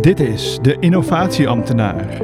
Dit 0.00 0.20
is 0.20 0.58
de 0.62 0.76
Innovatieambtenaar. 0.80 2.18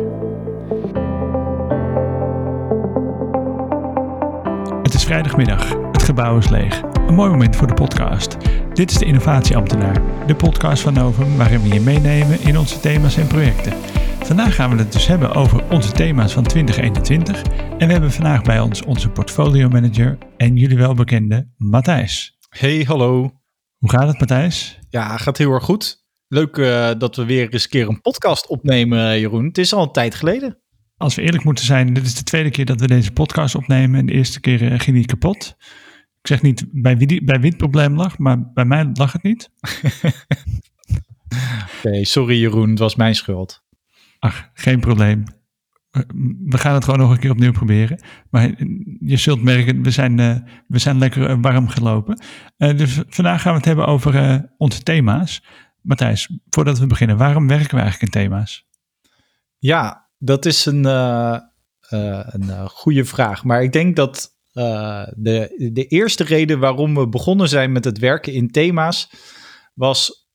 Het 4.83 4.94
is 4.94 5.05
vrijdagmiddag, 5.05 5.68
het 5.92 6.02
gebouw 6.02 6.39
is 6.39 6.49
leeg. 6.49 6.83
Een 6.83 7.15
mooi 7.15 7.31
moment 7.31 7.57
voor 7.57 7.67
de 7.67 7.75
podcast. 7.75 8.36
Dit 8.73 8.91
is 8.91 8.98
de 8.98 9.04
Innovatieambtenaar, 9.04 10.27
de 10.27 10.34
podcast 10.34 10.82
van 10.82 10.95
Novum 10.95 11.36
waarin 11.36 11.62
we 11.62 11.68
je 11.68 11.80
meenemen 11.80 12.41
in 12.41 12.59
onze 12.59 12.81
thema's 12.81 13.17
en 13.17 13.27
projecten. 13.27 13.73
Vandaag 14.23 14.55
gaan 14.55 14.71
we 14.71 14.79
het 14.79 14.93
dus 14.93 15.07
hebben 15.07 15.35
over 15.35 15.71
onze 15.71 15.93
thema's 15.93 16.32
van 16.32 16.43
2021 16.43 17.43
en 17.79 17.87
we 17.87 17.93
hebben 17.93 18.12
vandaag 18.12 18.43
bij 18.43 18.61
ons 18.61 18.82
onze 18.82 19.11
portfolio 19.11 19.69
manager 19.69 20.19
en 20.37 20.57
jullie 20.57 20.77
welbekende 20.77 21.48
Matthijs. 21.57 22.39
Hey, 22.48 22.85
hallo. 22.87 23.32
Hoe 23.79 23.91
gaat 23.91 24.09
het 24.09 24.19
Matthijs? 24.19 24.79
Ja, 24.89 25.16
gaat 25.16 25.39
heel 25.39 25.53
erg 25.53 25.64
goed. 25.64 25.98
Leuk 26.29 26.57
uh, 26.57 26.91
dat 26.99 27.17
we 27.17 27.25
weer 27.25 27.53
eens 27.53 27.65
een 27.65 27.71
keer 27.71 27.89
een 27.89 28.01
podcast 28.01 28.47
opnemen, 28.47 29.21
Jeroen. 29.21 29.45
Het 29.45 29.59
is 29.59 29.73
al 29.73 29.82
een 29.82 29.93
tijd 29.93 30.14
geleden. 30.14 30.59
Als 30.96 31.14
we 31.14 31.23
eerlijk 31.23 31.45
moeten 31.45 31.64
zijn, 31.64 31.95
dit 31.95 32.06
is 32.06 32.14
de 32.14 32.23
tweede 32.23 32.50
keer 32.50 32.64
dat 32.64 32.80
we 32.80 32.86
deze 32.86 33.12
podcast 33.12 33.55
opnemen. 33.55 34.00
En 34.00 34.06
de 34.06 34.12
eerste 34.12 34.41
keer 34.41 34.62
uh, 34.62 34.78
ging 34.78 34.96
niet 34.96 35.06
kapot. 35.06 35.56
Ik 36.20 36.27
zeg 36.27 36.42
niet 36.42 36.64
bij 36.72 36.96
wie, 36.96 37.24
bij 37.24 37.41
wie 37.41 37.48
het 37.48 37.59
probleem 37.59 37.96
lag, 37.96 38.19
maar 38.19 38.52
bij 38.52 38.64
mij 38.64 38.91
lag 38.92 39.12
het 39.12 39.22
niet. 39.22 39.50
Okay, 41.78 42.05
sorry 42.05 42.41
Jeroen, 42.41 42.70
het 42.70 42.78
was 42.78 42.97
mijn 42.97 43.14
schuld. 43.14 43.64
Ach, 44.19 44.50
geen 44.55 44.80
probleem. 44.80 45.24
We 46.45 46.58
gaan 46.58 46.74
het 46.74 46.84
gewoon 46.84 46.98
nog 46.98 47.10
een 47.10 47.19
keer 47.19 47.30
opnieuw 47.30 47.52
proberen. 47.52 48.02
Maar 48.30 48.55
je 49.00 49.16
zult 49.16 49.42
merken, 49.42 49.83
we 49.83 49.91
zijn, 49.91 50.19
uh, 50.19 50.36
we 50.66 50.78
zijn 50.78 50.98
lekker 50.98 51.41
warm 51.41 51.69
gelopen. 51.69 52.20
dus 52.56 53.00
vandaag 53.08 53.42
gaan 53.42 53.52
we 53.52 53.58
het 53.58 53.66
hebben 53.66 53.86
over 53.86 54.45
onze 54.56 54.83
thema's. 54.83 55.42
Matthijs, 55.82 56.38
voordat 56.50 56.78
we 56.78 56.87
beginnen, 56.87 57.16
waarom 57.16 57.48
werken 57.48 57.74
we 57.74 57.80
eigenlijk 57.80 58.14
in 58.14 58.20
thema's? 58.20 58.66
Ja, 59.59 60.10
dat 60.19 60.46
is 60.46 60.66
een, 60.66 60.84
uh, 60.84 61.39
uh, 61.91 62.20
een 62.27 62.69
goede 62.69 63.05
vraag. 63.05 63.44
Maar 63.44 63.62
ik 63.62 63.72
denk 63.72 63.97
dat 63.97 64.36
de, 65.14 65.70
de 65.72 65.86
eerste 65.86 66.25
reden 66.25 66.58
waarom 66.58 66.94
we 66.94 67.08
begonnen 67.08 67.48
zijn 67.48 67.72
met 67.72 67.84
het 67.84 67.98
werken 67.98 68.33
in 68.33 68.50
thema's 68.50 69.11
was 69.75 70.28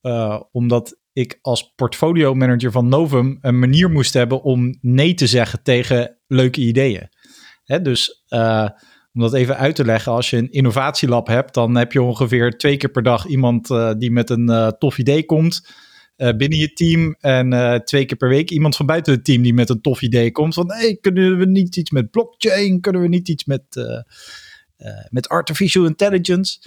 omdat 0.52 1.00
ik 1.14 1.40
als 1.42 1.74
portfolio 1.76 2.34
manager 2.34 2.72
van 2.72 2.88
Novum 2.88 3.38
een 3.42 3.60
manier 3.60 3.92
moest 3.92 4.14
hebben 4.14 4.44
om 4.44 4.78
nee 4.82 5.14
te 5.14 5.28
zeggen 5.28 5.64
tegen 5.64 6.20
leuke 6.28 6.62
ideeën. 6.62 7.10
Hè, 7.64 7.82
dus 7.82 8.26
om 9.14 9.22
dat 9.22 9.34
even 9.34 9.58
uit 9.58 9.76
te 9.76 9.86
leggen, 9.86 10.12
als 10.12 10.30
je 10.30 10.38
een 10.38 10.52
innovatielab 10.52 11.28
hebt, 11.28 11.54
dan 11.54 11.76
heb 11.76 11.92
je 11.92 12.02
ongeveer 12.02 12.58
twee 12.58 12.78
keer 12.78 12.90
per 12.90 13.04
dag 13.04 13.26
iemand 13.26 13.70
uh, 13.70 13.92
die 13.98 14.12
met 14.12 14.30
een 14.30 14.50
uh, 14.50 14.68
tof 14.68 14.98
idee 14.98 15.26
komt 15.26 15.68
uh, 16.18 16.30
binnen 16.38 16.60
je 16.60 16.74
team. 16.74 17.16
En 17.20 17.82
twee 17.86 18.06
keer 18.06 18.18
per 18.18 18.30
week 18.30 18.50
iemand 18.50 18.76
van 18.76 18.86
buiten 18.86 19.14
het 19.14 19.26
team 19.26 19.42
die 19.42 19.54
met 19.54 19.70
een 19.70 19.82
tof 19.82 20.02
idee 20.02 20.32
komt. 20.32 20.54
Van 20.54 20.72
hey, 20.72 20.98
kunnen 21.02 21.38
we 21.38 21.46
niet 21.46 21.76
iets 21.76 21.92
met 21.92 22.12
blockchain? 22.12 22.82
Kunnen 22.82 23.02
we 23.02 23.08
niet 23.08 23.30
iets 23.30 23.46
met, 23.46 23.64
met 25.10 25.30
artificial 25.30 25.86
intelligence? 25.86 26.60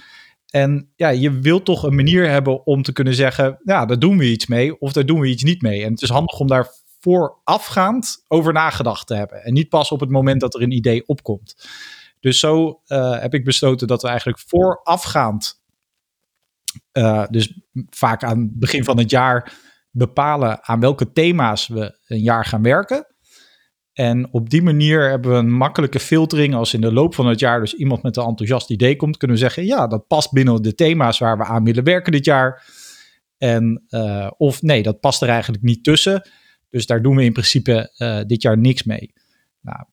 En 0.47 0.91
ja, 0.95 1.09
je 1.09 1.39
wilt 1.39 1.65
toch 1.65 1.83
een 1.83 1.95
manier 1.95 2.29
hebben 2.29 2.65
om 2.65 2.81
te 2.81 2.91
kunnen 2.91 3.15
zeggen, 3.15 3.59
ja, 3.63 3.85
daar 3.85 3.99
doen 3.99 4.17
we 4.17 4.25
iets 4.25 4.47
mee 4.47 4.79
of 4.79 4.91
daar 4.91 5.05
doen 5.05 5.19
we 5.19 5.27
iets 5.27 5.43
niet 5.43 5.61
mee. 5.61 5.83
En 5.83 5.91
het 5.91 6.01
is 6.01 6.09
handig 6.09 6.39
om 6.39 6.47
daar 6.47 6.67
voorafgaand 6.99 8.23
over 8.27 8.53
nagedacht 8.53 9.07
te 9.07 9.15
hebben. 9.15 9.43
En 9.43 9.53
niet 9.53 9.69
pas 9.69 9.91
op 9.91 9.99
het 9.99 10.09
moment 10.09 10.41
dat 10.41 10.55
er 10.55 10.61
een 10.61 10.71
idee 10.71 11.07
opkomt. 11.07 11.55
Dus 12.19 12.39
zo 12.39 12.81
uh, 12.87 13.19
heb 13.19 13.33
ik 13.33 13.43
besloten 13.43 13.87
dat 13.87 14.01
we 14.01 14.07
eigenlijk 14.07 14.39
voorafgaand, 14.39 15.61
uh, 16.93 17.25
dus 17.29 17.59
vaak 17.89 18.23
aan 18.23 18.39
het 18.39 18.59
begin 18.59 18.83
van 18.83 18.97
het 18.97 19.09
jaar, 19.09 19.53
bepalen 19.91 20.63
aan 20.63 20.79
welke 20.79 21.11
thema's 21.11 21.67
we 21.67 21.99
een 22.07 22.21
jaar 22.21 22.45
gaan 22.45 22.61
werken. 22.61 23.15
En 23.93 24.33
op 24.33 24.49
die 24.49 24.61
manier 24.61 25.09
hebben 25.09 25.31
we 25.31 25.37
een 25.37 25.51
makkelijke 25.51 25.99
filtering. 25.99 26.55
Als 26.55 26.73
in 26.73 26.81
de 26.81 26.93
loop 26.93 27.15
van 27.15 27.27
het 27.27 27.39
jaar 27.39 27.59
dus 27.59 27.73
iemand 27.73 28.03
met 28.03 28.17
een 28.17 28.23
enthousiast 28.23 28.69
idee 28.69 28.95
komt, 28.95 29.17
kunnen 29.17 29.37
we 29.37 29.43
zeggen: 29.43 29.65
ja, 29.65 29.87
dat 29.87 30.07
past 30.07 30.31
binnen 30.31 30.61
de 30.61 30.75
thema's 30.75 31.19
waar 31.19 31.37
we 31.37 31.43
aan 31.43 31.63
willen 31.63 31.83
werken 31.83 32.11
dit 32.11 32.25
jaar. 32.25 32.65
En, 33.37 33.85
uh, 33.89 34.31
of 34.37 34.61
nee, 34.61 34.83
dat 34.83 34.99
past 34.99 35.21
er 35.21 35.29
eigenlijk 35.29 35.63
niet 35.63 35.83
tussen. 35.83 36.29
Dus 36.69 36.85
daar 36.85 37.01
doen 37.01 37.15
we 37.15 37.23
in 37.23 37.33
principe 37.33 37.93
dit 38.27 38.41
jaar 38.41 38.57
niks 38.57 38.83
mee. 38.83 39.13
Nou, 39.61 39.85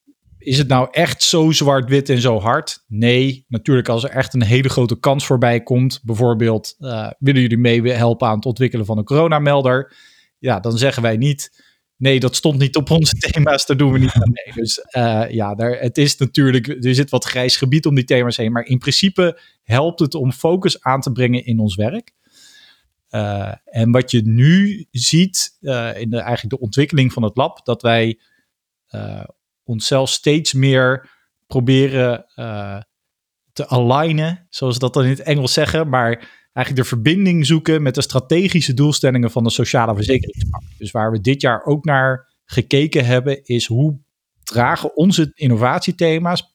is 0.44 0.58
het 0.58 0.68
nou 0.68 0.88
echt 0.90 1.22
zo 1.22 1.50
zwart-wit 1.50 2.08
en 2.08 2.20
zo 2.20 2.40
hard? 2.40 2.84
Nee, 2.86 3.44
natuurlijk 3.48 3.88
als 3.88 4.04
er 4.04 4.10
echt 4.10 4.34
een 4.34 4.42
hele 4.42 4.68
grote 4.68 4.98
kans 4.98 5.26
voorbij 5.26 5.62
komt. 5.62 6.00
Bijvoorbeeld, 6.02 6.74
uh, 6.78 7.10
willen 7.18 7.40
jullie 7.40 7.58
mee 7.58 7.92
helpen 7.92 8.28
aan 8.28 8.36
het 8.36 8.46
ontwikkelen 8.46 8.86
van 8.86 8.98
een 8.98 9.04
coronamelder? 9.04 9.96
Ja, 10.38 10.60
dan 10.60 10.78
zeggen 10.78 11.02
wij 11.02 11.16
niet, 11.16 11.64
nee, 11.96 12.20
dat 12.20 12.36
stond 12.36 12.58
niet 12.58 12.76
op 12.76 12.90
onze 12.90 13.14
thema's, 13.30 13.66
daar 13.66 13.76
doen 13.76 13.92
we 13.92 13.98
niet 13.98 14.12
aan 14.12 14.32
mee. 14.32 14.54
Dus 14.54 14.78
uh, 14.96 15.24
ja, 15.30 15.54
daar, 15.54 15.80
het 15.80 15.98
is 15.98 16.16
natuurlijk, 16.16 16.68
er 16.68 16.94
zit 16.94 17.10
wat 17.10 17.24
grijs 17.24 17.56
gebied 17.56 17.86
om 17.86 17.94
die 17.94 18.04
thema's 18.04 18.36
heen. 18.36 18.52
Maar 18.52 18.66
in 18.66 18.78
principe 18.78 19.40
helpt 19.62 20.00
het 20.00 20.14
om 20.14 20.32
focus 20.32 20.82
aan 20.82 21.00
te 21.00 21.12
brengen 21.12 21.44
in 21.44 21.58
ons 21.58 21.74
werk. 21.74 22.12
Uh, 23.10 23.52
en 23.64 23.90
wat 23.90 24.10
je 24.10 24.22
nu 24.24 24.86
ziet 24.90 25.56
in 25.60 26.10
de, 26.10 26.18
eigenlijk 26.18 26.50
de 26.50 26.60
ontwikkeling 26.60 27.12
van 27.12 27.22
het 27.22 27.36
lab, 27.36 27.64
dat 27.64 27.82
wij 27.82 28.18
onszelf 29.64 30.08
steeds 30.08 30.52
meer 30.52 31.10
proberen 31.46 32.24
uh, 32.36 32.80
te 33.52 33.68
alignen, 33.68 34.46
zoals 34.48 34.74
ze 34.74 34.80
dat 34.80 34.94
dan 34.94 35.04
in 35.04 35.10
het 35.10 35.20
Engels 35.20 35.52
zeggen, 35.52 35.88
maar 35.88 36.42
eigenlijk 36.52 36.76
de 36.76 36.94
verbinding 36.94 37.46
zoeken 37.46 37.82
met 37.82 37.94
de 37.94 38.02
strategische 38.02 38.74
doelstellingen 38.74 39.30
van 39.30 39.44
de 39.44 39.50
sociale 39.50 39.94
verzekeringsbank. 39.94 40.64
Dus 40.78 40.90
waar 40.90 41.10
we 41.10 41.20
dit 41.20 41.40
jaar 41.40 41.64
ook 41.64 41.84
naar 41.84 42.32
gekeken 42.44 43.04
hebben, 43.04 43.44
is 43.44 43.66
hoe 43.66 43.98
dragen 44.42 44.96
onze 44.96 45.32
innovatiethema's 45.34 46.52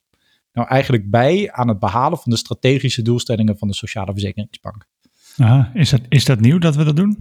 nou 0.53 0.67
eigenlijk 0.67 1.09
bij 1.09 1.51
aan 1.51 1.67
het 1.67 1.79
behalen 1.79 2.17
van 2.17 2.31
de 2.31 2.37
strategische 2.37 3.01
doelstellingen 3.01 3.57
van 3.57 3.67
de 3.67 3.73
sociale 3.73 4.11
verzekeringsbank. 4.11 4.87
Is, 5.73 5.89
dat, 5.89 6.01
is 6.09 6.25
dat 6.25 6.39
nieuw 6.39 6.57
dat 6.57 6.75
we 6.75 6.83
dat 6.83 6.95
doen? 6.95 7.17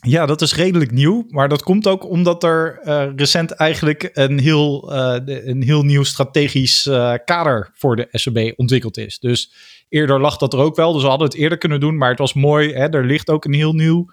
Ja, 0.00 0.26
dat 0.26 0.42
is 0.42 0.54
redelijk 0.54 0.90
nieuw. 0.90 1.24
Maar 1.28 1.48
dat 1.48 1.62
komt 1.62 1.86
ook 1.86 2.08
omdat 2.08 2.42
er 2.42 2.80
uh, 2.84 3.06
recent 3.16 3.50
eigenlijk 3.50 4.10
een 4.12 4.38
heel, 4.38 4.92
uh, 4.92 5.16
een 5.24 5.62
heel 5.62 5.82
nieuw 5.82 6.02
strategisch 6.02 6.86
uh, 6.86 7.14
kader 7.24 7.70
voor 7.74 7.96
de 7.96 8.08
SEB 8.10 8.52
ontwikkeld 8.56 8.96
is. 8.96 9.18
Dus 9.18 9.52
eerder 9.88 10.20
lag 10.20 10.36
dat 10.36 10.52
er 10.52 10.58
ook 10.58 10.76
wel. 10.76 10.92
Dus 10.92 11.02
we 11.02 11.08
hadden 11.08 11.26
het 11.28 11.36
eerder 11.36 11.58
kunnen 11.58 11.80
doen. 11.80 11.96
Maar 11.96 12.10
het 12.10 12.18
was 12.18 12.34
mooi. 12.34 12.72
Hè? 12.72 12.88
Er 12.88 13.04
ligt 13.04 13.30
ook 13.30 13.44
een 13.44 13.54
heel 13.54 13.72
nieuw 13.72 14.12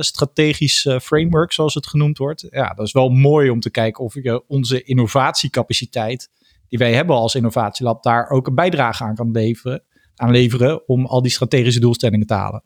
strategisch 0.00 0.88
framework, 1.02 1.52
zoals 1.52 1.74
het 1.74 1.86
genoemd 1.86 2.18
wordt. 2.18 2.46
Ja, 2.50 2.68
dat 2.74 2.86
is 2.86 2.92
wel 2.92 3.08
mooi 3.08 3.50
om 3.50 3.60
te 3.60 3.70
kijken 3.70 4.04
of 4.04 4.14
je 4.14 4.42
onze 4.48 4.82
innovatiecapaciteit, 4.82 6.30
die 6.68 6.78
wij 6.78 6.92
hebben 6.94 7.16
als 7.16 7.34
innovatielab, 7.34 8.02
daar 8.02 8.30
ook 8.30 8.46
een 8.46 8.54
bijdrage 8.54 9.04
aan 9.04 9.14
kan 9.14 9.30
leveren, 9.30 9.82
aan 10.14 10.30
leveren 10.30 10.88
om 10.88 11.06
al 11.06 11.22
die 11.22 11.30
strategische 11.30 11.80
doelstellingen 11.80 12.26
te 12.26 12.34
halen. 12.34 12.62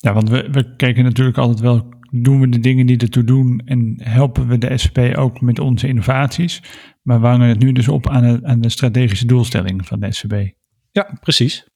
Ja, 0.00 0.12
want 0.12 0.28
we, 0.28 0.50
we 0.50 0.76
kijken 0.76 1.04
natuurlijk 1.04 1.38
altijd 1.38 1.60
wel, 1.60 1.88
doen 2.10 2.40
we 2.40 2.48
de 2.48 2.60
dingen 2.60 2.86
die 2.86 2.98
ertoe 2.98 3.24
doen 3.24 3.62
en 3.64 3.94
helpen 4.02 4.46
we 4.46 4.58
de 4.58 4.78
SVP 4.78 5.16
ook 5.16 5.40
met 5.40 5.58
onze 5.58 5.88
innovaties. 5.88 6.62
Maar 7.02 7.20
we 7.20 7.26
hangen 7.26 7.48
het 7.48 7.58
nu 7.58 7.72
dus 7.72 7.88
op 7.88 8.08
aan 8.08 8.22
de, 8.22 8.46
aan 8.46 8.60
de 8.60 8.68
strategische 8.68 9.26
doelstelling 9.26 9.86
van 9.86 10.00
de 10.00 10.12
SVB. 10.12 10.50
Ja, 10.90 11.18
precies. 11.20 11.68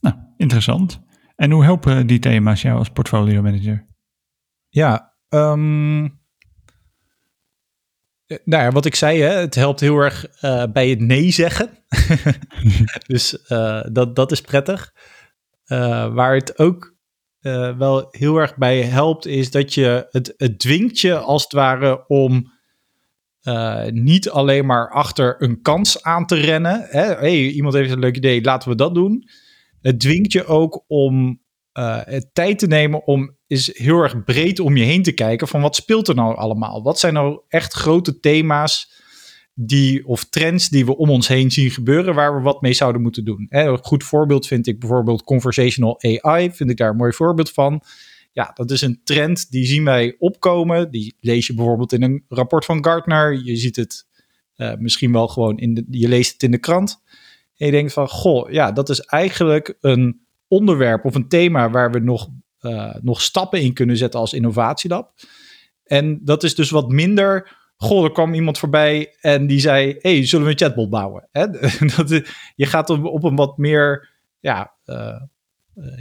Nou, 0.00 0.16
interessant. 0.36 1.00
En 1.36 1.50
hoe 1.50 1.64
helpen 1.64 2.06
die 2.06 2.18
thema's 2.18 2.62
jou 2.62 2.78
als 2.78 2.88
portfolio 2.88 3.42
manager? 3.42 3.86
Ja, 4.68 5.14
um, 5.28 6.20
nou 8.44 8.62
ja, 8.62 8.70
wat 8.70 8.84
ik 8.84 8.94
zei, 8.94 9.20
hè, 9.20 9.28
het 9.28 9.54
helpt 9.54 9.80
heel 9.80 9.98
erg 9.98 10.26
uh, 10.42 10.64
bij 10.72 10.88
het 10.88 11.00
nee 11.00 11.30
zeggen. 11.30 11.70
dus 13.06 13.44
uh, 13.48 13.82
dat, 13.92 14.16
dat 14.16 14.32
is 14.32 14.40
prettig. 14.40 14.92
Uh, 15.66 16.14
waar 16.14 16.34
het 16.34 16.58
ook 16.58 16.91
uh, 17.42 17.76
wel 17.76 18.06
heel 18.10 18.36
erg 18.36 18.56
bij 18.56 18.82
helpt, 18.82 19.26
is 19.26 19.50
dat 19.50 19.74
je 19.74 20.06
het, 20.10 20.34
het 20.36 20.58
dwingt 20.58 21.00
je 21.00 21.18
als 21.18 21.42
het 21.42 21.52
ware 21.52 22.06
om 22.06 22.52
uh, 23.42 23.84
niet 23.86 24.30
alleen 24.30 24.66
maar 24.66 24.90
achter 24.90 25.42
een 25.42 25.62
kans 25.62 26.02
aan 26.02 26.26
te 26.26 26.34
rennen. 26.34 26.86
Hè? 26.88 27.04
Hey, 27.14 27.48
iemand 27.48 27.74
heeft 27.74 27.90
een 27.90 27.98
leuk 27.98 28.16
idee, 28.16 28.42
laten 28.42 28.68
we 28.68 28.74
dat 28.74 28.94
doen. 28.94 29.28
Het 29.80 30.00
dwingt 30.00 30.32
je 30.32 30.46
ook 30.46 30.84
om 30.86 31.40
uh, 31.78 32.00
tijd 32.32 32.58
te 32.58 32.66
nemen 32.66 33.06
om 33.06 33.36
is 33.46 33.78
heel 33.78 34.02
erg 34.02 34.24
breed 34.24 34.60
om 34.60 34.76
je 34.76 34.84
heen 34.84 35.02
te 35.02 35.12
kijken 35.12 35.48
van 35.48 35.60
wat 35.60 35.76
speelt 35.76 36.08
er 36.08 36.14
nou 36.14 36.36
allemaal? 36.36 36.82
Wat 36.82 36.98
zijn 36.98 37.14
nou 37.14 37.40
echt 37.48 37.72
grote 37.72 38.20
thema's 38.20 39.01
die, 39.54 40.06
of 40.06 40.24
trends 40.24 40.68
die 40.68 40.86
we 40.86 40.96
om 40.96 41.10
ons 41.10 41.28
heen 41.28 41.50
zien 41.50 41.70
gebeuren, 41.70 42.14
waar 42.14 42.36
we 42.36 42.42
wat 42.42 42.60
mee 42.60 42.72
zouden 42.72 43.02
moeten 43.02 43.24
doen. 43.24 43.46
een 43.48 43.78
goed 43.82 44.04
voorbeeld 44.04 44.46
vind 44.46 44.66
ik 44.66 44.80
bijvoorbeeld 44.80 45.24
conversational 45.24 46.02
AI, 46.02 46.50
vind 46.52 46.70
ik 46.70 46.76
daar 46.76 46.90
een 46.90 46.96
mooi 46.96 47.12
voorbeeld 47.12 47.50
van. 47.50 47.82
Ja, 48.32 48.50
dat 48.54 48.70
is 48.70 48.80
een 48.80 49.00
trend 49.04 49.50
die 49.50 49.66
zien 49.66 49.84
wij 49.84 50.16
opkomen. 50.18 50.90
Die 50.90 51.16
lees 51.20 51.46
je 51.46 51.54
bijvoorbeeld 51.54 51.92
in 51.92 52.02
een 52.02 52.24
rapport 52.28 52.64
van 52.64 52.84
Gartner. 52.84 53.44
Je 53.44 53.56
ziet 53.56 53.76
het 53.76 54.06
uh, 54.56 54.74
misschien 54.78 55.12
wel 55.12 55.28
gewoon 55.28 55.58
in 55.58 55.74
de, 55.74 55.84
je 55.90 56.08
leest 56.08 56.32
het 56.32 56.42
in 56.42 56.50
de 56.50 56.58
krant. 56.58 57.02
En 57.56 57.66
je 57.66 57.72
denkt 57.72 57.92
van, 57.92 58.08
goh, 58.08 58.50
ja, 58.50 58.72
dat 58.72 58.88
is 58.88 59.00
eigenlijk 59.00 59.76
een 59.80 60.20
onderwerp 60.48 61.04
of 61.04 61.14
een 61.14 61.28
thema 61.28 61.70
waar 61.70 61.90
we 61.90 61.98
nog 61.98 62.28
nog 63.00 63.22
stappen 63.22 63.60
in 63.60 63.72
kunnen 63.72 63.96
zetten 63.96 64.20
als 64.20 64.32
innovatielab. 64.32 65.12
En 65.84 66.20
dat 66.24 66.42
is 66.42 66.54
dus 66.54 66.70
wat 66.70 66.88
minder. 66.88 67.60
Goh, 67.82 68.04
er 68.04 68.12
kwam 68.12 68.34
iemand 68.34 68.58
voorbij 68.58 69.14
en 69.20 69.46
die 69.46 69.60
zei: 69.60 69.96
hey, 69.98 70.26
zullen 70.26 70.46
we 70.46 70.52
een 70.52 70.58
chatbot 70.58 70.90
bouwen? 70.90 71.28
Hè? 71.32 71.46
dat, 71.96 72.08
je 72.54 72.66
gaat 72.66 72.90
op, 72.90 73.04
op 73.04 73.24
een 73.24 73.36
wat 73.36 73.58
meer. 73.58 74.10
Ja, 74.40 74.74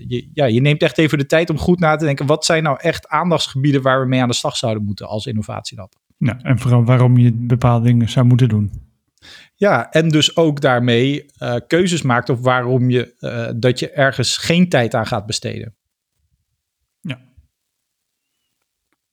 je, 0.08 0.30
ja, 0.34 0.46
je 0.46 0.62
neemt 0.62 0.82
echt 0.82 0.98
even 0.98 1.18
de 1.18 1.26
tijd 1.26 1.50
om 1.50 1.58
goed 1.58 1.80
na 1.80 1.96
te 1.96 2.06
denken. 2.06 2.26
Wat 2.26 2.46
zijn 2.46 2.64
nou 2.64 2.78
echt 2.80 3.08
aandachtsgebieden 3.08 3.82
waar 3.82 4.02
we 4.02 4.08
mee 4.08 4.22
aan 4.22 4.28
de 4.28 4.34
slag 4.34 4.58
zouden 4.58 4.84
moeten 4.84 5.08
als 5.08 5.26
innovatielab? 5.26 5.94
Nou, 6.18 6.40
en 6.42 6.60
vooral 6.60 6.86
waarom 6.86 7.18
je 7.18 7.32
bepaalde 7.34 7.86
dingen 7.86 8.10
zou 8.10 8.26
moeten 8.26 8.50
doen. 8.50 8.72
Ja, 9.56 9.92
en 9.92 10.10
dus 10.10 10.36
ook 10.36 10.62
daarmee 10.62 11.26
uh, 11.40 11.56
keuzes 11.68 12.02
maakt 12.02 12.30
op 12.30 12.40
waarom 12.40 12.90
je 12.90 13.16
uh, 13.20 13.50
dat 13.56 13.80
je 13.80 13.92
ergens 13.92 14.38
geen 14.38 14.70
tijd 14.70 14.94
aan 14.94 15.08
gaat 15.08 15.26
besteden. 15.26 15.76
Ja. 17.02 17.20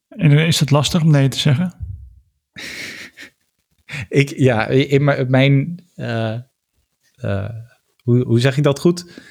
En 0.08 0.30
is 0.30 0.60
het 0.60 0.70
lastig 0.70 1.02
om 1.02 1.10
nee 1.10 1.28
te 1.28 1.38
zeggen? 1.38 1.87
ik, 4.08 4.32
ja, 4.36 4.66
in 4.66 5.04
mijn, 5.28 5.84
uh, 5.96 6.38
hoe, 8.02 8.24
hoe 8.24 8.40
zeg 8.40 8.56
ik 8.56 8.62
dat 8.62 8.78
goed? 8.80 9.26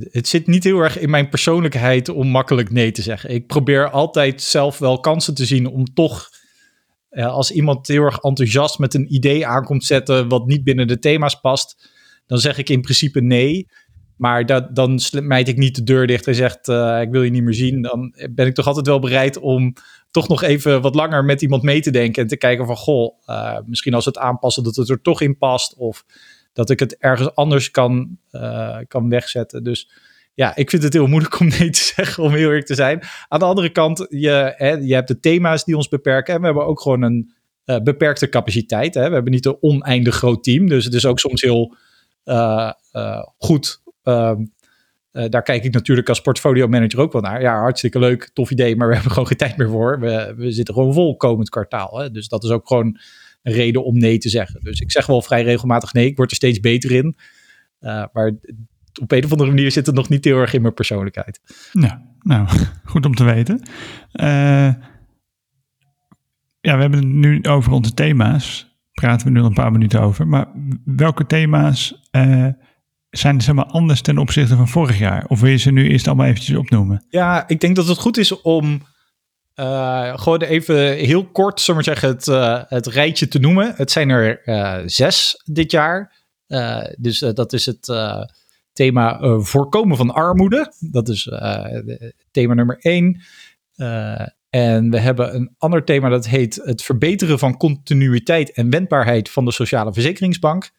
het 0.00 0.28
zit 0.28 0.46
niet 0.46 0.64
heel 0.64 0.80
erg 0.80 0.98
in 0.98 1.10
mijn 1.10 1.28
persoonlijkheid 1.28 2.08
om 2.08 2.28
makkelijk 2.28 2.70
nee 2.70 2.92
te 2.92 3.02
zeggen. 3.02 3.30
Ik 3.30 3.46
probeer 3.46 3.90
altijd 3.90 4.42
zelf 4.42 4.78
wel 4.78 5.00
kansen 5.00 5.34
te 5.34 5.44
zien 5.44 5.66
om 5.66 5.84
toch 5.84 6.28
als 7.10 7.50
iemand 7.50 7.86
heel 7.86 8.02
erg 8.02 8.18
enthousiast 8.18 8.78
met 8.78 8.94
een 8.94 9.14
idee 9.14 9.46
aankomt 9.46 9.84
zetten 9.84 10.28
wat 10.28 10.46
niet 10.46 10.64
binnen 10.64 10.86
de 10.86 10.98
thema's 10.98 11.40
past, 11.40 11.90
dan 12.26 12.38
zeg 12.38 12.58
ik 12.58 12.68
in 12.68 12.80
principe 12.80 13.20
nee. 13.20 13.68
Maar 14.16 14.46
dat, 14.46 14.76
dan 14.76 14.98
smijt 14.98 15.48
ik 15.48 15.56
niet 15.56 15.74
de 15.74 15.82
deur 15.82 16.06
dicht 16.06 16.26
en 16.26 16.34
zegt 16.34 16.68
ik 17.02 17.08
wil 17.10 17.22
je 17.22 17.30
niet 17.30 17.42
meer 17.42 17.54
zien. 17.54 17.82
Dan 17.82 18.14
ben 18.30 18.46
ik 18.46 18.54
toch 18.54 18.66
altijd 18.66 18.86
wel 18.86 18.98
bereid 18.98 19.38
om 19.38 19.72
toch 20.14 20.28
nog 20.28 20.42
even 20.42 20.80
wat 20.80 20.94
langer 20.94 21.24
met 21.24 21.42
iemand 21.42 21.62
mee 21.62 21.80
te 21.80 21.90
denken. 21.90 22.22
En 22.22 22.28
te 22.28 22.36
kijken 22.36 22.66
van 22.66 22.76
goh, 22.76 23.14
uh, 23.26 23.58
misschien 23.66 23.94
als 23.94 24.04
het 24.04 24.18
aanpassen 24.18 24.62
dat 24.62 24.76
het 24.76 24.88
er 24.88 25.00
toch 25.00 25.20
in 25.20 25.38
past. 25.38 25.74
Of 25.76 26.04
dat 26.52 26.70
ik 26.70 26.80
het 26.80 26.96
ergens 26.98 27.34
anders 27.34 27.70
kan, 27.70 28.18
uh, 28.32 28.78
kan 28.88 29.08
wegzetten. 29.08 29.64
Dus 29.64 29.90
ja, 30.34 30.56
ik 30.56 30.70
vind 30.70 30.82
het 30.82 30.92
heel 30.92 31.06
moeilijk 31.06 31.40
om 31.40 31.48
nee 31.48 31.70
te 31.70 31.84
zeggen, 31.96 32.22
om 32.22 32.32
heel 32.32 32.48
eerlijk 32.48 32.66
te 32.66 32.74
zijn. 32.74 33.02
Aan 33.28 33.38
de 33.38 33.44
andere 33.44 33.70
kant, 33.70 34.06
je, 34.08 34.54
hè, 34.56 34.70
je 34.70 34.94
hebt 34.94 35.08
de 35.08 35.20
thema's 35.20 35.64
die 35.64 35.76
ons 35.76 35.88
beperken. 35.88 36.34
En 36.34 36.40
we 36.40 36.46
hebben 36.46 36.66
ook 36.66 36.80
gewoon 36.80 37.02
een 37.02 37.32
uh, 37.66 37.78
beperkte 37.78 38.28
capaciteit. 38.28 38.94
Hè. 38.94 39.08
We 39.08 39.14
hebben 39.14 39.32
niet 39.32 39.46
een 39.46 39.58
oneindig 39.60 40.14
groot 40.14 40.44
team. 40.44 40.68
Dus 40.68 40.84
het 40.84 40.94
is 40.94 41.06
ook 41.06 41.18
soms 41.18 41.42
heel 41.42 41.76
uh, 42.24 42.72
Ehm, 45.14 45.30
daar 45.30 45.42
kijk 45.42 45.64
ik 45.64 45.72
natuurlijk 45.72 46.08
als 46.08 46.20
portfolio 46.20 46.68
manager 46.68 47.00
ook 47.00 47.12
wel 47.12 47.22
naar. 47.22 47.40
Ja, 47.40 47.58
hartstikke 47.58 47.98
leuk, 47.98 48.30
tof 48.32 48.50
idee, 48.50 48.76
maar 48.76 48.88
we 48.88 48.94
hebben 48.98 49.12
gewoon 49.12 49.28
geen 49.28 49.36
tijd 49.36 49.56
meer 49.56 49.68
voor. 49.68 50.00
We, 50.00 50.34
we 50.36 50.52
zitten 50.52 50.74
gewoon 50.74 50.94
vol 50.94 51.16
komend 51.16 51.48
kwartaal. 51.48 51.98
Hè. 51.98 52.10
Dus 52.10 52.28
dat 52.28 52.44
is 52.44 52.50
ook 52.50 52.66
gewoon 52.66 52.98
een 53.42 53.52
reden 53.52 53.84
om 53.84 53.98
nee 53.98 54.18
te 54.18 54.28
zeggen. 54.28 54.60
Dus 54.62 54.80
ik 54.80 54.90
zeg 54.90 55.06
wel 55.06 55.22
vrij 55.22 55.42
regelmatig 55.42 55.92
nee. 55.92 56.06
Ik 56.06 56.16
word 56.16 56.30
er 56.30 56.36
steeds 56.36 56.60
beter 56.60 56.90
in. 56.90 57.16
maar 58.12 58.34
op 59.00 59.12
een 59.12 59.24
of 59.24 59.32
andere 59.32 59.50
manier 59.50 59.70
zit 59.70 59.86
het 59.86 59.94
nog 59.94 60.08
niet 60.08 60.24
heel 60.24 60.38
erg 60.38 60.52
in 60.52 60.62
mijn 60.62 60.74
persoonlijkheid. 60.74 61.40
Nou, 61.72 61.98
nou 62.20 62.48
goed 62.84 63.06
om 63.06 63.14
te 63.14 63.24
weten. 63.24 63.60
Uh, 64.12 64.72
ja, 66.60 66.74
we 66.74 66.80
hebben 66.80 66.98
het 66.98 67.08
nu 67.08 67.42
over 67.42 67.72
onze 67.72 67.94
thema's. 67.94 68.72
Praten 68.92 69.26
we 69.26 69.32
nu 69.32 69.40
een 69.40 69.54
paar 69.54 69.72
minuten 69.72 70.00
over. 70.00 70.26
Maar 70.26 70.48
welke 70.84 71.26
thema's 71.26 72.08
zijn 73.18 73.40
zeg 73.40 73.54
maar 73.54 73.64
anders 73.64 74.00
ten 74.00 74.18
opzichte 74.18 74.56
van 74.56 74.68
vorig 74.68 74.98
jaar? 74.98 75.24
Of 75.28 75.40
wil 75.40 75.50
je 75.50 75.56
ze 75.56 75.70
nu 75.70 75.88
eerst 75.88 76.06
allemaal 76.06 76.26
eventjes 76.26 76.56
opnoemen? 76.56 77.04
Ja, 77.08 77.48
ik 77.48 77.60
denk 77.60 77.76
dat 77.76 77.88
het 77.88 77.98
goed 77.98 78.16
is 78.16 78.40
om 78.40 78.82
uh, 79.56 80.18
gewoon 80.18 80.40
even 80.40 80.92
heel 80.92 81.26
kort, 81.26 81.66
we 81.66 81.82
zeggen, 81.82 82.08
het, 82.08 82.26
uh, 82.26 82.62
het 82.68 82.86
rijtje 82.86 83.28
te 83.28 83.38
noemen. 83.38 83.72
Het 83.76 83.90
zijn 83.90 84.10
er 84.10 84.40
zes 84.86 85.42
dit 85.44 85.70
jaar. 85.70 86.12
dus 86.98 87.18
dat 87.18 87.52
is 87.52 87.66
het 87.66 87.92
thema 88.72 89.18
voorkomen 89.40 89.96
van 89.96 90.10
armoede. 90.10 90.72
Dat 90.80 91.08
is 91.08 91.30
thema 92.30 92.54
nummer 92.54 92.78
één. 92.80 93.22
En 94.50 94.90
we 94.90 94.98
hebben 94.98 95.34
een 95.34 95.54
ander 95.58 95.84
thema 95.84 96.08
dat 96.08 96.26
heet 96.26 96.60
het 96.64 96.82
verbeteren 96.82 97.38
van 97.38 97.56
continuïteit 97.56 98.52
en 98.52 98.70
wendbaarheid 98.70 99.30
van 99.30 99.44
de 99.44 99.52
sociale 99.52 99.92
verzekeringsbank. 99.92 100.70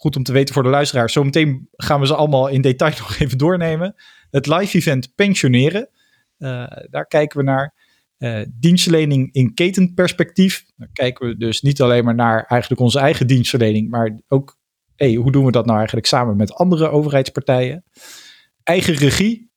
Goed 0.00 0.16
om 0.16 0.22
te 0.22 0.32
weten 0.32 0.54
voor 0.54 0.62
de 0.62 0.68
luisteraars. 0.68 1.12
Zometeen 1.12 1.68
gaan 1.72 2.00
we 2.00 2.06
ze 2.06 2.14
allemaal 2.14 2.48
in 2.48 2.60
detail 2.60 2.94
nog 2.98 3.18
even 3.18 3.38
doornemen. 3.38 3.94
Het 4.30 4.46
live 4.46 4.76
event 4.76 5.14
pensioneren. 5.14 5.88
daar 6.90 7.06
kijken 7.08 7.38
we 7.38 7.44
naar. 7.44 7.74
Uh, 8.18 8.40
dienstverlening 8.52 9.32
in 9.32 9.54
ketenperspectief. 9.54 10.64
Daar 10.76 10.88
kijken 10.92 11.28
we 11.28 11.36
dus 11.36 11.60
niet 11.60 11.80
alleen 11.80 12.04
maar 12.04 12.14
naar 12.14 12.44
eigenlijk 12.44 12.80
onze 12.80 12.98
eigen 12.98 13.26
dienstverlening, 13.26 13.90
maar 13.90 14.20
ook 14.28 14.58
hoe 14.96 15.32
doen 15.32 15.44
we 15.44 15.50
dat 15.50 15.64
nou 15.64 15.76
eigenlijk 15.76 16.06
samen 16.06 16.36
met 16.36 16.54
andere 16.54 16.88
overheidspartijen? 16.88 17.84
Eigen 18.62 18.94
regie 18.94 19.50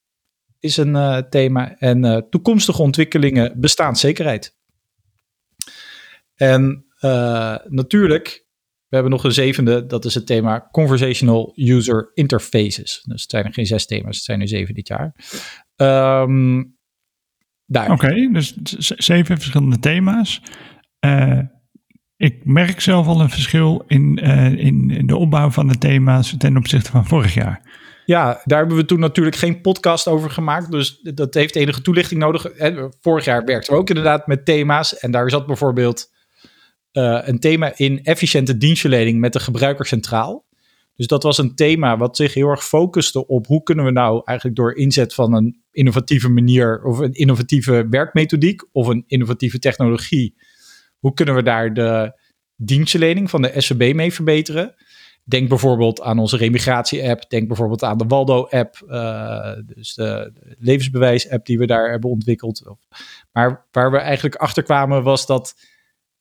is 0.59 0.77
een 0.77 0.95
uh, 0.95 1.17
thema 1.17 1.77
en 1.77 2.27
toekomstige 2.29 2.81
ontwikkelingen 2.81 3.59
bestaanszekerheid. 3.59 4.55
En 6.35 6.85
natuurlijk, 7.67 8.42
we 8.93 8.99
hebben 8.99 9.17
nog 9.17 9.23
een 9.23 9.43
zevende, 9.43 9.85
dat 9.85 10.05
is 10.05 10.13
het 10.13 10.25
thema 10.25 10.67
Conversational 10.71 11.53
User 11.55 12.11
Interfaces. 12.13 13.01
Dus 13.03 13.21
het 13.21 13.31
zijn 13.31 13.45
er 13.45 13.53
geen 13.53 13.65
zes 13.65 13.85
thema's, 13.85 14.15
het 14.15 14.25
zijn 14.25 14.41
er 14.41 14.47
zeven 14.47 14.73
dit 14.73 14.87
jaar. 14.87 15.15
Um, 16.21 16.77
Oké, 17.67 17.91
okay, 17.91 18.29
dus 18.31 18.53
zeven 18.97 19.37
verschillende 19.37 19.79
thema's. 19.79 20.41
Uh, 21.05 21.39
ik 22.17 22.45
merk 22.45 22.79
zelf 22.79 23.07
al 23.07 23.21
een 23.21 23.29
verschil 23.29 23.83
in, 23.87 24.19
uh, 24.23 24.45
in, 24.45 24.89
in, 24.89 25.07
de 25.07 25.17
opbouw 25.17 25.49
van 25.49 25.67
de 25.67 25.77
thema's 25.77 26.35
ten 26.37 26.57
opzichte 26.57 26.91
van 26.91 27.05
vorig 27.05 27.33
jaar. 27.33 27.81
Ja, 28.05 28.41
daar 28.45 28.59
hebben 28.59 28.77
we 28.77 28.85
toen 28.85 28.99
natuurlijk 28.99 29.35
geen 29.35 29.61
podcast 29.61 30.07
over 30.07 30.29
gemaakt. 30.29 30.71
Dus 30.71 30.99
dat 31.01 31.33
heeft 31.33 31.55
enige 31.55 31.81
toelichting 31.81 32.19
nodig. 32.19 32.45
Vorig 33.01 33.25
jaar 33.25 33.45
werkten 33.45 33.73
we 33.73 33.79
ook 33.79 33.89
inderdaad 33.89 34.27
met 34.27 34.45
thema's. 34.45 34.97
En 34.97 35.11
daar 35.11 35.29
zat 35.29 35.45
bijvoorbeeld 35.45 36.12
uh, 36.93 37.19
een 37.23 37.39
thema 37.39 37.77
in 37.77 38.03
efficiënte 38.03 38.57
dienstverlening 38.57 39.19
met 39.19 39.33
de 39.33 39.39
gebruiker 39.39 39.85
centraal. 39.85 40.45
Dus 40.95 41.07
dat 41.07 41.23
was 41.23 41.37
een 41.37 41.55
thema 41.55 41.97
wat 41.97 42.15
zich 42.15 42.33
heel 42.33 42.49
erg 42.49 42.65
focuste 42.65 43.27
op 43.27 43.47
hoe 43.47 43.63
kunnen 43.63 43.85
we 43.85 43.91
nou 43.91 44.21
eigenlijk 44.25 44.57
door 44.57 44.75
inzet 44.75 45.13
van 45.13 45.33
een 45.33 45.61
innovatieve 45.71 46.29
manier 46.29 46.83
of 46.83 46.97
een 46.97 47.13
innovatieve 47.13 47.87
werkmethodiek 47.89 48.67
of 48.71 48.87
een 48.87 49.03
innovatieve 49.07 49.59
technologie 49.59 50.35
hoe 51.03 51.13
kunnen 51.13 51.35
we 51.35 51.43
daar 51.43 51.73
de 51.73 52.19
dienstverlening 52.55 53.29
van 53.29 53.41
de 53.41 53.53
SVB 53.55 53.95
mee 53.95 54.13
verbeteren? 54.13 54.75
Denk 55.23 55.49
bijvoorbeeld 55.49 56.01
aan 56.01 56.19
onze 56.19 56.37
remigratie-app. 56.37 57.29
Denk 57.29 57.47
bijvoorbeeld 57.47 57.83
aan 57.83 57.97
de 57.97 58.05
Waldo-app. 58.07 58.83
Uh, 58.87 59.53
dus 59.65 59.93
de, 59.93 60.31
de 60.33 60.55
levensbewijs-app 60.59 61.45
die 61.45 61.57
we 61.57 61.65
daar 61.65 61.89
hebben 61.89 62.09
ontwikkeld. 62.09 62.75
Maar 63.31 63.67
waar 63.71 63.91
we 63.91 63.97
eigenlijk 63.97 64.35
achter 64.35 64.63
kwamen 64.63 65.03
was 65.03 65.25
dat 65.25 65.55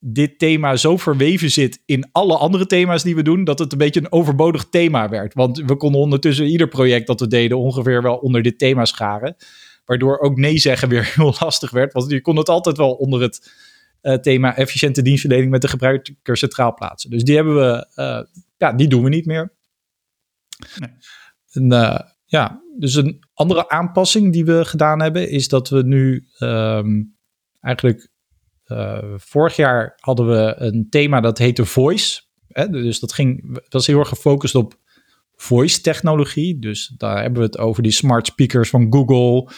dit 0.05 0.39
thema 0.39 0.77
zo 0.77 0.97
verweven 0.97 1.51
zit 1.51 1.83
in 1.85 2.09
alle 2.13 2.37
andere 2.37 2.67
thema's 2.67 3.03
die 3.03 3.15
we 3.15 3.23
doen, 3.23 3.45
dat 3.45 3.59
het 3.59 3.73
een 3.73 3.79
beetje 3.79 4.01
een 4.01 4.13
overbodig 4.13 4.69
thema 4.69 5.09
werd. 5.09 5.35
Want 5.35 5.63
we 5.67 5.77
konden 5.77 6.01
ondertussen 6.01 6.47
ieder 6.47 6.69
project 6.69 7.07
dat 7.07 7.21
we 7.21 7.27
deden 7.27 7.59
ongeveer 7.59 8.03
wel 8.03 8.17
onder 8.17 8.43
dit 8.43 8.59
thema 8.59 8.85
scharen. 8.85 9.37
Waardoor 9.85 10.19
ook 10.19 10.37
nee 10.37 10.59
zeggen 10.59 10.89
weer 10.89 11.13
heel 11.15 11.35
lastig 11.41 11.71
werd. 11.71 11.93
Want 11.93 12.11
je 12.11 12.21
kon 12.21 12.37
het 12.37 12.49
altijd 12.49 12.77
wel 12.77 12.93
onder 12.93 13.21
het 13.21 13.53
uh, 14.03 14.15
thema 14.15 14.57
efficiënte 14.57 15.03
dienstverlening 15.03 15.51
met 15.51 15.63
de 15.63 15.69
gebruiker 15.69 16.37
centraal 16.37 16.75
plaatsen. 16.75 17.11
Dus 17.11 17.25
die 17.25 17.35
hebben 17.35 17.55
we, 17.55 17.87
uh, 17.97 18.39
ja, 18.57 18.73
die 18.73 18.89
doen 18.89 19.03
we 19.03 19.09
niet 19.09 19.27
meer. 19.27 19.53
Nee. 20.79 20.91
En, 21.51 21.73
uh, 21.73 21.99
ja, 22.25 22.63
dus 22.79 22.95
een 22.95 23.25
andere 23.35 23.69
aanpassing 23.69 24.33
die 24.33 24.45
we 24.45 24.65
gedaan 24.65 25.01
hebben 25.01 25.31
is 25.31 25.49
dat 25.49 25.69
we 25.69 25.83
nu 25.83 26.27
um, 26.39 27.17
eigenlijk 27.61 28.12
vorig 29.17 29.57
jaar 29.57 29.93
hadden 29.97 30.29
we 30.29 30.55
een 30.57 30.87
thema 30.91 31.21
dat 31.21 31.39
heette 31.39 31.65
Voice. 31.65 32.23
Hè? 32.49 32.69
Dus 32.69 33.01
dat 33.01 33.13
ging, 33.13 33.59
was 33.69 33.87
heel 33.87 33.99
erg 33.99 34.09
gefocust 34.09 34.55
op 34.55 34.81
voice 35.37 35.81
technologie. 35.81 36.59
Dus 36.59 36.95
daar 36.97 37.23
hebben 37.23 37.41
we 37.41 37.47
het 37.47 37.59
over 37.59 37.83
die 37.83 37.93
smart 37.93 38.27
speakers 38.27 38.71
van 38.71 38.87
Google 38.93 39.51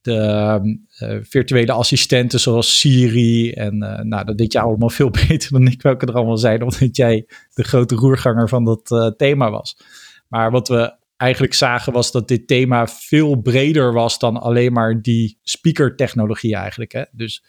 de 0.00 0.78
uh, 1.00 1.18
virtuele 1.22 1.72
assistenten 1.72 2.40
zoals 2.40 2.78
Siri. 2.78 3.52
En 3.52 3.78
nou, 4.08 4.24
dat 4.24 4.38
deed 4.38 4.52
jij 4.52 4.62
allemaal 4.62 4.90
veel 4.90 5.10
beter 5.28 5.50
dan 5.50 5.66
ik 5.66 5.82
welke 5.82 6.06
er 6.06 6.14
allemaal 6.14 6.38
zijn, 6.38 6.62
omdat 6.62 6.96
jij 6.96 7.26
de 7.54 7.64
grote 7.64 7.94
roerganger 7.94 8.48
van 8.48 8.64
dat 8.64 9.14
thema 9.16 9.50
was. 9.50 9.76
Maar 10.28 10.50
wat 10.50 10.68
we 10.68 11.00
eigenlijk 11.22 11.54
zagen 11.54 11.92
was 11.92 12.12
dat 12.12 12.28
dit 12.28 12.46
thema 12.46 12.86
veel 12.86 13.36
breder 13.36 13.92
was 13.92 14.18
dan 14.18 14.36
alleen 14.36 14.72
maar 14.72 15.02
die 15.02 15.38
speaker-technologie 15.42 16.56
eigenlijk. 16.56 16.92
Hè? 16.92 17.02
Dus, 17.12 17.44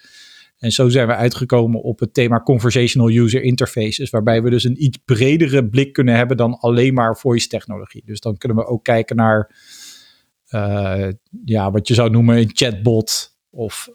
en 0.63 0.72
zo 0.72 0.89
zijn 0.89 1.08
we 1.08 1.15
uitgekomen 1.15 1.82
op 1.82 2.00
het 2.00 2.13
thema 2.13 2.39
Conversational 2.39 3.10
User 3.10 3.41
Interfaces, 3.41 4.10
waarbij 4.10 4.41
we 4.41 4.50
dus 4.50 4.63
een 4.63 4.84
iets 4.84 4.98
bredere 5.05 5.70
blik 5.70 5.93
kunnen 5.93 6.15
hebben 6.15 6.38
dan 6.38 6.60
alleen 6.60 6.93
maar 6.93 7.17
voice-technologie. 7.17 8.03
Dus 8.05 8.20
dan 8.20 8.38
kunnen 8.38 8.58
we 8.58 8.65
ook 8.65 8.84
kijken 8.84 9.15
naar 9.15 9.55
ja, 11.46 11.72
wat 11.72 11.88
je 11.88 11.93
zou 11.93 12.10
noemen 12.10 12.38
een 12.38 12.50
chatbot 12.53 13.38
of 13.50 13.89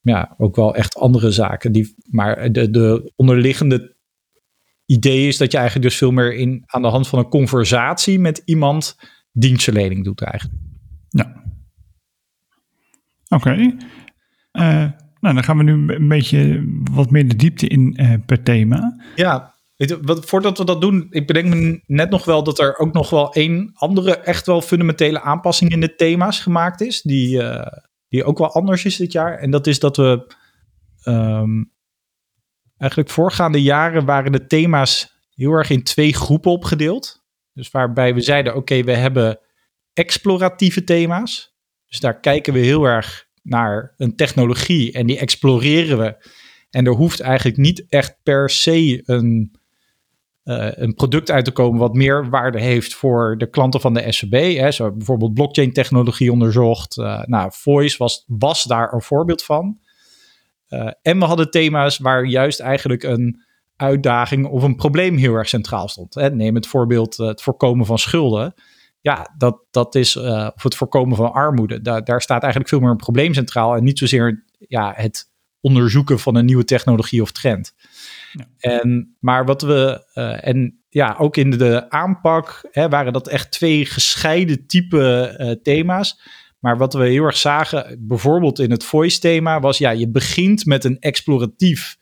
ja, 0.00 0.34
ook 0.38 0.56
wel 0.56 0.74
echt 0.74 0.96
andere 0.96 1.30
zaken. 1.30 1.72
Die, 1.72 1.94
maar 2.10 2.52
de, 2.52 2.70
de 2.70 3.12
onderliggende 3.16 3.96
idee 4.86 5.28
is 5.28 5.36
dat 5.36 5.52
je 5.52 5.58
eigenlijk 5.58 5.88
dus 5.88 5.98
veel 5.98 6.10
meer 6.10 6.34
in, 6.34 6.62
aan 6.66 6.82
de 6.82 6.88
hand 6.88 7.08
van 7.08 7.18
een 7.18 7.28
conversatie 7.28 8.18
met 8.18 8.42
iemand 8.44 8.96
dienstverlening 9.32 10.04
doet 10.04 10.22
eigenlijk. 10.22 10.60
Ja. 11.08 11.42
Oké. 13.28 13.76
Nou, 15.20 15.34
dan 15.34 15.44
gaan 15.44 15.56
we 15.56 15.62
nu 15.62 15.94
een 15.94 16.08
beetje 16.08 16.64
wat 16.92 17.10
meer 17.10 17.28
de 17.28 17.36
diepte 17.36 17.66
in 17.66 17.98
uh, 18.00 18.14
per 18.26 18.42
thema. 18.42 19.04
Ja, 19.16 19.54
wat, 20.00 20.26
voordat 20.26 20.58
we 20.58 20.64
dat 20.64 20.80
doen, 20.80 21.06
ik 21.10 21.26
bedenk 21.26 21.54
me 21.54 21.82
net 21.86 22.10
nog 22.10 22.24
wel 22.24 22.44
dat 22.44 22.58
er 22.58 22.78
ook 22.78 22.92
nog 22.92 23.10
wel 23.10 23.32
één 23.32 23.70
andere 23.74 24.16
echt 24.16 24.46
wel 24.46 24.60
fundamentele 24.60 25.20
aanpassing 25.20 25.70
in 25.70 25.80
de 25.80 25.94
thema's 25.94 26.40
gemaakt 26.40 26.80
is, 26.80 27.02
die, 27.02 27.42
uh, 27.42 27.66
die 28.08 28.24
ook 28.24 28.38
wel 28.38 28.52
anders 28.52 28.84
is 28.84 28.96
dit 28.96 29.12
jaar. 29.12 29.38
En 29.38 29.50
dat 29.50 29.66
is 29.66 29.78
dat 29.78 29.96
we 29.96 30.34
um, 31.04 31.72
eigenlijk 32.76 33.10
voorgaande 33.10 33.62
jaren 33.62 34.04
waren 34.04 34.32
de 34.32 34.46
thema's 34.46 35.12
heel 35.34 35.52
erg 35.52 35.70
in 35.70 35.82
twee 35.82 36.14
groepen 36.14 36.50
opgedeeld. 36.50 37.24
Dus 37.52 37.70
waarbij 37.70 38.14
we 38.14 38.20
zeiden, 38.20 38.56
oké, 38.56 38.82
we 38.82 38.92
hebben 38.92 39.38
exploratieve 39.92 40.84
thema's. 40.84 41.56
Dus 41.86 42.00
daar 42.00 42.20
kijken 42.20 42.52
we 42.52 42.58
heel 42.58 42.84
erg 42.84 43.26
naar 43.44 43.94
een 43.96 44.16
technologie 44.16 44.92
en 44.92 45.06
die 45.06 45.18
exploreren 45.18 45.98
we. 45.98 46.28
En 46.70 46.86
er 46.86 46.92
hoeft 46.92 47.20
eigenlijk 47.20 47.56
niet 47.56 47.86
echt 47.88 48.16
per 48.22 48.50
se 48.50 49.02
een, 49.04 49.56
uh, 50.44 50.68
een 50.72 50.94
product 50.94 51.30
uit 51.30 51.44
te 51.44 51.50
komen 51.50 51.80
wat 51.80 51.94
meer 51.94 52.30
waarde 52.30 52.60
heeft 52.60 52.94
voor 52.94 53.38
de 53.38 53.50
klanten 53.50 53.80
van 53.80 53.94
de 53.94 54.12
SCB. 54.12 54.32
Hè. 54.32 54.70
Zo 54.70 54.92
bijvoorbeeld 54.92 55.34
blockchain 55.34 55.72
technologie 55.72 56.32
onderzocht. 56.32 56.96
Uh, 56.96 57.22
nou, 57.22 57.50
Voice 57.54 57.98
was, 57.98 58.24
was 58.26 58.64
daar 58.64 58.92
een 58.92 59.02
voorbeeld 59.02 59.44
van. 59.44 59.78
Uh, 60.68 60.90
en 61.02 61.18
we 61.18 61.24
hadden 61.24 61.50
thema's 61.50 61.98
waar 61.98 62.24
juist 62.24 62.60
eigenlijk 62.60 63.02
een 63.02 63.42
uitdaging 63.76 64.46
of 64.46 64.62
een 64.62 64.76
probleem 64.76 65.16
heel 65.16 65.34
erg 65.34 65.48
centraal 65.48 65.88
stond. 65.88 66.14
Hè. 66.14 66.30
Neem 66.30 66.54
het 66.54 66.66
voorbeeld 66.66 67.16
het 67.16 67.42
voorkomen 67.42 67.86
van 67.86 67.98
schulden 67.98 68.54
ja, 69.04 69.34
dat, 69.36 69.64
dat 69.70 69.94
is, 69.94 70.14
uh, 70.14 70.48
of 70.54 70.62
het 70.62 70.76
voorkomen 70.76 71.16
van 71.16 71.32
armoede. 71.32 71.80
Daar, 71.80 72.04
daar 72.04 72.22
staat 72.22 72.42
eigenlijk 72.42 72.70
veel 72.70 72.80
meer 72.80 72.90
een 72.90 72.96
probleem 72.96 73.34
centraal 73.34 73.76
en 73.76 73.84
niet 73.84 73.98
zozeer 73.98 74.44
ja, 74.58 74.92
het 74.96 75.30
onderzoeken 75.60 76.18
van 76.18 76.34
een 76.34 76.44
nieuwe 76.44 76.64
technologie 76.64 77.22
of 77.22 77.32
trend. 77.32 77.74
Ja. 78.32 78.46
En, 78.58 79.16
maar 79.20 79.44
wat 79.44 79.62
we, 79.62 80.06
uh, 80.14 80.46
en 80.46 80.84
ja, 80.88 81.14
ook 81.18 81.36
in 81.36 81.50
de 81.50 81.90
aanpak 81.90 82.68
hè, 82.70 82.88
waren 82.88 83.12
dat 83.12 83.28
echt 83.28 83.50
twee 83.50 83.86
gescheiden 83.86 84.66
type 84.66 85.36
uh, 85.38 85.50
thema's. 85.62 86.20
Maar 86.58 86.76
wat 86.76 86.94
we 86.94 87.06
heel 87.06 87.24
erg 87.24 87.36
zagen, 87.36 88.06
bijvoorbeeld 88.08 88.58
in 88.58 88.70
het 88.70 88.84
voice-thema, 88.84 89.60
was 89.60 89.78
ja, 89.78 89.90
je 89.90 90.10
begint 90.10 90.66
met 90.66 90.84
een 90.84 90.98
exploratief 90.98 91.96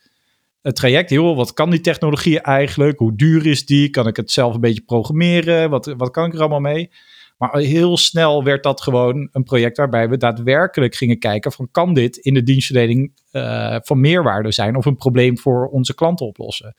het 0.62 0.75
traject. 0.75 1.11
Heel, 1.11 1.37
wat 1.37 1.52
kan 1.52 1.71
die 1.71 1.81
technologie 1.81 2.40
eigenlijk? 2.40 2.99
Hoe 2.99 3.16
duur 3.16 3.47
is 3.47 3.66
die? 3.66 3.90
Kan 3.90 4.07
ik 4.07 4.16
het 4.16 4.31
zelf 4.31 4.54
een 4.54 4.61
beetje 4.61 4.83
programmeren? 4.83 5.71
Wat, 5.71 5.95
wat 5.97 6.11
kan 6.11 6.26
ik 6.26 6.35
er 6.35 6.40
allemaal 6.40 6.61
mee? 6.61 6.90
Maar 7.38 7.57
heel 7.57 7.97
snel 7.97 8.45
werd 8.45 8.62
dat 8.62 8.81
gewoon 8.81 9.28
een 9.33 9.42
project 9.42 9.76
waarbij 9.76 10.09
we 10.09 10.16
daadwerkelijk 10.16 10.95
gingen 10.95 11.19
kijken 11.19 11.52
van 11.52 11.69
kan 11.71 11.95
dit 11.95 12.16
in 12.16 12.35
de 12.35 12.42
dienstverlening 12.42 13.12
uh, 13.33 13.76
van 13.83 14.00
meerwaarde 14.00 14.52
zijn 14.52 14.76
of 14.76 14.85
een 14.85 14.97
probleem 14.97 15.38
voor 15.38 15.66
onze 15.66 15.95
klanten 15.95 16.26
oplossen. 16.26 16.75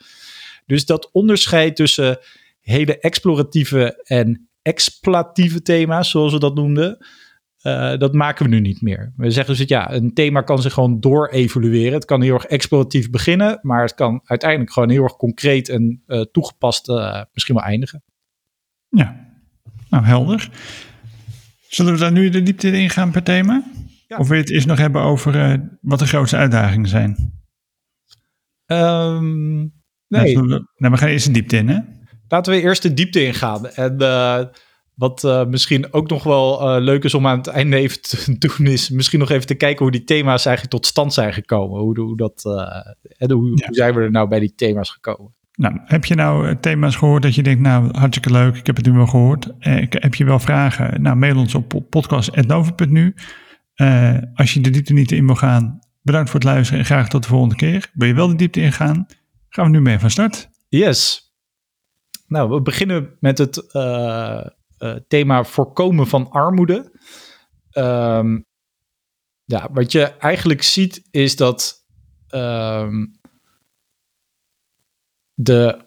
Dus 0.66 0.86
dat 0.86 1.10
onderscheid 1.12 1.76
tussen 1.76 2.20
hele 2.62 3.00
exploratieve 3.00 4.02
en 4.04 4.50
exploitieve 4.62 5.62
thema's, 5.62 6.10
zoals 6.10 6.34
we 6.34 6.40
dat 6.40 6.56
noemden, 6.56 7.06
uh, 7.64 7.98
dat 7.98 8.14
maken 8.14 8.46
we 8.46 8.52
nu 8.52 8.60
niet 8.60 8.82
meer. 8.82 9.14
We 9.16 9.32
zeggen 9.32 9.56
dus 9.56 9.68
ja, 9.68 9.92
een 9.92 10.14
thema 10.14 10.42
kan 10.42 10.62
zich 10.62 10.74
gewoon 10.74 11.00
door-evolueren. 11.00 11.94
Het 11.94 12.06
kan 12.06 12.22
heel 12.22 12.34
erg 12.34 12.46
exploratief 12.46 13.10
beginnen, 13.10 13.60
maar 13.62 13.82
het 13.82 13.96
kan 13.96 14.22
uiteindelijk 14.24 14.72
gewoon 14.72 14.90
heel 14.90 15.04
erg 15.04 15.16
concreet 15.16 15.70
en 15.70 16.04
uh, 16.08 16.22
toegepast 16.22 16.90
uh, 16.90 17.22
misschien 17.34 17.56
wel 17.56 17.64
eindigen. 17.64 18.04
Ja, 18.90 19.36
nou 19.90 20.06
helder. 20.06 20.50
Zullen 21.68 21.94
we 21.94 22.00
daar 22.00 22.12
nu 22.12 22.30
de 22.30 22.44
diepte 22.44 22.72
in 22.72 22.90
gaan 22.90 23.12
per 23.12 23.24
thema? 23.24 23.64
Ja. 24.08 24.18
Of 24.18 24.28
wil 24.28 24.38
je 24.38 24.44
het 24.44 24.52
eerst 24.52 24.68
nog 24.68 24.78
hebben 24.78 25.02
over 25.02 25.62
wat 25.82 26.00
de 26.00 26.08
grootste 26.08 26.38
uitdagingen 26.38 26.90
zijn? 26.90 27.42
Um, 28.66 29.60
nee. 30.08 30.36
Nou, 30.36 30.48
we, 30.48 30.68
nou, 30.76 30.94
we 30.94 30.98
gaan 30.98 31.10
eerst 31.10 31.26
de 31.26 31.32
diepte 31.32 31.58
in, 31.58 31.70
hè? 31.70 31.80
Laten 32.28 32.54
we 32.54 32.62
eerst 32.62 32.82
de 32.82 32.94
diepte 32.94 33.26
ingaan. 33.26 33.68
En 33.68 33.98
wat 34.96 35.24
uh, 35.24 35.46
misschien 35.46 35.94
ook 35.94 36.10
nog 36.10 36.24
wel 36.24 36.62
uh, 36.62 36.84
leuk 36.84 37.04
is 37.04 37.14
om 37.14 37.28
aan 37.28 37.38
het 37.38 37.48
einde 37.48 37.78
even 37.78 38.02
te 38.02 38.36
doen, 38.58 38.68
is 38.68 38.90
misschien 38.90 39.20
nog 39.20 39.30
even 39.30 39.48
te 39.48 39.56
kijken 39.56 39.84
hoe 39.84 39.92
die 39.92 40.04
thema's 40.04 40.46
eigenlijk 40.46 40.76
tot 40.76 40.86
stand 40.86 41.14
zijn 41.14 41.34
gekomen. 41.34 41.80
Hoe, 41.80 42.00
hoe, 42.00 42.18
dat, 42.18 42.44
uh, 42.46 42.54
hoe, 43.32 43.58
ja. 43.58 43.66
hoe 43.66 43.76
zijn 43.76 43.96
we 43.96 44.02
er 44.02 44.12
nou 44.12 44.28
bij 44.28 44.40
die 44.40 44.56
thema's 44.56 44.90
gekomen? 44.90 45.34
Nou, 45.56 45.80
heb 45.86 46.06
je 46.06 46.16
nou 46.16 46.60
thema's 46.60 46.96
gehoord 46.96 47.22
dat 47.22 47.36
je 47.36 47.44
denkt, 47.44 47.62
nou, 47.62 47.98
hartstikke 47.98 48.32
leuk, 48.32 48.56
ik 48.56 48.66
heb 48.66 48.76
het 48.76 48.86
nu 48.86 48.92
wel 48.92 49.08
gehoord. 49.08 49.50
heb 49.90 50.16
je 50.16 50.26
wel 50.26 50.40
vragen? 50.40 51.02
Nou, 51.02 51.16
mail 51.16 51.38
ons 51.38 51.56
op 51.56 51.84
podcast.nova.nu. 51.90 53.16
als 54.34 54.54
je 54.54 54.62
de 54.62 54.70
diepte 54.70 54.94
niet 54.94 55.12
in 55.12 55.26
wil 55.26 55.36
gaan, 55.36 55.80
bedankt 56.02 56.30
voor 56.30 56.40
het 56.40 56.50
luisteren 56.50 56.80
en 56.80 56.86
graag 56.86 57.10
tot 57.10 57.24
de 57.24 57.30
volgende 57.30 57.56
keer. 57.56 57.92
Wil 57.94 58.08
je 58.08 58.14
wel 58.14 58.28
de 58.28 58.36
diepte 58.36 58.62
ingaan? 58.62 59.06
Gaan 59.50 59.66
we 59.66 59.72
nu 59.72 59.82
mee 59.82 60.00
van 60.00 60.10
start. 60.10 60.50
Yes. 60.70 61.32
Nou, 62.28 62.50
we 62.50 62.62
beginnen 62.62 63.10
met 63.20 63.38
het 63.38 63.74
thema 65.08 65.44
voorkomen 65.44 66.08
van 66.08 66.30
armoede. 66.30 66.92
Um, 67.78 68.46
ja, 69.46 69.70
wat 69.72 69.92
je 69.92 70.04
eigenlijk 70.04 70.64
ziet 70.64 71.08
is 71.12 71.36
dat 71.36 71.86
um, 72.30 73.20
de, 75.34 75.86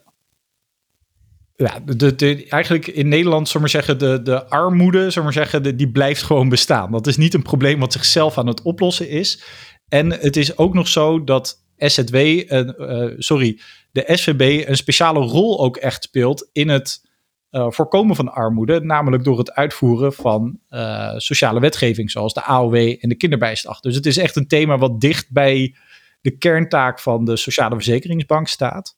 ja, 1.55 1.81
de, 1.81 2.15
de, 2.15 2.47
eigenlijk 2.49 2.87
in 2.87 3.09
Nederland, 3.09 3.49
zullen 3.49 3.67
we 3.67 3.73
zeggen, 3.73 3.99
de, 3.99 4.23
de 4.23 4.49
armoede, 4.49 5.11
zullen 5.11 5.29
we 5.29 5.35
zeggen, 5.35 5.62
de, 5.62 5.75
die 5.75 5.91
blijft 5.91 6.23
gewoon 6.23 6.49
bestaan. 6.49 6.93
Dat 6.93 7.07
is 7.07 7.17
niet 7.17 7.35
een 7.35 7.43
probleem 7.43 7.81
wat 7.81 7.93
zichzelf 7.93 8.38
aan 8.38 8.47
het 8.47 8.62
oplossen 8.62 9.09
is. 9.09 9.43
En 9.88 10.11
het 10.11 10.37
is 10.37 10.57
ook 10.59 10.75
nog 10.75 10.88
zo 10.88 11.25
dat 11.25 11.65
SZW, 11.76 12.15
uh, 12.15 12.61
uh, 12.79 13.15
sorry, 13.17 13.61
de 13.93 14.05
SVB 14.07 14.69
een 14.69 14.76
speciale 14.76 15.21
rol 15.21 15.61
ook 15.61 15.76
echt 15.76 16.03
speelt 16.03 16.49
in 16.53 16.69
het 16.69 17.06
uh, 17.50 17.71
voorkomen 17.71 18.17
van 18.17 18.33
armoede, 18.33 18.81
namelijk 18.81 19.25
door 19.25 19.38
het 19.38 19.53
uitvoeren 19.53 20.12
van 20.12 20.59
uh, 20.71 21.12
sociale 21.17 21.61
wetgeving, 21.61 22.11
zoals 22.11 22.35
de 22.35 22.43
AOW 22.43 22.75
en 22.75 23.09
de 23.09 23.17
kinderbijslag. 23.17 23.81
Dus 23.81 23.95
het 23.95 24.07
is 24.07 24.17
echt 24.17 24.37
een 24.37 24.47
thema 24.47 24.79
wat 24.79 25.00
dicht 25.00 25.33
bij 25.33 25.75
de 26.21 26.37
kerntaak 26.37 27.00
van 27.00 27.25
de 27.25 27.37
Sociale 27.37 27.75
Verzekeringsbank 27.75 28.49
staat. 28.49 28.97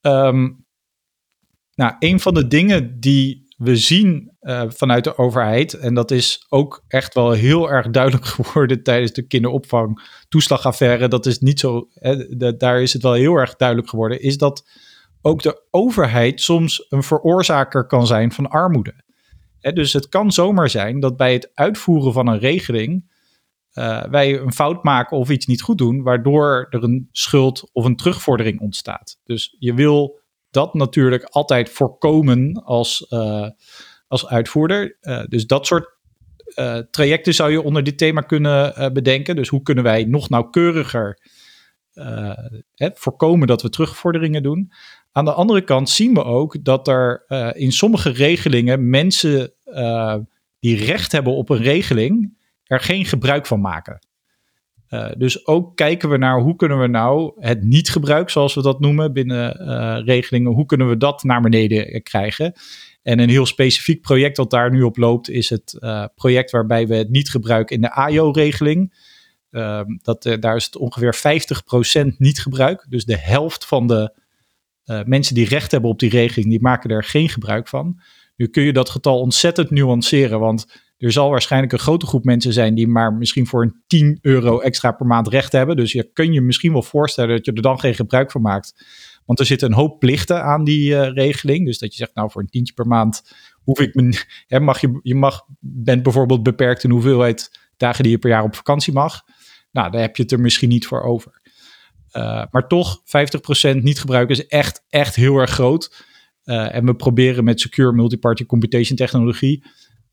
Um, 0.00 0.64
nou, 1.74 1.94
een 1.98 2.20
van 2.20 2.34
de 2.34 2.46
dingen 2.46 3.00
die 3.00 3.48
we 3.56 3.76
zien 3.76 4.36
uh, 4.40 4.62
vanuit 4.68 5.04
de 5.04 5.18
overheid, 5.18 5.74
en 5.74 5.94
dat 5.94 6.10
is 6.10 6.46
ook 6.48 6.84
echt 6.88 7.14
wel 7.14 7.30
heel 7.30 7.70
erg 7.70 7.90
duidelijk 7.90 8.24
geworden 8.36 8.82
tijdens 8.82 9.12
de 9.12 9.26
kinderopvang 9.26 10.02
toeslagaffaire, 10.28 11.08
dat 11.08 11.26
is 11.26 11.38
niet 11.38 11.60
zo, 11.60 11.88
hè, 11.94 12.36
daar 12.56 12.82
is 12.82 12.92
het 12.92 13.02
wel 13.02 13.12
heel 13.12 13.34
erg 13.34 13.56
duidelijk 13.56 13.88
geworden, 13.88 14.20
is 14.20 14.38
dat 14.38 14.68
ook 15.22 15.42
de 15.42 15.66
overheid 15.70 16.40
soms 16.40 16.86
een 16.88 17.02
veroorzaker 17.02 17.86
kan 17.86 18.06
zijn 18.06 18.32
van 18.32 18.48
armoede. 18.48 18.94
dus 19.60 19.92
het 19.92 20.08
kan 20.08 20.32
zomaar 20.32 20.70
zijn 20.70 21.00
dat 21.00 21.16
bij 21.16 21.32
het 21.32 21.50
uitvoeren 21.54 22.12
van 22.12 22.26
een 22.26 22.38
regeling 22.38 23.08
uh, 23.74 24.04
wij 24.04 24.38
een 24.38 24.52
fout 24.52 24.84
maken 24.84 25.16
of 25.16 25.30
iets 25.30 25.46
niet 25.46 25.62
goed 25.62 25.78
doen, 25.78 26.02
waardoor 26.02 26.66
er 26.70 26.82
een 26.82 27.08
schuld 27.12 27.70
of 27.72 27.84
een 27.84 27.96
terugvordering 27.96 28.60
ontstaat. 28.60 29.20
Dus 29.24 29.56
je 29.58 29.74
wil 29.74 30.20
dat 30.50 30.74
natuurlijk 30.74 31.24
altijd 31.24 31.70
voorkomen 31.70 32.52
als, 32.52 33.06
uh, 33.10 33.48
als 34.08 34.26
uitvoerder. 34.26 34.98
Uh, 35.00 35.22
dus 35.28 35.46
dat 35.46 35.66
soort 35.66 35.98
trajecten 36.90 37.34
zou 37.34 37.50
je 37.50 37.62
onder 37.62 37.84
dit 37.84 37.98
thema 37.98 38.20
kunnen 38.20 38.92
bedenken. 38.92 39.36
Dus 39.36 39.48
hoe 39.48 39.62
kunnen 39.62 39.84
wij 39.84 40.04
nog 40.04 40.28
nauwkeuriger 40.28 41.18
voorkomen 42.76 43.46
dat 43.46 43.62
we 43.62 43.68
terugvorderingen 43.68 44.42
doen? 44.42 44.72
Aan 45.12 45.24
de 45.24 45.32
andere 45.32 45.64
kant 45.64 45.90
zien 45.90 46.14
we 46.14 46.24
ook 46.24 46.64
dat 46.64 46.88
er 46.88 47.24
uh, 47.28 47.50
in 47.52 47.72
sommige 47.72 48.10
regelingen 48.10 48.90
mensen 48.90 49.52
uh, 49.64 50.16
die 50.58 50.84
recht 50.84 51.12
hebben 51.12 51.32
op 51.32 51.48
een 51.48 51.62
regeling 51.62 52.38
er 52.64 52.80
geen 52.80 53.04
gebruik 53.04 53.46
van 53.46 53.60
maken. 53.60 53.98
Uh, 54.88 55.10
dus 55.16 55.46
ook 55.46 55.76
kijken 55.76 56.08
we 56.08 56.16
naar 56.16 56.40
hoe 56.40 56.56
kunnen 56.56 56.80
we 56.80 56.86
nou 56.86 57.32
het 57.36 57.62
niet-gebruik, 57.62 58.30
zoals 58.30 58.54
we 58.54 58.62
dat 58.62 58.80
noemen 58.80 59.12
binnen 59.12 60.04
regelingen, 60.04 60.52
hoe 60.52 60.66
kunnen 60.66 60.88
we 60.88 60.96
dat 60.96 61.22
naar 61.22 61.40
beneden 61.40 62.02
krijgen. 62.02 62.52
En 63.02 63.18
een 63.18 63.28
heel 63.28 63.46
specifiek 63.46 64.00
project 64.00 64.36
dat 64.36 64.50
daar 64.50 64.70
nu 64.70 64.82
op 64.82 64.96
loopt 64.96 65.30
is 65.30 65.50
het 65.50 65.78
project 66.14 66.50
waarbij 66.50 66.86
we 66.86 66.94
het 66.94 67.10
niet-gebruik 67.10 67.70
in 67.70 67.80
de 67.80 67.92
AIO-regeling, 67.92 68.94
ehm, 69.50 69.84
dat, 70.02 70.36
daar 70.40 70.56
is 70.56 70.64
het 70.64 70.76
ongeveer 70.76 71.14
50% 71.14 72.18
niet-gebruik, 72.18 72.86
dus 72.88 73.04
de 73.04 73.18
helft 73.18 73.66
van 73.66 73.86
de 73.86 74.19
uh, 74.84 75.00
mensen 75.04 75.34
die 75.34 75.48
recht 75.48 75.70
hebben 75.70 75.90
op 75.90 75.98
die 75.98 76.10
regeling, 76.10 76.50
die 76.50 76.60
maken 76.60 76.90
er 76.90 77.04
geen 77.04 77.28
gebruik 77.28 77.68
van. 77.68 78.00
Nu 78.36 78.46
kun 78.46 78.62
je 78.62 78.72
dat 78.72 78.90
getal 78.90 79.20
ontzettend 79.20 79.70
nuanceren, 79.70 80.40
want 80.40 80.66
er 80.98 81.12
zal 81.12 81.30
waarschijnlijk 81.30 81.72
een 81.72 81.78
grote 81.78 82.06
groep 82.06 82.24
mensen 82.24 82.52
zijn 82.52 82.74
die 82.74 82.88
maar 82.88 83.12
misschien 83.12 83.46
voor 83.46 83.62
een 83.62 83.82
10 83.86 84.18
euro 84.22 84.60
extra 84.60 84.92
per 84.92 85.06
maand 85.06 85.28
recht 85.28 85.52
hebben. 85.52 85.76
Dus 85.76 85.92
je 85.92 86.10
kun 86.12 86.32
je 86.32 86.40
misschien 86.40 86.72
wel 86.72 86.82
voorstellen 86.82 87.36
dat 87.36 87.44
je 87.44 87.52
er 87.52 87.62
dan 87.62 87.80
geen 87.80 87.94
gebruik 87.94 88.30
van 88.30 88.40
maakt. 88.40 88.84
Want 89.24 89.38
er 89.38 89.46
zitten 89.46 89.68
een 89.68 89.74
hoop 89.74 89.98
plichten 89.98 90.42
aan 90.42 90.64
die 90.64 90.90
uh, 90.90 91.12
regeling. 91.12 91.66
Dus 91.66 91.78
dat 91.78 91.92
je 91.92 91.98
zegt, 91.98 92.14
nou 92.14 92.30
voor 92.30 92.40
een 92.40 92.48
tientje 92.48 92.74
per 92.74 92.86
maand 92.86 93.22
hoef 93.62 93.80
ik 93.80 93.94
me, 93.94 94.22
hè, 94.46 94.60
mag 94.60 94.80
je, 94.80 95.00
je 95.02 95.14
mag, 95.14 95.46
bent 95.60 96.02
bijvoorbeeld 96.02 96.42
beperkt 96.42 96.84
in 96.84 96.90
hoeveelheid 96.90 97.50
dagen 97.76 98.02
die 98.02 98.12
je 98.12 98.18
per 98.18 98.30
jaar 98.30 98.44
op 98.44 98.54
vakantie 98.54 98.92
mag. 98.92 99.22
Nou, 99.72 99.90
daar 99.90 100.00
heb 100.00 100.16
je 100.16 100.22
het 100.22 100.32
er 100.32 100.40
misschien 100.40 100.68
niet 100.68 100.86
voor 100.86 101.02
over. 101.02 101.39
Uh, 102.12 102.42
maar 102.50 102.68
toch, 102.68 103.00
50% 103.00 103.76
niet 103.82 104.00
gebruiken 104.00 104.36
is 104.36 104.46
echt, 104.46 104.84
echt 104.88 105.16
heel 105.16 105.36
erg 105.36 105.50
groot. 105.50 106.06
Uh, 106.44 106.74
en 106.74 106.86
we 106.86 106.94
proberen 106.94 107.44
met 107.44 107.60
secure 107.60 107.92
multiparty 107.92 108.46
computation 108.46 108.96
technologie 108.96 109.64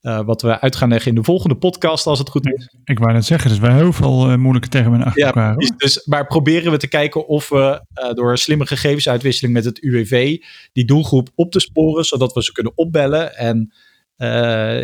uh, 0.01 0.22
wat 0.25 0.42
we 0.42 0.60
uit 0.60 0.75
gaan 0.75 0.89
leggen 0.89 1.10
in 1.10 1.16
de 1.16 1.24
volgende 1.24 1.56
podcast, 1.56 2.06
als 2.08 2.20
het 2.20 2.30
goed 2.30 2.54
is. 2.54 2.70
Ik 2.84 3.00
wou 3.00 3.13
net 3.13 3.25
zeggen, 3.25 3.50
dus 3.50 3.60
wij 3.60 3.74
heel 3.74 3.94
veel 3.94 4.38
moeilijke 4.38 4.68
termen 4.68 5.04
achter 5.04 5.22
ja, 5.22 5.27
elkaar. 5.27 5.56
Dus, 5.77 6.06
maar 6.06 6.27
proberen 6.27 6.72
we 6.72 6.77
te 6.77 6.88
kijken 6.88 7.27
of 7.27 7.50
we 7.50 7.86
door 8.13 8.38
slimme 8.38 8.66
gegevensuitwisseling 8.66 9.54
met 9.54 9.66
het 9.66 9.80
UWV 9.82 10.38
die 10.74 10.86
doelgroep 10.86 11.30
op 11.36 11.51
te 11.51 11.60
sporen, 11.60 12.04
zodat 12.04 12.34
we 12.34 12.44
ze 12.44 12.51
kunnen 12.51 12.74
opbellen 12.75 13.36
en 13.36 13.74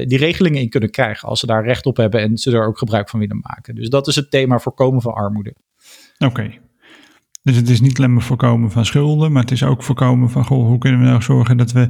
die 0.08 0.18
regelingen 0.18 0.62
in 0.62 0.70
kunnen 0.70 0.92
krijgen 0.92 1.30
als 1.30 1.40
ze 1.40 1.46
daar 1.46 1.66
recht 1.66 1.86
op 1.86 1.98
hebben 1.98 2.22
en 2.22 2.38
ze 2.38 2.52
er 2.52 2.68
ook 2.68 2.78
gebruik 2.78 3.10
van 3.10 3.20
willen 3.20 3.40
maken. 3.42 3.76
Dus 3.76 3.90
dat 3.90 4.08
is 4.08 4.16
het 4.16 4.32
thema 4.32 4.60
voorkomen 4.60 5.02
van 5.02 5.14
armoede. 5.14 5.56
Oké. 6.18 6.26
Okay. 6.26 6.60
Dus 7.44 7.56
het 7.56 7.70
is 7.70 7.82
niet 7.82 7.98
alleen 7.98 8.14
maar 8.14 8.24
voorkomen 8.24 8.72
van 8.72 8.86
schulden, 8.86 9.32
maar 9.32 9.42
het 9.42 9.52
is 9.52 9.64
ook 9.64 9.84
voorkomen 9.84 10.30
van 10.30 10.46
goh, 10.46 10.66
hoe 10.66 10.78
kunnen 10.78 11.00
we 11.00 11.06
nou 11.06 11.22
zorgen 11.22 11.58
dat 11.58 11.72
we 11.72 11.90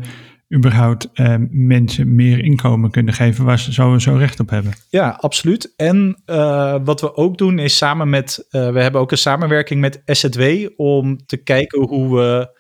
überhaupt 0.56 1.10
eh, 1.14 1.36
mensen 1.50 2.16
meer 2.16 2.44
inkomen 2.44 2.92
kunnen 2.92 3.14
geven 3.14 3.46
waar 3.46 3.60
ze 3.60 3.74
sowieso 3.74 4.16
recht 4.16 4.40
op 4.40 4.50
hebben. 4.50 4.74
Ja, 4.90 5.10
absoluut. 5.10 5.74
En 5.76 6.22
uh, 6.26 6.78
wat 6.84 7.02
we 7.02 7.16
ook 7.16 7.38
doen 7.38 7.60
is 7.60 7.78
samen 7.78 8.10
met, 8.10 8.46
uh, 8.50 8.72
we 8.72 8.82
hebben 8.82 9.02
ook 9.02 9.12
een 9.12 9.18
samenwerking 9.18 9.82
met 9.82 10.02
SZW 10.06 10.68
om 10.76 11.26
te 11.26 11.38
kijken 11.38 11.88
hoe 11.88 12.16
we 12.16 12.60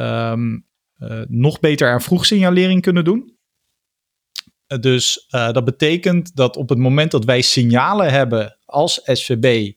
um, 0.00 0.66
nog 1.28 1.60
beter 1.60 1.92
aan 1.92 2.00
vroegsignalering 2.00 2.82
kunnen 2.82 3.04
doen. 3.04 3.32
Dus 4.80 5.26
dat 5.28 5.64
betekent 5.64 6.36
dat 6.36 6.56
op 6.56 6.68
het 6.68 6.78
moment 6.78 7.10
dat 7.10 7.24
wij 7.24 7.40
signalen 7.40 8.10
hebben 8.10 8.58
als 8.64 9.00
SVB 9.04 9.72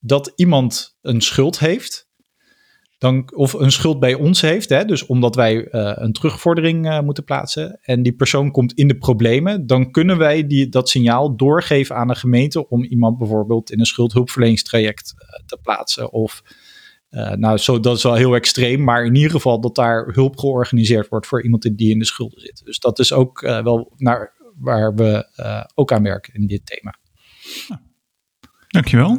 dat 0.00 0.32
iemand 0.36 0.98
een 1.00 1.20
schuld 1.20 1.58
heeft, 1.58 2.08
dan, 2.98 3.34
of 3.34 3.52
een 3.52 3.72
schuld 3.72 4.00
bij 4.00 4.14
ons 4.14 4.40
heeft, 4.40 4.68
hè, 4.68 4.84
dus 4.84 5.06
omdat 5.06 5.34
wij 5.34 5.54
uh, 5.54 5.92
een 5.94 6.12
terugvordering 6.12 6.86
uh, 6.86 7.00
moeten 7.00 7.24
plaatsen 7.24 7.78
en 7.82 8.02
die 8.02 8.12
persoon 8.12 8.50
komt 8.50 8.72
in 8.72 8.88
de 8.88 8.98
problemen, 8.98 9.66
dan 9.66 9.90
kunnen 9.90 10.18
wij 10.18 10.46
die, 10.46 10.68
dat 10.68 10.88
signaal 10.88 11.36
doorgeven 11.36 11.96
aan 11.96 12.08
de 12.08 12.14
gemeente 12.14 12.68
om 12.68 12.84
iemand 12.84 13.18
bijvoorbeeld 13.18 13.70
in 13.70 13.80
een 13.80 13.86
schuldhulpverleningstraject 13.86 15.14
uh, 15.14 15.46
te 15.46 15.58
plaatsen. 15.62 16.12
Of, 16.12 16.42
nou, 17.34 17.58
zo, 17.58 17.80
dat 17.80 17.96
is 17.96 18.02
wel 18.02 18.14
heel 18.14 18.34
extreem, 18.34 18.84
maar 18.84 19.04
in 19.04 19.14
ieder 19.14 19.30
geval 19.30 19.60
dat 19.60 19.74
daar 19.74 20.06
hulp 20.06 20.38
georganiseerd 20.38 21.08
wordt 21.08 21.26
voor 21.26 21.42
iemand 21.42 21.78
die 21.78 21.90
in 21.90 21.98
de 21.98 22.04
schulden 22.04 22.40
zit. 22.40 22.62
Dus 22.64 22.78
dat 22.78 22.98
is 22.98 23.12
ook 23.12 23.40
wel 23.40 23.92
naar, 23.96 24.32
waar 24.58 24.94
we 24.94 25.26
ook 25.74 25.92
aan 25.92 26.02
werken 26.02 26.34
in 26.34 26.46
dit 26.46 26.66
thema. 26.66 26.98
Dankjewel. 28.68 29.18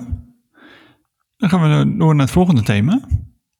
Dan 1.41 1.49
gaan 1.49 1.61
we 1.61 1.97
door 1.97 2.15
naar 2.15 2.25
het 2.25 2.33
volgende 2.33 2.61
thema. 2.61 3.07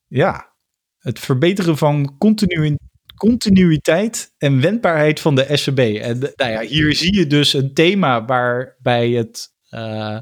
Ja, 0.08 0.54
het 0.98 1.20
verbeteren 1.20 1.78
van 1.78 2.18
continu 2.18 2.78
continuïteit 3.16 4.34
en 4.38 4.62
wendbaarheid 4.62 5.20
van 5.20 5.36
de 5.36 5.46
SVB. 5.50 6.02
En 6.02 6.20
nou 6.36 6.52
ja, 6.52 6.62
hier 6.62 6.96
zie 6.96 7.16
je 7.16 7.28
dus 7.28 7.54
een 7.54 7.74
thema 7.74 8.26
waarbij 8.26 9.10
het, 9.10 9.48
uh, 9.72 10.18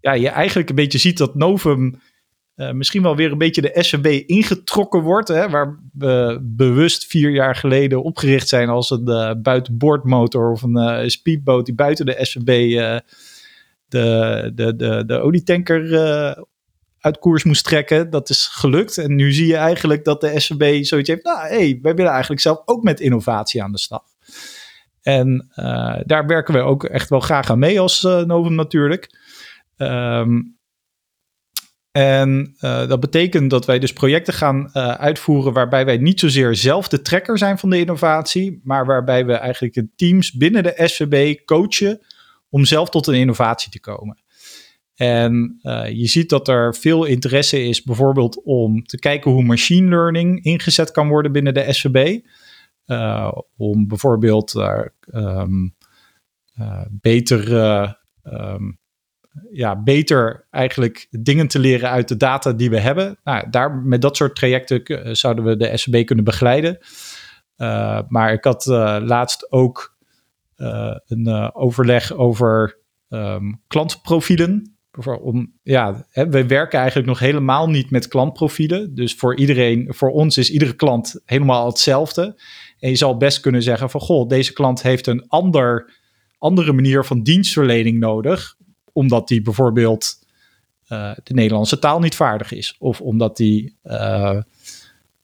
ja, 0.00 0.12
je 0.12 0.28
eigenlijk 0.28 0.68
een 0.68 0.74
beetje 0.74 0.98
ziet 0.98 1.18
dat 1.18 1.34
Novum 1.34 2.00
uh, 2.56 2.70
misschien 2.70 3.02
wel 3.02 3.16
weer 3.16 3.32
een 3.32 3.38
beetje 3.38 3.62
de 3.62 3.76
SVB 3.82 4.28
ingetrokken 4.28 5.02
wordt. 5.02 5.28
Hè, 5.28 5.48
waar 5.48 5.80
we 5.92 6.40
bewust 6.42 7.06
vier 7.06 7.30
jaar 7.30 7.56
geleden 7.56 8.02
opgericht 8.02 8.48
zijn 8.48 8.68
als 8.68 8.90
een 8.90 9.08
uh, 9.08 9.32
buitenboordmotor 9.42 10.50
of 10.50 10.62
een 10.62 11.10
speedboot 11.10 11.66
die 11.66 11.74
buiten 11.74 12.06
de 12.06 12.18
SVB 12.20 12.78
de, 13.88 14.52
de, 14.54 14.76
de, 14.76 15.04
de 15.06 15.18
olietanker 15.20 15.94
uit 17.06 17.18
koers 17.18 17.44
moest 17.44 17.64
trekken. 17.64 18.10
Dat 18.10 18.30
is 18.30 18.46
gelukt. 18.46 18.98
En 18.98 19.14
nu 19.14 19.32
zie 19.32 19.46
je 19.46 19.56
eigenlijk 19.56 20.04
dat 20.04 20.20
de 20.20 20.40
SVB 20.40 20.84
zoiets 20.84 21.08
heeft. 21.08 21.24
Nou, 21.24 21.38
hey, 21.38 21.78
wij 21.82 21.94
willen 21.94 22.10
eigenlijk 22.10 22.40
zelf 22.40 22.62
ook 22.64 22.82
met 22.82 23.00
innovatie 23.00 23.62
aan 23.62 23.72
de 23.72 23.78
slag. 23.78 24.02
En 25.02 25.52
uh, 25.56 25.96
daar 26.04 26.26
werken 26.26 26.54
we 26.54 26.60
ook 26.60 26.84
echt 26.84 27.08
wel 27.08 27.20
graag 27.20 27.50
aan 27.50 27.58
mee 27.58 27.80
als 27.80 28.02
uh, 28.02 28.22
Novum 28.22 28.54
natuurlijk. 28.54 29.18
Um, 29.76 30.58
en 31.90 32.56
uh, 32.60 32.88
dat 32.88 33.00
betekent 33.00 33.50
dat 33.50 33.66
wij 33.66 33.78
dus 33.78 33.92
projecten 33.92 34.34
gaan 34.34 34.74
uitvoeren 34.74 35.52
waarbij 35.52 35.84
wij 35.84 35.96
niet 35.96 36.20
zozeer 36.20 36.54
zelf 36.54 36.88
de 36.88 37.02
trekker 37.02 37.38
zijn 37.38 37.58
van 37.58 37.70
de 37.70 37.78
innovatie, 37.78 38.60
maar 38.64 38.86
waarbij 38.86 39.26
we 39.26 39.32
eigenlijk 39.32 39.74
de 39.74 39.88
teams 39.96 40.32
binnen 40.32 40.62
de 40.62 40.82
SVB 40.84 41.44
coachen 41.44 42.00
om 42.48 42.64
zelf 42.64 42.88
tot 42.88 43.06
een 43.06 43.14
innovatie 43.14 43.70
te 43.70 43.80
komen. 43.80 44.24
En 44.96 45.58
uh, 45.62 45.90
je 45.90 46.06
ziet 46.06 46.28
dat 46.28 46.48
er 46.48 46.74
veel 46.74 47.04
interesse 47.04 47.62
is, 47.62 47.82
bijvoorbeeld 47.82 48.42
om 48.44 48.84
te 48.84 48.98
kijken 48.98 49.30
hoe 49.30 49.42
machine 49.42 49.88
learning 49.88 50.44
ingezet 50.44 50.90
kan 50.90 51.08
worden 51.08 51.32
binnen 51.32 51.54
de 51.54 51.72
SVB. 51.72 52.20
Uh, 52.86 53.32
om 53.56 53.88
bijvoorbeeld 53.88 54.54
uh, 54.54 54.80
um, 55.14 55.74
beter, 56.90 57.52
um, 58.22 58.78
ja, 59.52 59.82
beter 59.82 60.46
eigenlijk 60.50 61.06
dingen 61.10 61.48
te 61.48 61.58
leren 61.58 61.90
uit 61.90 62.08
de 62.08 62.16
data 62.16 62.52
die 62.52 62.70
we 62.70 62.80
hebben. 62.80 63.18
Nou, 63.24 63.50
daar, 63.50 63.74
met 63.74 64.02
dat 64.02 64.16
soort 64.16 64.36
trajecten 64.36 65.16
zouden 65.16 65.44
we 65.44 65.56
de 65.56 65.76
SVB 65.76 66.06
kunnen 66.06 66.24
begeleiden. 66.24 66.78
maar 68.08 68.32
ik 68.32 68.44
had 68.44 68.66
laatst 69.04 69.52
ook 69.52 69.96
een 71.06 71.54
overleg 71.54 72.12
over 72.12 72.78
um, 73.08 73.62
klantprofielen 73.66 74.75
om, 75.04 75.52
ja, 75.62 76.06
hè, 76.10 76.28
we 76.28 76.46
werken 76.46 76.78
eigenlijk 76.78 77.08
nog 77.08 77.18
helemaal 77.18 77.68
niet 77.68 77.90
met 77.90 78.08
klantprofielen. 78.08 78.94
Dus 78.94 79.14
voor 79.14 79.36
iedereen, 79.36 79.86
voor 79.88 80.10
ons 80.10 80.38
is 80.38 80.50
iedere 80.50 80.74
klant 80.74 81.20
helemaal 81.24 81.66
hetzelfde. 81.66 82.40
En 82.78 82.90
je 82.90 82.96
zal 82.96 83.16
best 83.16 83.40
kunnen 83.40 83.62
zeggen 83.62 83.90
van, 83.90 84.00
goh, 84.00 84.28
deze 84.28 84.52
klant 84.52 84.82
heeft 84.82 85.06
een 85.06 85.28
ander, 85.28 85.94
andere 86.38 86.72
manier 86.72 87.04
van 87.04 87.22
dienstverlening 87.22 87.98
nodig. 87.98 88.56
Omdat 88.92 89.28
die 89.28 89.42
bijvoorbeeld 89.42 90.24
uh, 90.88 91.12
de 91.22 91.34
Nederlandse 91.34 91.78
taal 91.78 92.00
niet 92.00 92.14
vaardig 92.14 92.52
is. 92.52 92.76
Of 92.78 93.00
omdat 93.00 93.36
die 93.36 93.76
uh, 93.84 94.40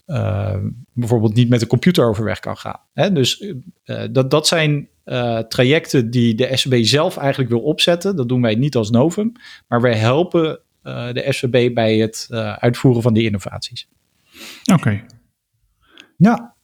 uh, 0.06 0.56
bijvoorbeeld 0.92 1.35
niet 1.35 1.48
met 1.48 1.61
de 1.61 1.66
computer 1.66 2.04
overweg 2.04 2.40
kan 2.40 2.56
gaan. 2.56 2.80
Hè? 2.92 3.12
Dus 3.12 3.52
dat, 4.11 4.30
dat 4.30 4.46
zijn 4.46 4.88
uh, 5.04 5.38
trajecten 5.38 6.10
die 6.10 6.34
de 6.34 6.56
SVB 6.56 6.84
zelf 6.84 7.16
eigenlijk 7.16 7.50
wil 7.50 7.60
opzetten. 7.60 8.16
Dat 8.16 8.28
doen 8.28 8.42
wij 8.42 8.54
niet 8.54 8.76
als 8.76 8.90
Novum, 8.90 9.32
maar 9.68 9.80
wij 9.80 9.94
helpen 9.94 10.60
uh, 10.84 11.12
de 11.12 11.26
SVB 11.28 11.74
bij 11.74 11.96
het 11.96 12.28
uh, 12.30 12.52
uitvoeren 12.52 13.02
van 13.02 13.14
die 13.14 13.24
innovaties. 13.24 13.88
Oké. 14.64 14.80
Okay. 14.80 15.04
Ja. 16.16 16.54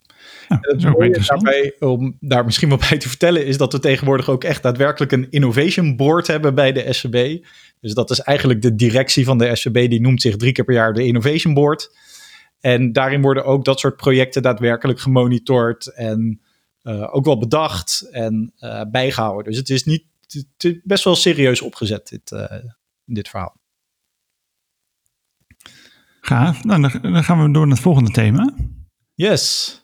ja 0.48 0.58
het 0.60 0.82
mooie 0.82 1.20
daarbij, 1.26 1.76
om 1.78 2.16
daar 2.20 2.44
misschien 2.44 2.68
wel 2.68 2.78
bij 2.88 2.98
te 2.98 3.08
vertellen, 3.08 3.46
is 3.46 3.56
dat 3.56 3.72
we 3.72 3.78
tegenwoordig 3.78 4.28
ook 4.28 4.44
echt 4.44 4.62
daadwerkelijk 4.62 5.12
een 5.12 5.30
innovation 5.30 5.96
board 5.96 6.26
hebben 6.26 6.54
bij 6.54 6.72
de 6.72 6.92
SVB. 6.92 7.44
Dus 7.80 7.94
dat 7.94 8.10
is 8.10 8.20
eigenlijk 8.20 8.62
de 8.62 8.74
directie 8.74 9.24
van 9.24 9.38
de 9.38 9.56
SVB, 9.56 9.90
die 9.90 10.00
noemt 10.00 10.22
zich 10.22 10.36
drie 10.36 10.52
keer 10.52 10.64
per 10.64 10.74
jaar 10.74 10.92
de 10.92 11.04
innovation 11.04 11.54
board. 11.54 11.90
En 12.60 12.92
daarin 12.92 13.22
worden 13.22 13.44
ook 13.44 13.64
dat 13.64 13.80
soort 13.80 13.96
projecten 13.96 14.42
daadwerkelijk 14.42 15.00
gemonitord 15.00 15.86
en 15.86 16.40
uh, 16.82 17.14
ook 17.14 17.24
wel 17.24 17.38
bedacht 17.38 18.08
en 18.10 18.52
uh, 18.60 18.82
bijgehouden. 18.90 19.44
Dus 19.44 19.56
het 19.56 19.70
is 19.70 19.84
niet 19.84 20.04
het 20.32 20.64
is 20.64 20.80
best 20.84 21.04
wel 21.04 21.16
serieus 21.16 21.60
opgezet, 21.60 22.08
dit, 22.08 22.30
uh, 22.30 22.70
dit 23.04 23.28
verhaal. 23.28 23.56
Gaaf. 26.20 26.64
Nou, 26.64 27.00
dan, 27.00 27.24
gaan 27.24 27.42
we 27.42 27.52
door 27.52 27.66
naar 27.66 27.74
het 27.74 27.84
volgende 27.84 28.10
thema. 28.10 28.54
Yes. 29.14 29.76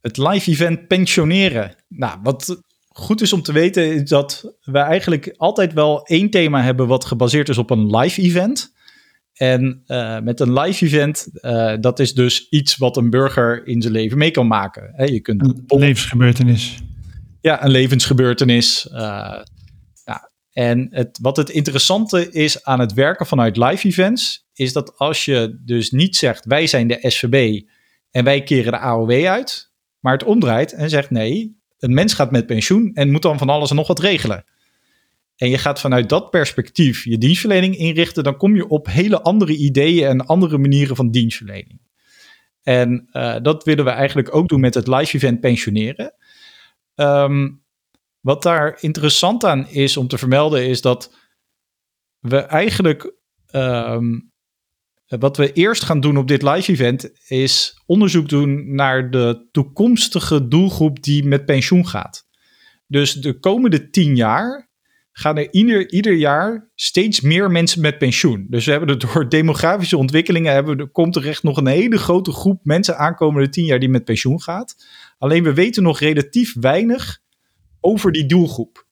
Het 0.00 0.16
live 0.16 0.50
event 0.50 0.86
pensioneren. 0.86 1.74
Nou, 1.88 2.18
wat 2.22 2.62
goed 2.88 3.20
is 3.20 3.32
om 3.32 3.42
te 3.42 3.52
weten 3.52 3.94
is 3.94 4.08
dat 4.08 4.54
we 4.60 4.78
eigenlijk 4.78 5.34
altijd 5.36 5.72
wel 5.72 6.06
één 6.06 6.30
thema 6.30 6.62
hebben 6.62 6.86
wat 6.86 7.04
gebaseerd 7.04 7.48
is 7.48 7.58
op 7.58 7.70
een 7.70 7.96
live 7.96 8.22
event. 8.22 8.74
En 9.40 9.82
uh, 9.86 10.20
met 10.20 10.40
een 10.40 10.52
live 10.52 10.84
event, 10.84 11.28
uh, 11.32 11.74
dat 11.80 11.98
is 11.98 12.14
dus 12.14 12.48
iets 12.48 12.76
wat 12.76 12.96
een 12.96 13.10
burger 13.10 13.66
in 13.66 13.82
zijn 13.82 13.92
leven 13.92 14.18
mee 14.18 14.30
kan 14.30 14.46
maken. 14.46 15.12
Je 15.12 15.20
kunt 15.20 15.42
een 15.42 15.78
levensgebeurtenis. 15.78 16.78
Ja, 17.40 17.64
een 17.64 17.70
levensgebeurtenis. 17.70 18.88
Uh, 18.92 18.98
ja. 20.04 20.30
En 20.52 20.88
het, 20.90 21.18
wat 21.22 21.36
het 21.36 21.50
interessante 21.50 22.30
is 22.30 22.64
aan 22.64 22.80
het 22.80 22.92
werken 22.92 23.26
vanuit 23.26 23.56
live 23.56 23.86
events, 23.86 24.46
is 24.54 24.72
dat 24.72 24.98
als 24.98 25.24
je 25.24 25.60
dus 25.64 25.90
niet 25.90 26.16
zegt 26.16 26.44
wij 26.44 26.66
zijn 26.66 26.86
de 26.86 26.98
SVB 27.00 27.62
en 28.10 28.24
wij 28.24 28.42
keren 28.42 28.72
de 28.72 28.78
AOW 28.78 29.26
uit, 29.26 29.72
maar 30.00 30.12
het 30.12 30.24
omdraait 30.24 30.72
en 30.72 30.90
zegt 30.90 31.10
nee, 31.10 31.56
een 31.78 31.94
mens 31.94 32.14
gaat 32.14 32.30
met 32.30 32.46
pensioen 32.46 32.90
en 32.94 33.10
moet 33.10 33.22
dan 33.22 33.38
van 33.38 33.48
alles 33.48 33.70
en 33.70 33.76
nog 33.76 33.86
wat 33.86 34.00
regelen. 34.00 34.44
En 35.40 35.48
je 35.48 35.58
gaat 35.58 35.80
vanuit 35.80 36.08
dat 36.08 36.30
perspectief 36.30 37.04
je 37.04 37.18
dienstverlening 37.18 37.76
inrichten, 37.76 38.24
dan 38.24 38.36
kom 38.36 38.56
je 38.56 38.68
op 38.68 38.86
hele 38.86 39.22
andere 39.22 39.56
ideeën 39.56 40.08
en 40.08 40.26
andere 40.26 40.58
manieren 40.58 40.96
van 40.96 41.10
dienstverlening. 41.10 41.80
En 42.62 43.08
uh, 43.12 43.36
dat 43.42 43.64
willen 43.64 43.84
we 43.84 43.90
eigenlijk 43.90 44.34
ook 44.34 44.48
doen 44.48 44.60
met 44.60 44.74
het 44.74 44.86
live 44.86 45.16
event 45.16 45.40
pensioneren. 45.40 46.14
Um, 46.94 47.64
wat 48.20 48.42
daar 48.42 48.76
interessant 48.80 49.44
aan 49.44 49.68
is 49.68 49.96
om 49.96 50.08
te 50.08 50.18
vermelden, 50.18 50.66
is 50.66 50.80
dat 50.80 51.14
we 52.18 52.36
eigenlijk. 52.36 53.14
Um, 53.54 54.32
wat 55.06 55.36
we 55.36 55.52
eerst 55.52 55.82
gaan 55.82 56.00
doen 56.00 56.16
op 56.16 56.28
dit 56.28 56.42
live 56.42 56.72
event 56.72 57.10
is 57.28 57.82
onderzoek 57.86 58.28
doen 58.28 58.74
naar 58.74 59.10
de 59.10 59.48
toekomstige 59.50 60.48
doelgroep 60.48 61.02
die 61.02 61.24
met 61.24 61.44
pensioen 61.44 61.86
gaat. 61.86 62.28
Dus 62.86 63.12
de 63.12 63.38
komende 63.38 63.90
tien 63.90 64.16
jaar 64.16 64.69
gaan 65.20 65.36
er 65.36 65.52
ieder, 65.90 66.14
jaar 66.14 66.70
steeds 66.74 67.20
meer 67.20 67.50
mensen 67.50 67.80
met 67.80 67.98
pensioen. 67.98 68.46
Dus 68.48 68.64
we 68.64 68.70
hebben 68.70 68.88
er 68.88 68.98
door 68.98 69.28
demografische 69.28 69.96
ontwikkelingen 69.96 70.52
hebben, 70.52 70.78
er 70.78 70.88
komt 70.88 71.16
er 71.16 71.28
echt 71.28 71.42
nog 71.42 71.56
een 71.56 71.66
hele 71.66 71.98
grote 71.98 72.32
groep 72.32 72.60
mensen 72.62 72.98
aankomende 72.98 73.48
tien 73.48 73.64
jaar 73.64 73.78
die 73.78 73.88
met 73.88 74.04
pensioen 74.04 74.40
gaat. 74.40 74.86
Alleen 75.18 75.42
we 75.42 75.54
weten 75.54 75.82
nog 75.82 75.98
relatief 75.98 76.54
weinig 76.60 77.18
over 77.80 78.12
die 78.12 78.26
doelgroep. 78.26 78.86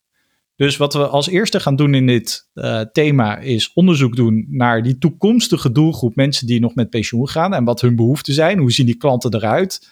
Dus 0.56 0.76
wat 0.76 0.92
we 0.92 1.06
als 1.06 1.28
eerste 1.28 1.60
gaan 1.60 1.76
doen 1.76 1.94
in 1.94 2.06
dit 2.06 2.48
uh, 2.54 2.80
thema 2.80 3.38
is 3.38 3.72
onderzoek 3.72 4.16
doen 4.16 4.46
naar 4.48 4.82
die 4.82 4.98
toekomstige 4.98 5.72
doelgroep 5.72 6.16
mensen 6.16 6.46
die 6.46 6.60
nog 6.60 6.74
met 6.74 6.90
pensioen 6.90 7.28
gaan 7.28 7.54
en 7.54 7.64
wat 7.64 7.80
hun 7.80 7.96
behoeften 7.96 8.34
zijn. 8.34 8.58
Hoe 8.58 8.72
zien 8.72 8.86
die 8.86 8.96
klanten 8.96 9.34
eruit? 9.34 9.88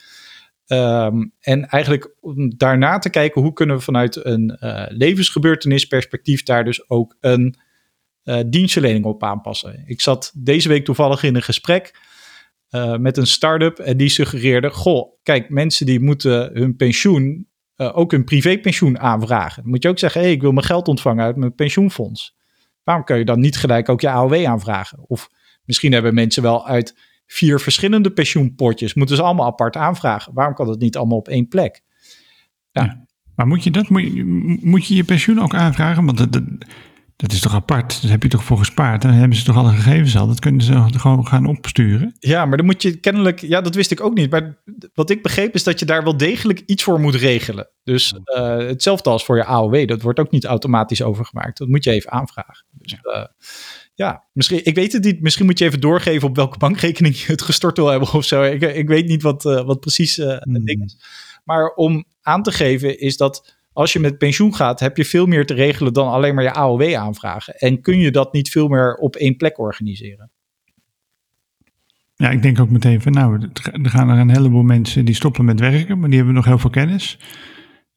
Um, 0.69 1.33
en 1.41 1.69
eigenlijk 1.69 2.15
om 2.21 2.57
daarna 2.57 2.99
te 2.99 3.11
kijken 3.11 3.43
hoe 3.43 3.53
kunnen 3.53 3.77
we 3.77 3.83
vanuit 3.83 4.25
een 4.25 4.59
uh, 4.61 4.85
levensgebeurtenisperspectief 4.89 6.43
daar 6.43 6.65
dus 6.65 6.91
ook 6.91 7.17
een 7.21 7.57
uh, 8.25 8.41
dienstverlening 8.47 9.05
op 9.05 9.23
aanpassen. 9.23 9.83
Ik 9.87 10.01
zat 10.01 10.33
deze 10.35 10.69
week 10.69 10.85
toevallig 10.85 11.23
in 11.23 11.35
een 11.35 11.43
gesprek 11.43 12.01
uh, 12.71 12.97
met 12.97 13.17
een 13.17 13.27
start-up 13.27 13.79
en 13.79 13.97
die 13.97 14.09
suggereerde: 14.09 14.71
Goh, 14.71 15.13
kijk, 15.23 15.51
mensen 15.51 15.87
die 15.87 16.01
moeten 16.01 16.51
hun 16.53 16.77
pensioen, 16.77 17.49
ook 17.77 18.11
hun 18.11 18.25
privépensioen 18.25 18.99
aanvragen. 18.99 19.63
Dan 19.63 19.71
moet 19.71 19.83
je 19.83 19.89
ook 19.89 19.99
zeggen: 19.99 20.21
hé, 20.21 20.27
hey, 20.27 20.37
ik 20.37 20.43
wil 20.43 20.53
mijn 20.53 20.67
geld 20.67 20.89
ontvangen 20.89 21.25
uit 21.25 21.37
mijn 21.37 21.55
pensioenfonds. 21.55 22.37
Waarom 22.83 23.05
kun 23.05 23.19
je 23.19 23.25
dan 23.25 23.41
niet 23.41 23.57
gelijk 23.57 23.89
ook 23.89 24.01
je 24.01 24.11
AOW 24.11 24.45
aanvragen? 24.45 24.99
Of 25.07 25.31
misschien 25.65 25.93
hebben 25.93 26.15
mensen 26.15 26.43
wel 26.43 26.67
uit 26.67 26.95
vier 27.27 27.61
verschillende 27.61 28.11
pensioenpotjes. 28.11 28.95
Moeten 28.95 29.17
ze 29.17 29.23
allemaal 29.23 29.47
apart 29.47 29.77
aanvragen. 29.77 30.35
Waarom 30.35 30.55
kan 30.55 30.67
dat 30.67 30.79
niet 30.79 30.97
allemaal 30.97 31.19
op 31.19 31.29
één 31.29 31.49
plek? 31.49 31.83
Ja. 32.71 32.83
ja 32.83 33.07
maar 33.35 33.47
moet 33.47 33.65
je, 33.65 33.71
dat, 33.71 33.89
moet, 33.89 34.03
je, 34.03 34.25
moet 34.63 34.87
je 34.87 34.95
je 34.95 35.05
pensioen 35.05 35.41
ook 35.41 35.55
aanvragen? 35.55 36.05
Want 36.05 36.19
dat, 36.19 36.33
dat, 36.33 36.43
dat 37.17 37.33
is 37.33 37.41
toch 37.41 37.55
apart? 37.55 38.03
Daar 38.03 38.11
heb 38.11 38.23
je 38.23 38.29
toch 38.29 38.45
voor 38.45 38.59
gespaard? 38.59 39.03
Dan 39.03 39.11
hebben 39.11 39.37
ze 39.37 39.45
toch 39.45 39.57
alle 39.57 39.73
gegevens 39.73 40.17
al? 40.17 40.27
Dat 40.27 40.41
kunnen 40.41 40.63
ze 40.63 40.87
gewoon 40.91 41.27
gaan 41.27 41.47
opsturen? 41.47 42.17
Ja, 42.19 42.47
maar 42.47 42.57
dan 42.57 42.67
moet 42.67 42.83
je 42.83 42.97
kennelijk... 42.97 43.41
Ja, 43.41 43.61
dat 43.61 43.75
wist 43.75 43.91
ik 43.91 44.01
ook 44.01 44.15
niet. 44.15 44.31
Maar 44.31 44.63
wat 44.95 45.11
ik 45.11 45.23
begreep 45.23 45.55
is 45.55 45.65
dat 45.65 45.79
je 45.79 45.87
daar 45.87 46.05
wel 46.05 46.17
degelijk 46.17 46.63
iets 46.67 46.83
voor 46.83 47.01
moet 47.01 47.15
regelen. 47.15 47.69
Dus 47.83 48.15
uh, 48.37 48.57
hetzelfde 48.57 49.11
als 49.11 49.25
voor 49.25 49.37
je 49.37 49.45
AOW. 49.45 49.89
Dat 49.89 50.03
wordt 50.03 50.19
ook 50.19 50.31
niet 50.31 50.45
automatisch 50.45 51.03
overgemaakt. 51.03 51.59
Dat 51.59 51.69
moet 51.69 51.85
je 51.85 51.91
even 51.91 52.11
aanvragen. 52.11 52.67
Dus, 52.71 52.93
uh, 52.93 53.25
ja, 53.97 54.25
misschien, 54.33 54.65
ik 54.65 54.75
weet 54.75 54.93
het 54.93 55.05
niet. 55.05 55.21
Misschien 55.21 55.47
moet 55.47 55.59
je 55.59 55.65
even 55.65 55.81
doorgeven 55.81 56.29
op 56.29 56.37
welke 56.37 56.59
bankrekening 56.59 57.17
je 57.17 57.33
het 57.33 57.43
gestort 57.43 57.77
wil 57.77 57.87
hebben 57.87 58.13
of 58.13 58.25
zo. 58.25 58.43
Ik, 58.43 58.63
ik 58.63 58.89
weet 58.89 59.07
niet 59.07 59.23
wat, 59.23 59.45
uh, 59.45 59.65
wat 59.65 59.81
precies 59.81 60.19
uh, 60.19 60.27
het 60.29 60.67
ding 60.67 60.85
is. 60.85 60.99
Maar 61.45 61.75
om 61.75 62.05
aan 62.23 62.43
te 62.43 62.53
geven 62.53 63.01
is 63.01 63.17
dat 63.17 63.57
als 63.73 63.93
je 63.93 64.01
met 64.01 64.19
pensioen 64.19 64.55
gaat, 64.55 64.81
heb 64.81 64.97
je 64.97 65.05
veel 65.05 65.27
meer 65.27 65.47
te 65.47 65.55
regelen 65.55 65.93
dan 65.93 66.09
alleen 66.09 66.35
maar 66.35 66.45
je 66.45 66.53
AOW 66.53 66.95
aanvragen. 66.95 67.55
En 67.55 67.81
kun 67.81 67.99
je 67.99 68.11
dat 68.11 68.33
niet 68.33 68.51
veel 68.51 68.69
meer 68.69 68.95
op 68.95 69.17
één 69.17 69.37
plek 69.37 69.59
organiseren. 69.59 70.31
Ja, 72.15 72.31
ik 72.31 72.43
denk 72.43 72.61
ook 72.61 72.71
meteen 72.71 73.03
van 73.03 73.13
nou, 73.13 73.49
er 73.83 73.91
gaan 73.91 74.09
er 74.09 74.19
een 74.19 74.31
heleboel 74.31 74.63
mensen 74.63 75.05
die 75.05 75.15
stoppen 75.15 75.45
met 75.45 75.61
werken, 75.61 75.99
maar 75.99 76.09
die 76.09 76.17
hebben 76.17 76.35
nog 76.35 76.45
heel 76.45 76.59
veel 76.59 76.71
kennis. 76.71 77.19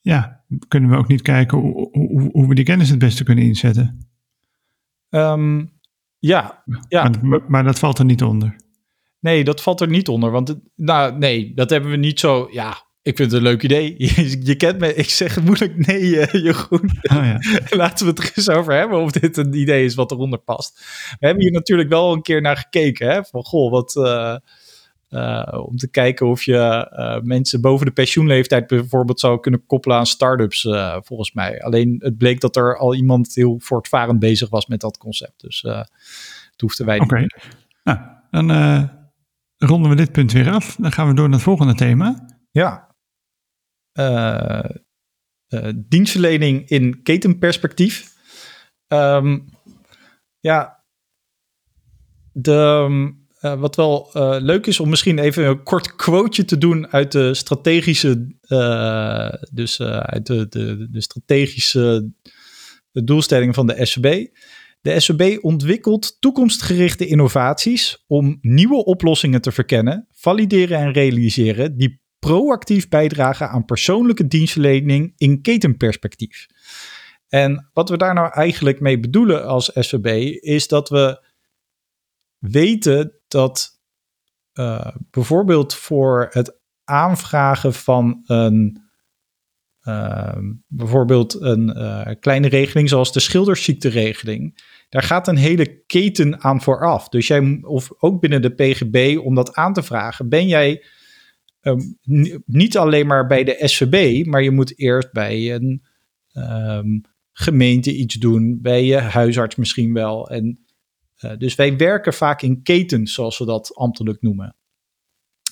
Ja, 0.02 0.44
kunnen 0.68 0.90
we 0.90 0.96
ook 0.96 1.08
niet 1.08 1.22
kijken 1.22 1.58
hoe, 1.58 1.90
hoe, 1.92 2.30
hoe 2.32 2.48
we 2.48 2.56
die 2.56 2.66
kennis 2.66 2.90
het 2.90 3.00
beste 3.00 3.24
kunnen 3.24 3.44
inzetten? 3.44 4.08
Um, 5.10 5.79
ja, 6.20 6.64
ja. 6.88 7.12
Maar, 7.22 7.42
maar, 7.48 7.64
dat 7.64 7.80
valt 7.80 8.00
er 8.00 8.06
niet 8.06 8.24
onder. 8.24 8.56
Nee, 9.20 9.44
dat 9.44 9.62
valt 9.62 9.82
er 9.82 9.88
niet 9.88 10.08
onder. 10.08 10.32
Want 10.32 10.48
het, 10.48 10.60
nou, 10.76 11.18
nee, 11.18 11.52
dat 11.56 11.70
hebben 11.70 11.90
we 11.90 11.98
niet 11.98 12.20
zo. 12.20 12.48
Ja, 12.52 12.84
ik 13.02 13.16
vind 13.16 13.32
het 13.32 13.40
een 13.42 13.48
leuk 13.48 13.64
idee. 13.64 13.96
Je, 14.16 14.40
je 14.44 14.56
kent 14.56 14.80
me, 14.80 14.94
ik 14.94 15.10
zeg 15.10 15.42
moeilijk 15.42 15.88
nee, 15.88 16.02
uh, 16.02 16.26
Jeroen. 16.26 16.90
Oh, 17.02 17.26
ja. 17.26 17.40
Laten 17.70 18.06
we 18.06 18.12
het 18.12 18.20
er 18.20 18.32
eens 18.36 18.50
over 18.50 18.74
hebben 18.74 19.00
of 19.00 19.12
dit 19.12 19.38
een 19.38 19.54
idee 19.54 19.86
is 19.86 19.96
wat 19.96 20.12
eronder 20.12 20.40
past. 20.40 20.80
We 21.20 21.26
hebben 21.26 21.44
hier 21.44 21.52
natuurlijk 21.52 21.90
wel 21.90 22.14
een 22.14 22.22
keer 22.22 22.42
naar 22.42 22.58
gekeken. 22.58 23.10
Hè? 23.10 23.24
Van 23.24 23.44
goh, 23.44 23.72
wat. 23.72 23.96
Uh, 23.96 24.36
uh, 25.10 25.63
om 25.65 25.78
te 25.78 25.89
kijken 25.89 26.28
of 26.28 26.43
je 26.43 26.89
uh, 26.91 27.22
mensen 27.22 27.62
boven 27.62 27.86
de 27.86 27.91
pensioenleeftijd 27.91 28.67
bijvoorbeeld 28.67 29.19
zou 29.19 29.39
kunnen 29.39 29.65
koppelen 29.65 29.98
aan 29.98 30.06
start-ups, 30.06 30.63
uh, 30.63 30.98
volgens 31.02 31.34
mij. 31.34 31.62
Alleen 31.62 31.95
het 32.00 32.17
bleek 32.17 32.39
dat 32.39 32.56
er 32.56 32.78
al 32.78 32.95
iemand 32.95 33.36
heel 33.36 33.60
voortvarend 33.60 34.19
bezig 34.19 34.50
was 34.50 34.65
met 34.65 34.82
dat 34.82 34.98
concept. 34.98 35.41
Dus 35.41 35.62
het 35.62 36.62
hoefden 36.62 36.86
wij 36.86 37.00
niet. 37.00 37.12
Oké, 37.12 37.28
nou, 37.84 38.00
dan 38.30 38.89
ronden 39.58 39.89
we 39.89 39.95
dit 39.95 40.12
punt 40.12 40.32
weer 40.32 40.52
af. 40.52 40.76
Dan 40.76 40.91
gaan 40.91 41.08
we 41.08 41.13
door 41.13 41.26
naar 41.26 41.34
het 41.34 41.43
volgende 41.43 41.76
thema. 41.76 42.26
Ja. 42.52 42.95
dienstverlening 45.76 46.67
in 46.67 47.02
ketenperspectief. 47.04 48.17
Um, 48.88 49.45
ja, 50.39 50.84
de, 52.32 52.88
uh, 53.41 53.60
wat 53.60 53.75
wel 53.75 54.10
uh, 54.13 54.36
leuk 54.39 54.67
is 54.67 54.80
om 54.80 54.89
misschien 54.89 55.19
even 55.19 55.45
een 55.45 55.63
kort 55.63 55.95
quoteje 55.95 56.45
te 56.45 56.58
doen 56.58 56.91
uit 56.91 57.12
de 57.12 57.34
strategische, 57.34 58.36
uh, 58.47 59.30
dus 59.52 59.82
uit 59.82 60.25
de, 60.25 60.47
de, 60.49 60.88
de 60.91 61.02
strategische 61.02 62.12
doelstelling 62.91 63.56
van 63.56 63.67
de 63.67 63.86
SCB. 63.86 64.28
De 64.82 64.99
SCB 64.99 65.38
ontwikkelt 65.41 66.17
toekomstgerichte 66.19 67.08
innovaties 67.08 68.04
om 68.08 68.38
nieuwe 68.41 68.86
oplossingen 68.86 69.41
te 69.41 69.52
verkennen, 69.52 70.08
valideren 70.12 70.78
en 70.78 70.91
realiseren 70.91 71.78
die 71.78 72.02
proactief 72.19 72.88
bijdragen 72.88 73.49
aan 73.49 73.65
persoonlijke 73.65 74.28
dienstverlening 74.28 75.13
in 75.17 75.41
ketenperspectief. 75.41 76.45
En 77.28 77.69
wat 77.73 77.89
we 77.89 77.97
daar 77.97 78.13
nou 78.13 78.32
eigenlijk 78.34 78.80
mee 78.80 78.99
bedoelen 78.99 79.45
als 79.45 79.71
SCB 79.73 80.06
is 80.41 80.67
dat 80.67 80.89
we 80.89 81.28
weten 82.38 83.19
dat 83.30 83.82
uh, 84.54 84.88
bijvoorbeeld 85.12 85.76
voor 85.76 86.28
het 86.32 86.60
aanvragen 86.84 87.74
van 87.74 88.22
een 88.26 88.89
uh, 89.84 90.38
bijvoorbeeld 90.68 91.42
een 91.42 91.78
uh, 91.78 92.08
kleine 92.20 92.48
regeling 92.48 92.89
zoals 92.89 93.13
de 93.13 93.20
schildersziekteregeling, 93.20 94.62
daar 94.89 95.04
gaat 95.04 95.28
een 95.28 95.38
hele 95.38 95.84
keten 95.86 96.42
aan 96.42 96.62
vooraf. 96.62 97.10
Dus 97.10 97.28
jij, 97.28 97.60
of 97.62 97.92
ook 97.98 98.22
binnen 98.22 98.42
de 98.42 98.54
PGB, 98.54 99.18
om 99.24 99.36
dat 99.36 99.54
aan 99.54 99.74
te 99.74 99.84
vragen, 99.84 100.30
ben 100.30 100.48
jij 100.48 100.84
um, 101.62 101.98
niet 102.46 102.78
alleen 102.78 103.08
maar 103.08 103.28
bij 103.28 103.44
de 103.44 103.58
SVB, 103.60 104.26
maar 104.26 104.44
je 104.44 104.52
moet 104.52 104.80
eerst 104.80 105.12
bij 105.12 105.54
een 105.56 105.86
um, 106.34 107.02
gemeente 107.32 107.96
iets 107.96 108.15
doen, 108.15 108.60
bij 108.62 108.86
je 108.86 108.98
huisarts 108.98 109.56
misschien 109.56 109.94
wel. 109.94 110.30
En 110.30 110.63
uh, 111.20 111.32
dus 111.38 111.56
wij 111.56 111.78
werken 111.78 112.14
vaak 112.14 112.42
in 112.42 112.64
ketens, 112.64 113.14
zoals 113.14 113.38
we 113.38 113.46
dat 113.46 113.76
ambtelijk 113.76 114.22
noemen. 114.22 114.56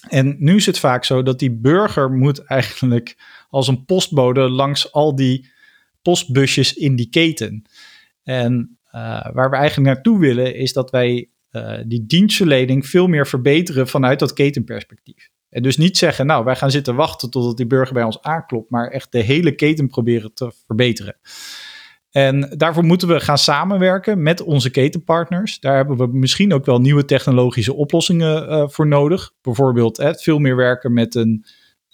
En 0.09 0.35
nu 0.39 0.55
is 0.55 0.65
het 0.65 0.79
vaak 0.79 1.05
zo 1.05 1.23
dat 1.23 1.39
die 1.39 1.51
burger 1.51 2.11
moet 2.11 2.43
eigenlijk 2.43 3.17
als 3.49 3.67
een 3.67 3.85
postbode 3.85 4.49
langs 4.49 4.91
al 4.91 5.15
die 5.15 5.49
postbusjes 6.01 6.73
in 6.73 6.95
die 6.95 7.09
keten. 7.09 7.65
En 8.23 8.77
uh, 8.85 9.27
waar 9.33 9.49
we 9.49 9.55
eigenlijk 9.55 9.93
naartoe 9.93 10.19
willen 10.19 10.55
is 10.55 10.73
dat 10.73 10.91
wij 10.91 11.29
uh, 11.51 11.77
die 11.85 12.05
dienstverlening 12.05 12.87
veel 12.87 13.07
meer 13.07 13.27
verbeteren 13.27 13.87
vanuit 13.87 14.19
dat 14.19 14.33
ketenperspectief. 14.33 15.29
En 15.49 15.63
dus 15.63 15.77
niet 15.77 15.97
zeggen, 15.97 16.25
nou, 16.25 16.45
wij 16.45 16.55
gaan 16.55 16.71
zitten 16.71 16.95
wachten 16.95 17.29
totdat 17.29 17.57
die 17.57 17.67
burger 17.67 17.93
bij 17.93 18.03
ons 18.03 18.21
aanklopt, 18.21 18.69
maar 18.69 18.89
echt 18.89 19.11
de 19.11 19.21
hele 19.21 19.55
keten 19.55 19.87
proberen 19.87 20.33
te 20.33 20.51
verbeteren. 20.65 21.17
En 22.17 22.49
daarvoor 22.57 22.83
moeten 22.83 23.07
we 23.07 23.19
gaan 23.19 23.37
samenwerken 23.37 24.23
met 24.23 24.41
onze 24.41 24.69
ketenpartners. 24.69 25.59
Daar 25.59 25.75
hebben 25.75 25.97
we 25.97 26.07
misschien 26.17 26.53
ook 26.53 26.65
wel 26.65 26.79
nieuwe 26.79 27.05
technologische 27.05 27.73
oplossingen 27.73 28.49
uh, 28.49 28.63
voor 28.67 28.87
nodig. 28.87 29.31
Bijvoorbeeld 29.41 29.99
uh, 29.99 30.13
veel 30.13 30.39
meer 30.39 30.55
werken 30.55 30.93
met 30.93 31.15
een 31.15 31.45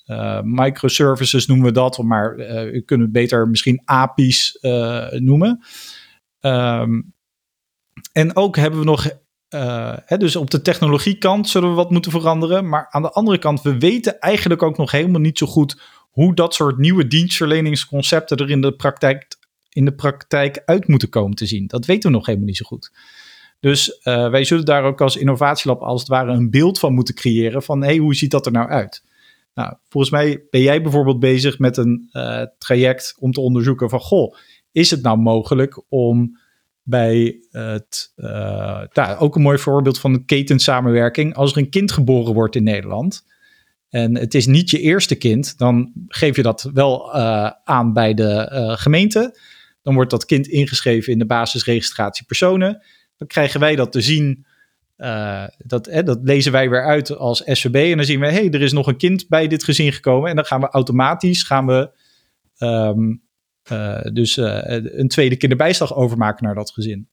uh, 0.05 0.41
microservices 0.41 1.45
noemen 1.47 1.65
we 1.65 1.71
dat, 1.71 1.97
maar 1.97 2.35
we 2.35 2.81
kunnen 2.85 3.05
het 3.05 3.15
beter 3.15 3.47
misschien 3.47 3.81
API's 3.85 4.57
noemen. 5.11 5.63
Um, 6.41 7.13
en 8.11 8.35
ook 8.35 8.55
hebben 8.55 8.79
we 8.79 8.85
nog 8.85 9.09
hè, 10.05 10.17
dus 10.17 10.35
op 10.35 10.49
de 10.49 10.61
technologiekant 10.61 11.49
zullen 11.49 11.69
we 11.69 11.75
wat 11.75 11.91
moeten 11.91 12.11
veranderen. 12.11 12.69
Maar 12.69 12.87
aan 12.89 13.01
de 13.01 13.11
andere 13.11 13.37
kant, 13.37 13.61
we 13.61 13.77
weten 13.77 14.19
eigenlijk 14.19 14.63
ook 14.63 14.77
nog 14.77 14.91
helemaal 14.91 15.21
niet 15.21 15.37
zo 15.37 15.45
goed 15.45 15.81
hoe 16.09 16.35
dat 16.35 16.53
soort 16.53 16.77
nieuwe 16.77 17.07
dienstverleningsconcepten 17.07 18.37
er 18.37 18.49
in 18.49 18.61
de 18.61 18.75
praktijk, 18.75 19.41
in 19.73 19.85
de 19.85 19.93
praktijk 19.93 20.61
uit 20.65 20.87
moeten 20.87 21.09
komen 21.09 21.35
te 21.35 21.45
zien. 21.45 21.67
Dat 21.67 21.85
weten 21.85 22.11
we 22.11 22.15
nog 22.15 22.25
helemaal 22.25 22.47
niet 22.47 22.57
zo 22.57 22.65
goed. 22.65 22.91
Dus 23.59 23.99
uh, 24.03 24.29
wij 24.29 24.43
zullen 24.43 24.65
daar 24.65 24.83
ook 24.83 25.01
als 25.01 25.15
innovatielab 25.15 25.81
als 25.81 25.99
het 25.99 26.09
ware 26.09 26.31
een 26.31 26.49
beeld 26.49 26.79
van 26.79 26.93
moeten 26.93 27.15
creëren 27.15 27.63
van 27.63 27.83
hey, 27.83 27.97
hoe 27.97 28.15
ziet 28.15 28.31
dat 28.31 28.45
er 28.45 28.51
nou 28.51 28.69
uit? 28.69 29.03
Nou, 29.53 29.75
volgens 29.89 30.11
mij 30.11 30.43
ben 30.49 30.61
jij 30.61 30.81
bijvoorbeeld 30.81 31.19
bezig 31.19 31.59
met 31.59 31.77
een 31.77 32.09
uh, 32.11 32.41
traject 32.57 33.15
om 33.19 33.31
te 33.31 33.41
onderzoeken 33.41 33.89
van 33.89 33.99
goh, 33.99 34.35
is 34.71 34.91
het 34.91 35.01
nou 35.01 35.17
mogelijk 35.17 35.83
om 35.89 36.39
bij 36.81 37.37
het, 37.49 38.13
uh, 38.15 38.81
nou, 38.93 39.17
ook 39.17 39.35
een 39.35 39.41
mooi 39.41 39.57
voorbeeld 39.57 39.99
van 39.99 40.13
een 40.13 40.25
ketensamenwerking, 40.25 41.35
als 41.35 41.51
er 41.51 41.57
een 41.57 41.69
kind 41.69 41.91
geboren 41.91 42.33
wordt 42.33 42.55
in 42.55 42.63
Nederland 42.63 43.25
en 43.89 44.17
het 44.17 44.33
is 44.33 44.45
niet 44.45 44.69
je 44.69 44.79
eerste 44.79 45.15
kind, 45.15 45.57
dan 45.57 45.91
geef 46.07 46.35
je 46.35 46.41
dat 46.41 46.69
wel 46.73 47.13
aan 47.63 47.93
bij 47.93 48.13
de 48.13 48.47
gemeente. 48.79 49.37
Dan 49.83 49.93
wordt 49.93 50.11
dat 50.11 50.25
kind 50.25 50.47
ingeschreven 50.47 51.13
in 51.13 51.19
de 51.19 51.25
basisregistratie 51.25 52.25
personen 52.25 52.81
dan 53.17 53.27
krijgen 53.27 53.59
wij 53.59 53.75
dat 53.75 53.91
te 53.91 54.01
zien. 54.01 54.45
Uh, 54.97 55.47
dat, 55.57 55.89
dat 56.05 56.19
lezen 56.21 56.51
wij 56.51 56.69
weer 56.69 56.85
uit 56.85 57.15
als 57.15 57.41
SVB. 57.45 57.75
En 57.75 57.97
dan 57.97 58.05
zien 58.05 58.19
we, 58.19 58.25
hé, 58.25 58.31
hey, 58.31 58.51
er 58.51 58.61
is 58.61 58.71
nog 58.71 58.87
een 58.87 58.97
kind 58.97 59.27
bij 59.27 59.47
dit 59.47 59.63
gezin 59.63 59.93
gekomen. 59.93 60.29
En 60.29 60.35
dan 60.35 60.45
gaan 60.45 60.61
we 60.61 60.67
automatisch 60.69 61.43
gaan 61.43 61.65
we, 61.65 61.91
um, 62.57 63.23
uh, 63.71 64.01
dus 64.13 64.37
uh, 64.37 64.59
een 64.65 65.07
tweede 65.07 65.35
kinderbijslag 65.35 65.95
overmaken 65.95 66.45
naar 66.45 66.55
dat 66.55 66.71
gezin. 66.71 67.09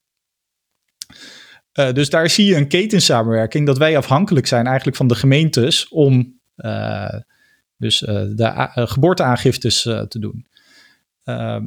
dus 1.73 2.11
daar 2.11 2.31
zie 2.31 2.47
je 2.47 2.57
een 2.57 2.69
ketensamenwerking 2.69 3.67
dat 3.67 3.79
wij 3.79 3.97
afhankelijk 3.97 4.47
zijn 4.47 4.67
eigenlijk 4.67 4.97
van 4.97 5.07
de 5.07 5.15
gemeentes 5.15 5.89
om 5.89 6.41
dus 7.77 7.99
de 7.99 8.69
geboorteaangiftes 8.75 9.83
te 9.83 10.19
doen. 10.19 10.47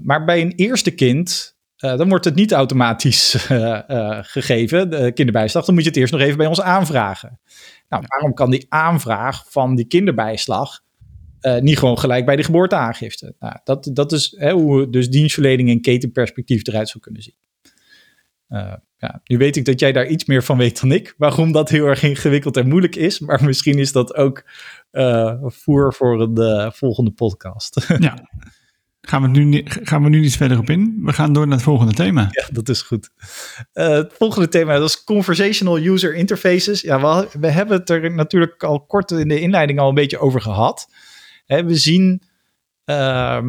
Maar 0.02 0.26
bij 0.26 0.42
een 0.42 0.54
eerste 0.56 0.92
kind 0.92 1.54
uh, 1.84 1.98
dan 1.98 2.10
wordt 2.10 2.26
het 2.26 2.36
niet 2.36 2.52
automatisch 2.52 3.50
uh, 3.52 3.60
uh, 3.88 4.20
gegeven, 4.22 4.90
de 4.90 5.12
kinderbijslag. 5.12 5.66
Dan 5.66 5.74
moet 5.74 5.84
je 5.84 5.90
het 5.90 6.00
eerst 6.00 6.14
nog 6.14 6.22
even 6.22 6.38
bij 6.38 6.48
ons 6.48 6.62
aanvragen. 6.62 7.40
Nou, 7.90 8.04
waarom 8.08 8.34
kan 8.34 8.50
die 8.50 8.66
aanvraag 8.70 9.46
van 9.52 9.76
die 9.76 9.86
kinderbijslag 9.86 10.82
niet 11.60 11.80
gewoon 11.80 12.00
gelijk 12.00 12.26
bij 12.26 12.36
de 12.36 12.44
geboorteaangifte? 12.44 13.36
Nou, 13.40 13.56
dat, 13.64 13.90
dat 13.94 14.12
is 14.12 14.36
hè, 14.38 14.52
hoe 14.52 14.90
dus 14.90 15.10
dienstverlening 15.10 15.70
en 15.70 15.82
ketenperspectief 15.82 16.68
eruit 16.68 16.90
zou 16.90 17.04
kunnen 17.04 17.22
zien. 17.22 17.36
ja, 18.98 19.22
nu 19.24 19.38
weet 19.38 19.56
ik 19.56 19.66
dat 19.66 19.80
jij 19.80 19.92
daar 19.92 20.08
iets 20.08 20.26
meer 20.26 20.44
van 20.44 20.58
weet 20.58 20.82
dan 20.82 20.92
ik, 20.92 21.14
waarom 21.18 21.52
dat 21.52 21.70
heel 21.70 21.86
erg 21.86 22.04
ingewikkeld 22.04 22.58
en 22.58 22.68
moeilijk 22.68 22.96
is. 22.96 23.20
Maar 23.20 23.44
misschien 23.44 23.80
is 23.80 23.92
dat 23.92 24.16
ook 24.16 24.44
voer 25.42 25.94
voor 25.94 26.34
de 26.34 26.72
volgende 26.74 27.12
podcast. 27.12 27.88
Ja. 28.00 28.30
Gaan 29.08 29.22
we, 29.22 29.28
nu, 29.28 29.62
gaan 29.66 30.04
we 30.04 30.10
nu 30.10 30.20
niet 30.20 30.38
verder 30.38 30.58
op 30.58 30.70
in? 30.70 31.00
We 31.02 31.14
gaan 31.14 31.34
door 31.34 31.48
naar 31.48 31.56
het 31.56 31.66
volgende 31.66 31.94
thema. 31.94 32.28
Ja, 32.32 32.48
dat 32.52 32.70
is 32.70 32.82
goed. 32.82 33.10
Uh, 33.74 33.88
het 33.88 34.14
volgende 34.18 34.48
thema 34.48 34.78
dat 34.80 34.90
is 34.90 35.04
Conversational 35.04 35.78
User 35.78 36.16
Interfaces. 36.16 36.82
Ja, 36.82 37.28
we, 37.40 37.48
hebben 37.48 37.78
het 37.78 37.90
er 37.90 38.12
natuurlijk 38.12 38.64
al 38.64 38.86
kort 38.86 39.12
in 39.12 39.28
de 39.28 39.40
inleiding 39.40 39.80
al 39.80 39.90
een 39.90 39.96
beetje 39.96 40.20
over 40.20 40.42
gehad. 40.42 40.88
Hè, 41.46 41.64
we 41.64 41.76
zien 41.76 42.22
uh, 42.86 43.40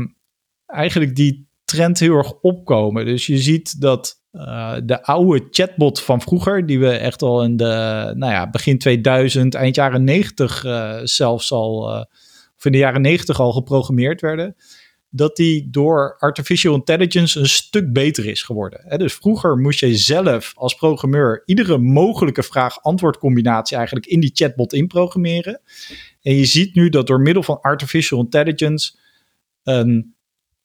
eigenlijk 0.67 1.17
die 1.17 1.49
trend 1.65 1.99
heel 1.99 2.17
erg 2.17 2.33
opkomen. 2.41 3.05
Dus 3.05 3.27
je 3.27 3.39
ziet 3.39 3.81
dat 3.81 4.23
uh, 4.33 4.75
de 4.85 5.03
oude 5.03 5.47
chatbot 5.51 6.01
van 6.01 6.21
vroeger, 6.21 6.67
die 6.67 6.79
we 6.79 6.91
echt 6.91 7.23
al 7.23 7.45
in 7.45 7.57
de 7.57 8.13
nou 8.17 8.33
ja, 8.33 8.51
begin 8.51 8.79
2000, 8.79 9.55
eind 9.55 9.75
jaren 9.75 10.05
90 10.05 10.65
uh, 10.65 10.99
zelfs 11.03 11.53
al, 11.53 11.83
of 12.57 12.65
in 12.65 12.73
de 12.73 12.79
jaren 12.79 13.01
90 13.01 13.41
al 13.41 13.53
geprogrammeerd 13.53 14.21
werden 14.21 14.57
dat 15.17 15.37
die 15.37 15.71
door 15.71 16.17
artificial 16.19 16.75
intelligence 16.75 17.41
een 17.41 17.49
stuk 17.49 17.93
beter 17.93 18.27
is 18.27 18.43
geworden. 18.43 18.99
dus 18.99 19.15
vroeger 19.15 19.57
moest 19.57 19.81
je 19.81 19.97
zelf 19.97 20.53
als 20.57 20.75
programmeur 20.75 21.43
iedere 21.45 21.79
mogelijke 21.79 22.43
vraag-antwoord 22.43 23.19
combinatie 23.19 23.77
eigenlijk 23.77 24.07
in 24.07 24.21
die 24.21 24.31
chatbot 24.35 24.73
inprogrammeren. 24.73 25.61
En 26.23 26.35
je 26.35 26.45
ziet 26.45 26.75
nu 26.75 26.89
dat 26.89 27.07
door 27.07 27.21
middel 27.21 27.43
van 27.43 27.61
artificial 27.61 28.21
intelligence 28.21 28.97
een 29.63 30.15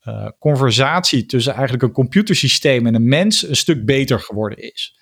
uh, 0.07 0.27
conversatie 0.39 1.25
tussen 1.25 1.53
eigenlijk 1.53 1.83
een 1.83 1.91
computersysteem 1.91 2.88
en 2.88 2.95
een 2.95 3.07
mens 3.07 3.47
een 3.47 3.55
stuk 3.55 3.85
beter 3.85 4.19
geworden 4.19 4.57
is. 4.57 4.99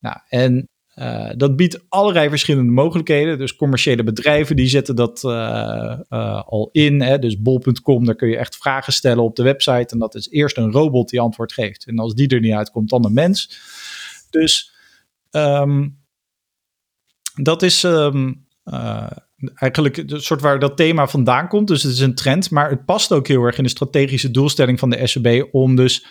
Nou, 0.00 0.16
en 0.28 0.68
uh, 0.96 1.30
dat 1.36 1.56
biedt 1.56 1.84
allerlei 1.88 2.28
verschillende 2.28 2.72
mogelijkheden. 2.72 3.38
Dus 3.38 3.56
commerciële 3.56 4.02
bedrijven 4.02 4.56
die 4.56 4.68
zetten 4.68 4.96
dat 4.96 5.22
uh, 5.24 5.30
uh, 6.10 6.42
al 6.46 6.68
in. 6.72 7.02
Hè. 7.02 7.18
Dus 7.18 7.42
bol.com, 7.42 8.04
daar 8.04 8.14
kun 8.14 8.28
je 8.28 8.36
echt 8.36 8.56
vragen 8.56 8.92
stellen 8.92 9.24
op 9.24 9.36
de 9.36 9.42
website. 9.42 9.92
En 9.92 9.98
dat 9.98 10.14
is 10.14 10.30
eerst 10.30 10.56
een 10.56 10.72
robot 10.72 11.08
die 11.08 11.20
antwoord 11.20 11.52
geeft. 11.52 11.86
En 11.86 11.98
als 11.98 12.14
die 12.14 12.28
er 12.28 12.40
niet 12.40 12.52
uitkomt, 12.52 12.88
dan 12.88 13.04
een 13.04 13.12
mens. 13.12 13.58
Dus 14.30 14.72
um, 15.30 15.98
dat 17.34 17.62
is 17.62 17.82
um, 17.82 18.46
eigenlijk 19.54 19.96
het 19.96 20.22
soort 20.22 20.40
waar 20.40 20.58
dat 20.58 20.76
thema 20.76 21.06
vandaan 21.06 21.48
komt. 21.48 21.68
Dus 21.68 21.82
het 21.82 21.92
is 21.92 22.00
een 22.00 22.14
trend. 22.14 22.50
Maar 22.50 22.70
het 22.70 22.84
past 22.84 23.12
ook 23.12 23.26
heel 23.28 23.42
erg 23.42 23.58
in 23.58 23.64
de 23.64 23.70
strategische 23.70 24.30
doelstelling 24.30 24.78
van 24.78 24.90
de 24.90 25.06
SEB 25.06 25.48
om 25.50 25.76
dus 25.76 26.06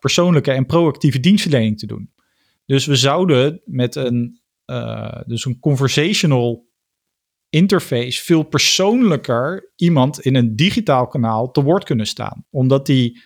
persoonlijke 0.00 0.52
en 0.52 0.66
proactieve 0.66 1.20
dienstverlening 1.20 1.78
te 1.78 1.86
doen. 1.86 2.10
Dus 2.66 2.86
we 2.86 2.96
zouden 2.96 3.60
met 3.64 3.94
een, 3.94 4.40
uh, 4.66 5.20
dus 5.26 5.44
een 5.44 5.58
conversational 5.58 6.70
interface 7.48 8.22
veel 8.22 8.42
persoonlijker 8.42 9.72
iemand 9.76 10.20
in 10.20 10.34
een 10.34 10.56
digitaal 10.56 11.06
kanaal 11.06 11.50
te 11.50 11.62
woord 11.62 11.84
kunnen 11.84 12.06
staan. 12.06 12.46
Omdat 12.50 12.86
die, 12.86 13.20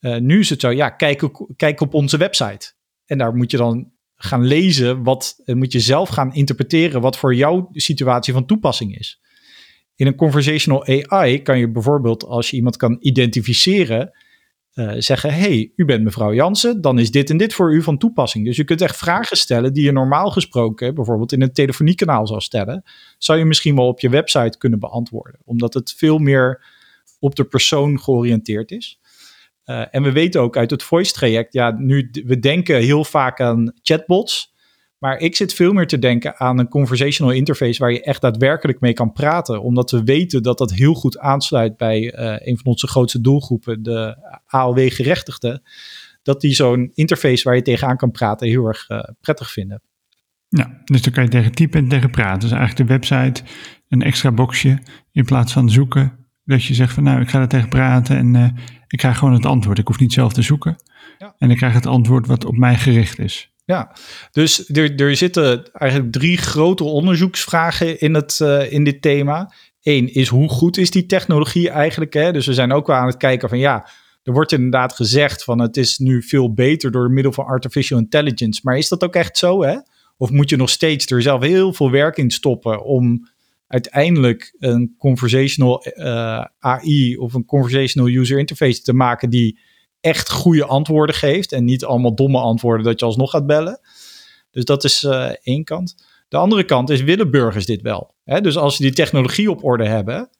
uh, 0.00 0.16
nu 0.16 0.38
is 0.38 0.50
het 0.50 0.60
zo, 0.60 0.70
ja, 0.70 0.90
kijk, 0.90 1.30
kijk 1.56 1.80
op 1.80 1.94
onze 1.94 2.16
website. 2.16 2.72
En 3.04 3.18
daar 3.18 3.34
moet 3.34 3.50
je 3.50 3.56
dan 3.56 3.92
gaan 4.16 4.44
lezen, 4.44 5.02
wat 5.02 5.42
moet 5.44 5.72
je 5.72 5.80
zelf 5.80 6.08
gaan 6.08 6.34
interpreteren 6.34 7.00
wat 7.00 7.18
voor 7.18 7.34
jouw 7.34 7.68
situatie 7.72 8.32
van 8.32 8.46
toepassing 8.46 8.98
is. 8.98 9.20
In 9.94 10.06
een 10.06 10.14
conversational 10.14 10.86
AI 10.86 11.42
kan 11.42 11.58
je 11.58 11.70
bijvoorbeeld, 11.70 12.24
als 12.24 12.50
je 12.50 12.56
iemand 12.56 12.76
kan 12.76 12.96
identificeren, 13.00 14.10
uh, 14.74 14.92
zeggen: 14.98 15.34
hey, 15.34 15.72
u 15.76 15.84
bent 15.84 16.04
mevrouw 16.04 16.34
Jansen, 16.34 16.80
dan 16.80 16.98
is 16.98 17.10
dit 17.10 17.30
en 17.30 17.36
dit 17.36 17.54
voor 17.54 17.74
u 17.74 17.82
van 17.82 17.98
toepassing. 17.98 18.44
Dus 18.44 18.56
je 18.56 18.64
kunt 18.64 18.80
echt 18.80 18.96
vragen 18.96 19.36
stellen 19.36 19.72
die 19.72 19.84
je 19.84 19.92
normaal 19.92 20.30
gesproken, 20.30 20.94
bijvoorbeeld 20.94 21.32
in 21.32 21.42
een 21.42 21.52
telefoniekanaal 21.52 22.26
zou 22.26 22.40
stellen, 22.40 22.82
zou 23.18 23.38
je 23.38 23.44
misschien 23.44 23.76
wel 23.76 23.86
op 23.86 24.00
je 24.00 24.08
website 24.08 24.58
kunnen 24.58 24.78
beantwoorden, 24.78 25.40
omdat 25.44 25.74
het 25.74 25.94
veel 25.96 26.18
meer 26.18 26.64
op 27.18 27.34
de 27.34 27.44
persoon 27.44 28.00
georiënteerd 28.00 28.70
is. 28.70 28.98
Uh, 29.66 29.84
en 29.90 30.02
we 30.02 30.12
weten 30.12 30.40
ook 30.40 30.56
uit 30.56 30.70
het 30.70 30.82
voice-traject, 30.82 31.52
ja, 31.52 31.74
nu 31.78 32.10
we 32.26 32.38
denken 32.38 32.76
heel 32.76 33.04
vaak 33.04 33.40
aan 33.40 33.72
chatbots. 33.82 34.53
Maar 35.04 35.18
ik 35.18 35.36
zit 35.36 35.54
veel 35.54 35.72
meer 35.72 35.86
te 35.86 35.98
denken 35.98 36.38
aan 36.38 36.58
een 36.58 36.68
conversational 36.68 37.32
interface 37.32 37.78
waar 37.78 37.92
je 37.92 38.02
echt 38.02 38.20
daadwerkelijk 38.20 38.80
mee 38.80 38.92
kan 38.92 39.12
praten. 39.12 39.62
Omdat 39.62 39.90
we 39.90 40.04
weten 40.04 40.42
dat 40.42 40.58
dat 40.58 40.72
heel 40.72 40.94
goed 40.94 41.18
aansluit 41.18 41.76
bij 41.76 42.00
uh, 42.00 42.36
een 42.38 42.56
van 42.56 42.66
onze 42.66 42.86
grootste 42.86 43.20
doelgroepen, 43.20 43.82
de 43.82 44.16
AOW-gerechtigden. 44.46 45.62
Dat 46.22 46.40
die 46.40 46.54
zo'n 46.54 46.90
interface 46.94 47.44
waar 47.44 47.54
je 47.54 47.62
tegenaan 47.62 47.96
kan 47.96 48.10
praten 48.10 48.48
heel 48.48 48.66
erg 48.66 48.88
uh, 48.88 48.98
prettig 49.20 49.50
vinden. 49.50 49.82
Ja, 50.48 50.80
dus 50.84 51.02
dan 51.02 51.12
kan 51.12 51.24
je 51.24 51.30
tegen 51.30 51.52
typen 51.52 51.80
en 51.80 51.88
tegen 51.88 52.10
praten. 52.10 52.40
Dus 52.40 52.58
eigenlijk 52.58 52.88
de 52.88 52.94
website, 52.94 53.42
een 53.88 54.02
extra 54.02 54.32
boxje 54.32 54.78
in 55.12 55.24
plaats 55.24 55.52
van 55.52 55.70
zoeken. 55.70 56.12
Dat 56.44 56.64
je 56.64 56.74
zegt 56.74 56.92
van 56.92 57.02
nou, 57.02 57.20
ik 57.20 57.30
ga 57.30 57.40
er 57.40 57.48
tegen 57.48 57.68
praten 57.68 58.16
en 58.16 58.34
uh, 58.34 58.48
ik 58.88 58.98
krijg 58.98 59.18
gewoon 59.18 59.34
het 59.34 59.46
antwoord. 59.46 59.78
Ik 59.78 59.86
hoef 59.86 59.98
niet 59.98 60.12
zelf 60.12 60.32
te 60.32 60.42
zoeken. 60.42 60.76
Ja. 61.18 61.34
En 61.38 61.50
ik 61.50 61.56
krijg 61.56 61.74
het 61.74 61.86
antwoord 61.86 62.26
wat 62.26 62.44
op 62.44 62.56
mij 62.56 62.76
gericht 62.76 63.18
is. 63.18 63.53
Ja, 63.64 63.96
dus 64.30 64.68
er, 64.68 65.00
er 65.00 65.16
zitten 65.16 65.72
eigenlijk 65.72 66.12
drie 66.12 66.36
grote 66.36 66.84
onderzoeksvragen 66.84 68.00
in, 68.00 68.14
het, 68.14 68.38
uh, 68.42 68.72
in 68.72 68.84
dit 68.84 69.02
thema. 69.02 69.52
Eén 69.82 70.14
is 70.14 70.28
hoe 70.28 70.48
goed 70.48 70.76
is 70.76 70.90
die 70.90 71.06
technologie 71.06 71.70
eigenlijk? 71.70 72.12
Hè? 72.12 72.32
Dus 72.32 72.46
we 72.46 72.54
zijn 72.54 72.72
ook 72.72 72.86
wel 72.86 72.96
aan 72.96 73.06
het 73.06 73.16
kijken 73.16 73.48
van 73.48 73.58
ja, 73.58 73.88
er 74.22 74.32
wordt 74.32 74.52
inderdaad 74.52 74.92
gezegd 74.92 75.44
van 75.44 75.60
het 75.60 75.76
is 75.76 75.98
nu 75.98 76.22
veel 76.22 76.52
beter 76.52 76.90
door 76.90 77.10
middel 77.10 77.32
van 77.32 77.44
artificial 77.44 77.98
intelligence. 77.98 78.60
Maar 78.62 78.78
is 78.78 78.88
dat 78.88 79.04
ook 79.04 79.14
echt 79.14 79.38
zo? 79.38 79.62
Hè? 79.62 79.76
Of 80.16 80.30
moet 80.30 80.50
je 80.50 80.56
nog 80.56 80.70
steeds 80.70 81.06
er 81.06 81.22
zelf 81.22 81.42
heel 81.42 81.72
veel 81.72 81.90
werk 81.90 82.16
in 82.16 82.30
stoppen 82.30 82.84
om 82.84 83.28
uiteindelijk 83.66 84.54
een 84.58 84.94
conversational 84.98 85.86
uh, 85.96 86.44
AI 86.58 87.16
of 87.16 87.34
een 87.34 87.44
conversational 87.44 88.08
user 88.08 88.38
interface 88.38 88.82
te 88.82 88.92
maken 88.92 89.30
die 89.30 89.58
echt 90.04 90.30
goede 90.30 90.64
antwoorden 90.64 91.14
geeft 91.14 91.52
en 91.52 91.64
niet 91.64 91.84
allemaal 91.84 92.14
domme 92.14 92.38
antwoorden 92.38 92.86
dat 92.86 93.00
je 93.00 93.06
alsnog 93.06 93.30
gaat 93.30 93.46
bellen. 93.46 93.80
Dus 94.50 94.64
dat 94.64 94.84
is 94.84 95.02
uh, 95.02 95.30
één 95.42 95.64
kant. 95.64 95.94
De 96.28 96.36
andere 96.36 96.64
kant 96.64 96.90
is, 96.90 97.02
willen 97.02 97.30
burgers 97.30 97.66
dit 97.66 97.82
wel? 97.82 98.14
Hè? 98.24 98.40
Dus 98.40 98.56
als 98.56 98.76
ze 98.76 98.82
die 98.82 98.92
technologie 98.92 99.50
op 99.50 99.64
orde 99.64 99.86
hebben, 99.86 100.30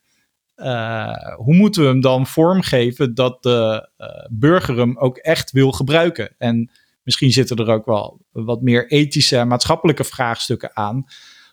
uh, 0.56 1.34
hoe 1.36 1.54
moeten 1.54 1.82
we 1.82 1.88
hem 1.88 2.00
dan 2.00 2.26
vormgeven 2.26 3.14
dat 3.14 3.42
de 3.42 3.88
uh, 3.98 4.08
burger 4.30 4.76
hem 4.76 4.98
ook 4.98 5.16
echt 5.16 5.50
wil 5.50 5.72
gebruiken? 5.72 6.34
En 6.38 6.70
misschien 7.02 7.32
zitten 7.32 7.56
er 7.56 7.68
ook 7.68 7.86
wel 7.86 8.20
wat 8.30 8.62
meer 8.62 8.90
ethische 8.90 9.36
en 9.36 9.48
maatschappelijke 9.48 10.04
vraagstukken 10.04 10.76
aan. 10.76 11.04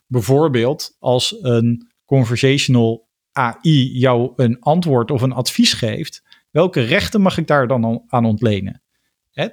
Bijvoorbeeld 0.07 0.95
als 0.99 1.37
een 1.41 1.91
conversational 2.05 3.07
AI 3.31 3.99
jou 3.99 4.31
een 4.35 4.59
antwoord 4.59 5.11
of 5.11 5.21
een 5.21 5.33
advies 5.33 5.73
geeft, 5.73 6.23
welke 6.51 6.81
rechten 6.81 7.21
mag 7.21 7.37
ik 7.37 7.47
daar 7.47 7.67
dan 7.67 8.03
aan 8.07 8.25
ontlenen? 8.25 8.81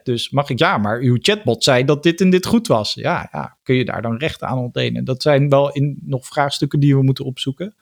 Dus 0.02 0.30
mag 0.30 0.50
ik, 0.50 0.58
ja, 0.58 0.78
maar 0.78 1.00
uw 1.00 1.16
chatbot 1.20 1.64
zei 1.64 1.84
dat 1.84 2.02
dit 2.02 2.20
en 2.20 2.30
dit 2.30 2.46
goed 2.46 2.66
was. 2.66 2.94
Ja, 2.94 3.28
ja, 3.32 3.58
kun 3.62 3.74
je 3.74 3.84
daar 3.84 4.02
dan 4.02 4.16
rechten 4.16 4.48
aan 4.48 4.58
ontlenen? 4.58 5.04
Dat 5.04 5.22
zijn 5.22 5.48
wel 5.48 5.72
in, 5.72 5.98
nog 6.04 6.26
vraagstukken 6.26 6.80
die 6.80 6.96
we 6.96 7.02
moeten 7.02 7.24
opzoeken, 7.24 7.74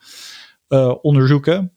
uh, 0.69 0.95
onderzoeken. 1.01 1.73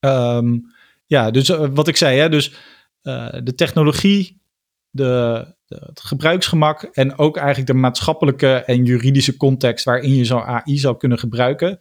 Um, 0.00 0.72
ja, 1.06 1.30
dus 1.30 1.48
uh, 1.48 1.66
wat 1.70 1.88
ik 1.88 1.96
zei, 1.96 2.18
hè, 2.18 2.28
dus 2.28 2.54
uh, 3.02 3.28
de 3.42 3.54
technologie, 3.54 4.42
de, 4.90 5.46
de, 5.66 5.82
het 5.86 6.00
gebruiksgemak 6.00 6.82
en 6.82 7.18
ook 7.18 7.36
eigenlijk 7.36 7.66
de 7.66 7.74
maatschappelijke 7.74 8.54
en 8.54 8.84
juridische 8.84 9.36
context 9.36 9.84
waarin 9.84 10.14
je 10.14 10.24
zo'n 10.24 10.42
AI 10.42 10.78
zou 10.78 10.96
kunnen 10.96 11.18
gebruiken. 11.18 11.78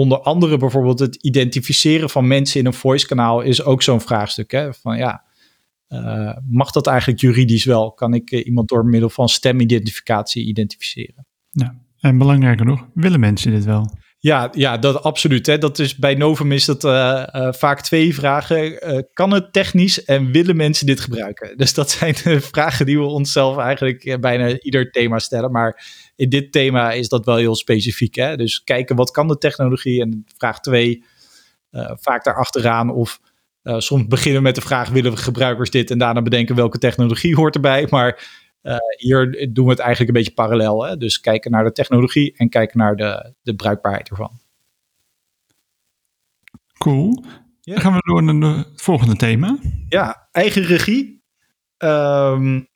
Onder 0.00 0.20
andere 0.20 0.56
bijvoorbeeld 0.56 0.98
het 0.98 1.14
identificeren 1.14 2.10
van 2.10 2.26
mensen 2.26 2.60
in 2.60 2.66
een 2.66 2.72
voice 2.72 3.06
kanaal 3.06 3.40
is 3.40 3.62
ook 3.62 3.82
zo'n 3.82 4.00
vraagstuk. 4.00 4.50
Hè? 4.50 4.74
Van 4.74 4.96
ja, 4.96 5.24
uh, 5.88 6.36
mag 6.48 6.70
dat 6.70 6.86
eigenlijk 6.86 7.20
juridisch 7.20 7.64
wel? 7.64 7.92
Kan 7.92 8.14
ik 8.14 8.30
uh, 8.30 8.46
iemand 8.46 8.68
door 8.68 8.84
middel 8.84 9.10
van 9.10 9.28
stemidentificatie 9.28 10.46
identificeren? 10.46 11.26
Ja, 11.50 11.80
en 11.98 12.18
belangrijker 12.18 12.66
nog, 12.66 12.86
willen 12.94 13.20
mensen 13.20 13.50
dit 13.50 13.64
wel? 13.64 13.90
Ja, 14.22 14.48
ja 14.52 14.78
dat 14.78 15.02
absoluut. 15.02 15.46
Hè. 15.46 15.58
Dat 15.58 15.78
is, 15.78 15.96
bij 15.96 16.14
Novum 16.14 16.52
is 16.52 16.64
dat 16.64 16.84
uh, 16.84 17.24
vaak 17.52 17.80
twee 17.80 18.14
vragen. 18.14 18.78
kan 19.12 19.32
het 19.32 19.52
technisch 19.52 20.04
en 20.04 20.32
willen 20.32 20.56
mensen 20.56 20.86
dit 20.86 21.00
gebruiken? 21.00 21.56
Dus 21.56 21.74
dat 21.74 21.90
zijn 21.90 22.14
de 22.24 22.40
vragen 22.40 22.86
die 22.86 22.98
we 22.98 23.04
onszelf 23.04 23.58
eigenlijk 23.58 24.20
bijna 24.20 24.58
ieder 24.58 24.90
thema 24.90 25.18
stellen. 25.18 25.50
Maar 25.50 25.86
in 26.16 26.28
dit 26.28 26.52
thema 26.52 26.92
is 26.92 27.08
dat 27.08 27.24
wel 27.24 27.36
heel 27.36 27.54
specifiek. 27.54 28.14
Hè? 28.14 28.36
Dus 28.36 28.64
kijken 28.64 28.96
wat 28.96 29.10
kan 29.10 29.28
de 29.28 29.38
technologie? 29.38 30.00
En 30.00 30.24
vraag 30.36 30.60
twee, 30.60 31.04
vaak 32.00 32.24
daarachteraan 32.24 32.90
of 32.90 33.20
soms 33.62 34.06
beginnen 34.06 34.40
we 34.40 34.46
met 34.46 34.54
de 34.54 34.60
vraag: 34.60 34.88
willen 34.88 35.12
we 35.12 35.16
gebruikers 35.16 35.70
dit? 35.70 35.90
En 35.90 35.98
daarna 35.98 36.22
bedenken 36.22 36.54
welke 36.54 36.78
technologie 36.78 37.34
hoort 37.34 37.54
erbij. 37.54 37.86
Maar 37.90 38.39
uh, 38.62 38.76
hier 38.96 39.48
doen 39.52 39.64
we 39.64 39.70
het 39.70 39.80
eigenlijk 39.80 40.08
een 40.08 40.22
beetje 40.22 40.34
parallel. 40.34 40.84
Hè? 40.84 40.96
Dus 40.96 41.20
kijken 41.20 41.50
naar 41.50 41.64
de 41.64 41.72
technologie 41.72 42.36
en 42.36 42.48
kijken 42.48 42.78
naar 42.78 42.96
de, 42.96 43.34
de 43.42 43.54
bruikbaarheid 43.54 44.08
ervan. 44.08 44.40
Cool. 46.78 47.24
Ja. 47.60 47.74
Dan 47.74 47.82
gaan 47.82 47.92
we 47.92 48.02
door 48.04 48.22
naar 48.22 48.56
het 48.56 48.82
volgende 48.82 49.16
thema. 49.16 49.58
Ja, 49.88 50.28
eigen 50.32 50.62
regie. 50.62 51.22
Um, 51.78 52.68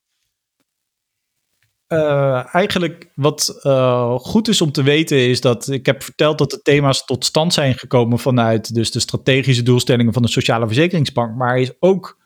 uh, 1.88 2.54
eigenlijk 2.54 3.10
wat 3.14 3.60
uh, 3.62 4.18
goed 4.18 4.48
is 4.48 4.60
om 4.60 4.72
te 4.72 4.82
weten 4.82 5.18
is 5.18 5.40
dat 5.40 5.68
ik 5.68 5.86
heb 5.86 6.02
verteld 6.02 6.38
dat 6.38 6.50
de 6.50 6.62
thema's 6.62 7.04
tot 7.04 7.24
stand 7.24 7.52
zijn 7.52 7.74
gekomen 7.74 8.18
vanuit 8.18 8.74
dus 8.74 8.90
de 8.90 9.00
strategische 9.00 9.62
doelstellingen 9.62 10.12
van 10.12 10.22
de 10.22 10.28
Sociale 10.28 10.66
Verzekeringsbank, 10.66 11.36
maar 11.36 11.58
is 11.58 11.72
ook 11.80 12.22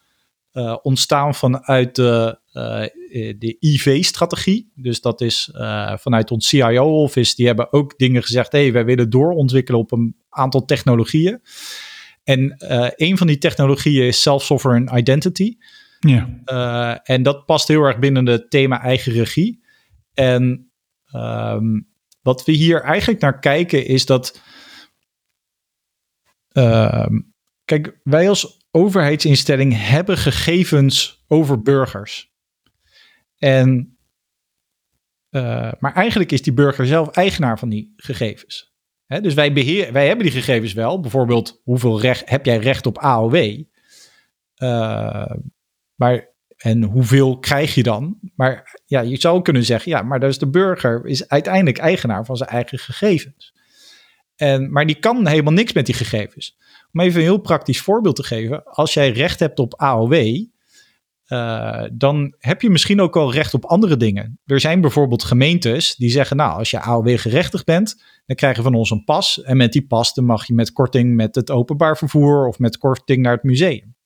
uh, 0.58 0.76
ontstaan 0.82 1.34
vanuit 1.34 1.94
de, 1.94 2.38
de 3.38 3.56
IV-strategie. 3.60 4.72
Dus 4.74 5.00
dat 5.00 5.20
is 5.20 5.50
vanuit 5.94 6.30
ons 6.30 6.48
CIO-office, 6.48 7.34
die 7.34 7.46
hebben 7.46 7.72
ook 7.72 7.98
dingen 7.98 8.22
gezegd, 8.22 8.52
hé, 8.52 8.62
hey, 8.62 8.72
wij 8.72 8.84
willen 8.84 9.10
doorontwikkelen 9.10 9.80
op 9.80 9.92
een 9.92 10.16
aantal 10.28 10.64
technologieën. 10.64 11.42
En 12.24 12.54
een 12.96 13.18
van 13.18 13.26
die 13.26 13.38
technologieën 13.38 14.06
is 14.06 14.22
self-sovereign 14.22 14.96
identity. 14.96 15.56
Ja. 15.98 17.02
En 17.02 17.22
dat 17.22 17.46
past 17.46 17.68
heel 17.68 17.82
erg 17.82 17.98
binnen 17.98 18.26
het 18.26 18.50
thema 18.50 18.82
eigen 18.82 19.12
regie. 19.12 19.64
En 20.14 20.70
um, 21.14 21.88
wat 22.22 22.44
we 22.44 22.52
hier 22.52 22.82
eigenlijk 22.82 23.20
naar 23.20 23.38
kijken 23.38 23.86
is 23.86 24.06
dat. 24.06 24.40
Uh, 26.52 27.06
kijk, 27.64 28.00
wij 28.02 28.28
als 28.28 28.57
overheidsinstelling 28.70 29.88
hebben 29.88 30.16
gegevens 30.16 31.24
over 31.28 31.62
burgers. 31.62 32.32
En, 33.38 33.98
uh, 35.30 35.72
maar 35.78 35.94
eigenlijk 35.94 36.32
is 36.32 36.42
die 36.42 36.52
burger 36.52 36.86
zelf 36.86 37.08
eigenaar 37.08 37.58
van 37.58 37.68
die 37.68 37.92
gegevens. 37.96 38.76
Dus 39.06 39.34
wij, 39.34 39.52
beheer, 39.52 39.92
wij 39.92 40.06
hebben 40.06 40.24
die 40.24 40.34
gegevens 40.34 40.72
wel. 40.72 41.00
Bijvoorbeeld, 41.00 41.60
hoeveel 41.64 42.00
recht, 42.00 42.28
heb 42.28 42.44
jij 42.44 42.58
recht 42.58 42.86
op 42.86 42.98
AOW? 42.98 43.34
Uh, 44.62 45.34
maar, 45.94 46.28
en 46.56 46.82
hoeveel 46.82 47.38
krijg 47.38 47.74
je 47.74 47.82
dan? 47.82 48.18
Maar 48.34 48.80
ja, 48.86 49.00
je 49.00 49.16
zou 49.16 49.42
kunnen 49.42 49.64
zeggen, 49.64 49.90
ja, 49.90 50.02
maar 50.02 50.20
dus 50.20 50.38
de 50.38 50.50
burger 50.50 51.06
is 51.06 51.28
uiteindelijk 51.28 51.78
eigenaar 51.78 52.24
van 52.24 52.36
zijn 52.36 52.48
eigen 52.48 52.78
gegevens. 52.78 53.54
En, 54.36 54.72
maar 54.72 54.86
die 54.86 54.98
kan 54.98 55.26
helemaal 55.26 55.52
niks 55.52 55.72
met 55.72 55.86
die 55.86 55.94
gegevens. 55.94 56.58
Om 56.92 57.00
even 57.00 57.20
een 57.20 57.26
heel 57.26 57.38
praktisch 57.38 57.80
voorbeeld 57.80 58.16
te 58.16 58.22
geven. 58.22 58.64
Als 58.64 58.94
jij 58.94 59.10
recht 59.10 59.40
hebt 59.40 59.58
op 59.58 59.74
AOW, 59.74 60.14
uh, 61.28 61.84
dan 61.92 62.34
heb 62.38 62.62
je 62.62 62.70
misschien 62.70 63.00
ook 63.00 63.16
al 63.16 63.32
recht 63.32 63.54
op 63.54 63.64
andere 63.64 63.96
dingen. 63.96 64.40
Er 64.46 64.60
zijn 64.60 64.80
bijvoorbeeld 64.80 65.24
gemeentes 65.24 65.94
die 65.94 66.10
zeggen, 66.10 66.36
nou, 66.36 66.58
als 66.58 66.70
je 66.70 66.80
AOW 66.80 67.18
gerechtigd 67.18 67.64
bent, 67.64 68.02
dan 68.26 68.36
krijg 68.36 68.56
je 68.56 68.62
van 68.62 68.74
ons 68.74 68.90
een 68.90 69.04
pas. 69.04 69.42
En 69.42 69.56
met 69.56 69.72
die 69.72 69.86
pas 69.86 70.14
dan 70.14 70.24
mag 70.24 70.46
je 70.46 70.54
met 70.54 70.72
korting 70.72 71.14
met 71.14 71.34
het 71.34 71.50
openbaar 71.50 71.96
vervoer 71.96 72.46
of 72.46 72.58
met 72.58 72.78
korting 72.78 73.22
naar 73.22 73.34
het 73.34 73.42
museum. 73.42 73.96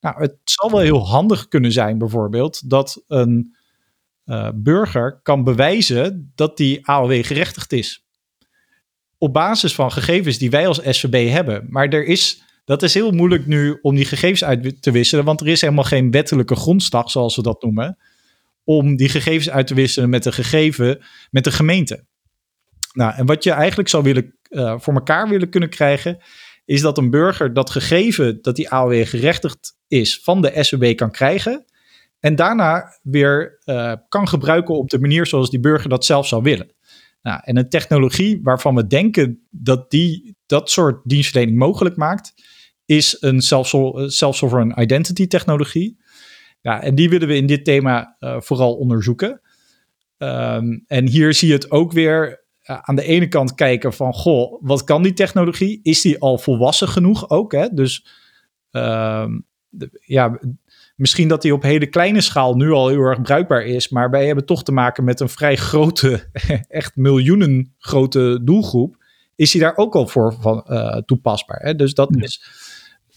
Nou, 0.00 0.20
het 0.20 0.36
zal 0.44 0.70
wel 0.70 0.80
heel 0.80 1.06
handig 1.08 1.48
kunnen 1.48 1.72
zijn, 1.72 1.98
bijvoorbeeld, 1.98 2.70
dat 2.70 3.04
een 3.06 3.56
uh, 4.24 4.48
burger 4.54 5.20
kan 5.22 5.44
bewijzen 5.44 6.32
dat 6.34 6.56
die 6.56 6.86
AOW 6.86 7.24
gerechtigd 7.24 7.72
is. 7.72 8.07
Op 9.18 9.32
basis 9.32 9.74
van 9.74 9.92
gegevens 9.92 10.38
die 10.38 10.50
wij 10.50 10.66
als 10.66 10.80
SVB 10.84 11.30
hebben. 11.30 11.66
Maar 11.68 11.88
er 11.88 12.04
is, 12.04 12.42
dat 12.64 12.82
is 12.82 12.94
heel 12.94 13.10
moeilijk 13.10 13.46
nu 13.46 13.78
om 13.82 13.94
die 13.94 14.04
gegevens 14.04 14.44
uit 14.44 14.82
te 14.82 14.90
wisselen, 14.90 15.24
want 15.24 15.40
er 15.40 15.48
is 15.48 15.60
helemaal 15.60 15.84
geen 15.84 16.10
wettelijke 16.10 16.56
grondslag, 16.56 17.10
zoals 17.10 17.36
we 17.36 17.42
dat 17.42 17.62
noemen, 17.62 17.98
om 18.64 18.96
die 18.96 19.08
gegevens 19.08 19.50
uit 19.50 19.66
te 19.66 19.74
wisselen 19.74 20.10
met 20.10 20.24
een 20.26 20.32
gegeven, 20.32 21.04
met 21.30 21.44
de 21.44 21.52
gemeente. 21.52 22.04
Nou, 22.92 23.14
en 23.14 23.26
wat 23.26 23.44
je 23.44 23.50
eigenlijk 23.50 23.88
zou 23.88 24.02
willen, 24.02 24.34
uh, 24.50 24.74
voor 24.78 24.94
elkaar 24.94 25.28
willen 25.28 25.48
kunnen 25.48 25.68
krijgen, 25.68 26.18
is 26.64 26.80
dat 26.80 26.98
een 26.98 27.10
burger 27.10 27.52
dat 27.52 27.70
gegeven 27.70 28.42
dat 28.42 28.56
die 28.56 28.70
AOW 28.70 29.06
gerechtigd 29.06 29.76
is 29.88 30.20
van 30.22 30.42
de 30.42 30.52
SWB 30.54 30.94
kan 30.94 31.10
krijgen. 31.10 31.64
En 32.20 32.36
daarna 32.36 32.98
weer 33.02 33.58
uh, 33.64 33.92
kan 34.08 34.28
gebruiken 34.28 34.74
op 34.74 34.90
de 34.90 34.98
manier 34.98 35.26
zoals 35.26 35.50
die 35.50 35.60
burger 35.60 35.88
dat 35.88 36.04
zelf 36.04 36.26
zou 36.26 36.42
willen. 36.42 36.72
Nou, 37.22 37.40
en 37.44 37.56
een 37.56 37.68
technologie 37.68 38.40
waarvan 38.42 38.74
we 38.74 38.86
denken 38.86 39.46
dat 39.50 39.90
die 39.90 40.36
dat 40.46 40.70
soort 40.70 41.00
dienstverlening 41.04 41.58
mogelijk 41.58 41.96
maakt, 41.96 42.34
is 42.84 43.16
een 43.20 43.40
self-sovereign 43.40 44.80
identity 44.80 45.26
technologie. 45.26 45.98
Ja, 46.60 46.82
en 46.82 46.94
die 46.94 47.08
willen 47.08 47.28
we 47.28 47.36
in 47.36 47.46
dit 47.46 47.64
thema 47.64 48.16
uh, 48.20 48.40
vooral 48.40 48.74
onderzoeken. 48.74 49.40
Um, 50.18 50.84
en 50.86 51.08
hier 51.08 51.34
zie 51.34 51.48
je 51.48 51.54
het 51.54 51.70
ook 51.70 51.92
weer 51.92 52.44
uh, 52.64 52.78
aan 52.80 52.96
de 52.96 53.02
ene 53.02 53.28
kant 53.28 53.54
kijken 53.54 53.92
van, 53.92 54.12
goh, 54.12 54.62
wat 54.62 54.84
kan 54.84 55.02
die 55.02 55.12
technologie? 55.12 55.80
Is 55.82 56.00
die 56.00 56.20
al 56.20 56.38
volwassen 56.38 56.88
genoeg 56.88 57.30
ook? 57.30 57.52
Hè? 57.52 57.68
Dus 57.68 58.06
um, 58.70 59.46
ja, 60.04 60.40
misschien 60.98 61.28
dat 61.28 61.42
die 61.42 61.54
op 61.54 61.62
hele 61.62 61.86
kleine 61.86 62.20
schaal 62.20 62.54
nu 62.54 62.70
al 62.70 62.88
heel 62.88 63.00
erg 63.00 63.22
bruikbaar 63.22 63.64
is, 63.64 63.88
maar 63.88 64.10
wij 64.10 64.26
hebben 64.26 64.46
toch 64.46 64.62
te 64.62 64.72
maken 64.72 65.04
met 65.04 65.20
een 65.20 65.28
vrij 65.28 65.56
grote, 65.56 66.30
echt 66.68 66.96
miljoenen 66.96 67.74
grote 67.78 68.40
doelgroep. 68.44 68.96
Is 69.36 69.50
die 69.50 69.60
daar 69.60 69.76
ook 69.76 69.94
al 69.94 70.06
voor 70.06 70.34
van, 70.40 70.64
uh, 70.66 70.96
toepasbaar? 70.96 71.60
Hè? 71.60 71.74
Dus 71.74 71.94
dat 71.94 72.16
is 72.16 72.42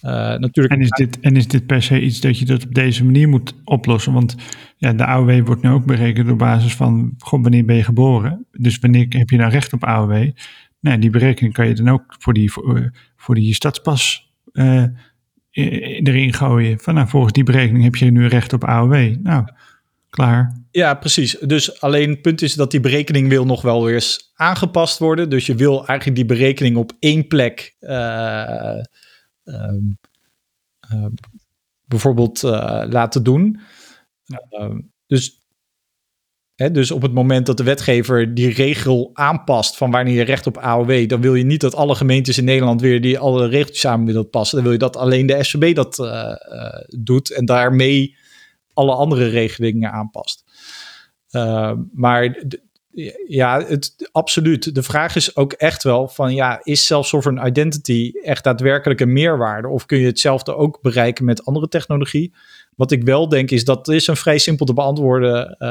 uh, 0.04 0.12
natuurlijk. 0.12 0.74
En 0.74 0.82
is, 0.82 0.90
dit, 0.90 1.20
en 1.20 1.36
is 1.36 1.48
dit 1.48 1.66
per 1.66 1.84
se 1.84 2.02
iets 2.02 2.20
dat 2.20 2.40
je 2.40 2.46
dat 2.46 2.64
op 2.64 2.74
deze 2.74 3.06
manier 3.06 3.30
moet 3.30 3.54
oplossen? 3.64 4.14
Want 4.14 4.36
ja, 4.78 4.94
de 4.94 5.06
AOW 5.06 5.46
wordt 5.46 5.62
nu 5.62 5.70
ook 5.70 5.86
berekend 5.86 6.32
op 6.32 6.38
basis 6.38 6.76
van 6.76 7.14
goh, 7.18 7.42
wanneer 7.42 7.66
ben 7.66 7.76
je 7.76 7.84
geboren? 7.84 8.46
Dus 8.52 8.80
wanneer 8.80 9.06
heb 9.10 9.30
je 9.30 9.38
nou 9.38 9.52
recht 9.52 9.74
op 9.74 9.84
AOW? 9.84 10.30
Nou, 10.80 11.00
die 11.00 11.10
berekening 11.10 11.54
kan 11.54 11.68
je 11.68 11.74
dan 11.74 11.90
ook 11.90 12.16
voor 12.20 12.34
die, 12.34 12.52
voor, 12.52 12.92
voor 13.16 13.36
die 13.36 13.54
stadspas 13.54 14.32
uh, 14.54 14.84
erin 15.52 16.34
gooien. 16.34 16.80
Van 16.80 16.94
nou, 16.94 17.08
volgens 17.08 17.34
die 17.34 17.44
berekening 17.44 17.84
heb 17.84 17.96
je 17.96 18.12
nu 18.12 18.28
recht 18.28 18.54
op 18.54 18.64
AOW. 18.64 19.16
Nou, 19.24 19.46
klaar. 20.10 20.60
Ja, 20.72 20.94
precies. 20.94 21.38
Dus 21.40 21.82
alleen 21.82 22.10
het 22.10 22.22
punt 22.22 22.42
is 22.42 22.54
dat 22.54 22.72
die 22.72 22.80
berekening 22.80 23.30
wil 23.30 23.46
nog 23.46 23.62
wel 23.62 23.84
weer 23.84 23.94
eens 23.94 24.32
aangepast 24.36 25.00
worden. 25.00 25.30
Dus 25.30 25.46
je 25.46 25.56
wil 25.56 25.86
eigenlijk 25.88 26.16
die 26.16 26.38
berekening 26.38 26.76
op 26.76 26.92
één 27.00 27.28
plek 27.28 27.76
uh, 27.80 28.78
uh, 29.44 29.74
uh, 30.94 31.06
bijvoorbeeld 31.86 32.42
laten 32.42 33.24
doen. 33.24 33.60
Ehm, 34.50 34.80
dus 35.08 35.41
dus 36.70 36.92
op 36.92 37.02
het 37.02 37.14
moment 37.14 37.46
dat 37.46 37.58
de 37.58 37.64
wetgever 37.64 38.34
die 38.34 38.54
regel 38.54 39.10
aanpast 39.14 39.78
van 39.78 39.92
wanneer 39.92 40.14
je 40.14 40.22
recht 40.22 40.48
op 40.48 40.58
AOW, 40.58 41.08
dan 41.08 41.22
wil 41.22 41.36
je 41.36 41.44
niet 41.44 41.62
dat 41.62 41.76
alle 41.76 41.96
gemeentes 41.96 42.38
in 42.38 42.44
Nederland 42.44 42.82
weer 42.82 43.02
die 43.02 43.20
alle 43.20 43.48
regeltjes 43.48 43.80
samen 43.80 44.06
willen 44.06 44.30
passen. 44.30 44.56
Dan 44.56 44.64
wil 44.64 44.74
je 44.74 44.80
dat 44.80 44.96
alleen 44.98 45.26
de 45.26 45.44
SCB 45.44 45.76
dat 45.76 46.00
uh, 46.00 46.08
uh, 46.08 46.36
doet 46.88 47.32
en 47.32 47.46
daarmee 47.46 48.16
alle 48.74 48.94
andere 48.94 49.28
regelingen 49.28 49.92
aanpast. 49.92 50.44
Uh, 51.32 51.72
maar 51.94 52.44
ja, 53.28 53.66
het, 53.66 54.10
absoluut. 54.12 54.76
De 54.76 54.84
vraag 54.84 55.16
is 55.16 55.36
ook 55.36 55.54
echt 55.54 55.84
wel 55.84 56.08
van 56.08 56.34
ja, 56.34 56.60
is 56.64 56.86
self-sovereign 56.86 57.48
identity 57.48 58.12
echt 58.24 58.44
daadwerkelijk 58.44 59.00
een 59.00 59.14
meerwaarde? 59.14 59.68
Of 59.68 59.86
kun 59.86 60.00
je 60.00 60.06
hetzelfde 60.06 60.56
ook 60.56 60.82
bereiken 60.82 61.26
met 61.26 61.46
andere 61.46 61.68
technologie? 61.68 62.34
Wat 62.76 62.92
ik 62.92 63.04
wel 63.04 63.30
denk 63.30 63.52
is 63.52 63.66
dat 63.66 63.88
is 63.88 64.08
een 64.08 64.16
vrij 64.16 64.38
simpel 64.38 64.66
te 64.66 64.74
beantwoorden 64.74 65.56
uh, 65.60 65.68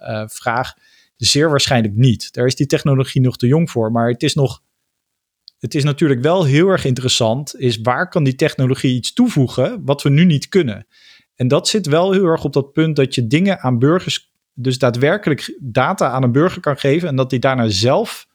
uh, 0.00 0.22
vraag. 0.26 0.74
Zeer 1.16 1.50
waarschijnlijk 1.50 1.94
niet. 1.94 2.32
Daar 2.32 2.46
is 2.46 2.54
die 2.54 2.66
technologie 2.66 3.20
nog 3.20 3.36
te 3.36 3.46
jong 3.46 3.70
voor. 3.70 3.92
Maar 3.92 4.08
het 4.08 4.22
is 4.22 4.34
nog. 4.34 4.62
Het 5.58 5.74
is 5.74 5.84
natuurlijk 5.84 6.20
wel 6.20 6.44
heel 6.44 6.68
erg 6.68 6.84
interessant. 6.84 7.60
Is 7.60 7.80
waar 7.80 8.08
kan 8.08 8.24
die 8.24 8.34
technologie 8.34 8.94
iets 8.94 9.12
toevoegen 9.12 9.84
wat 9.84 10.02
we 10.02 10.10
nu 10.10 10.24
niet 10.24 10.48
kunnen? 10.48 10.86
En 11.34 11.48
dat 11.48 11.68
zit 11.68 11.86
wel 11.86 12.12
heel 12.12 12.24
erg 12.24 12.44
op 12.44 12.52
dat 12.52 12.72
punt 12.72 12.96
dat 12.96 13.14
je 13.14 13.26
dingen 13.26 13.60
aan 13.60 13.78
burgers 13.78 14.32
dus 14.54 14.78
daadwerkelijk 14.78 15.58
data 15.60 16.10
aan 16.10 16.22
een 16.22 16.32
burger 16.32 16.60
kan 16.60 16.78
geven 16.78 17.08
en 17.08 17.16
dat 17.16 17.30
hij 17.30 17.40
daarna 17.40 17.68
zelf 17.68 18.26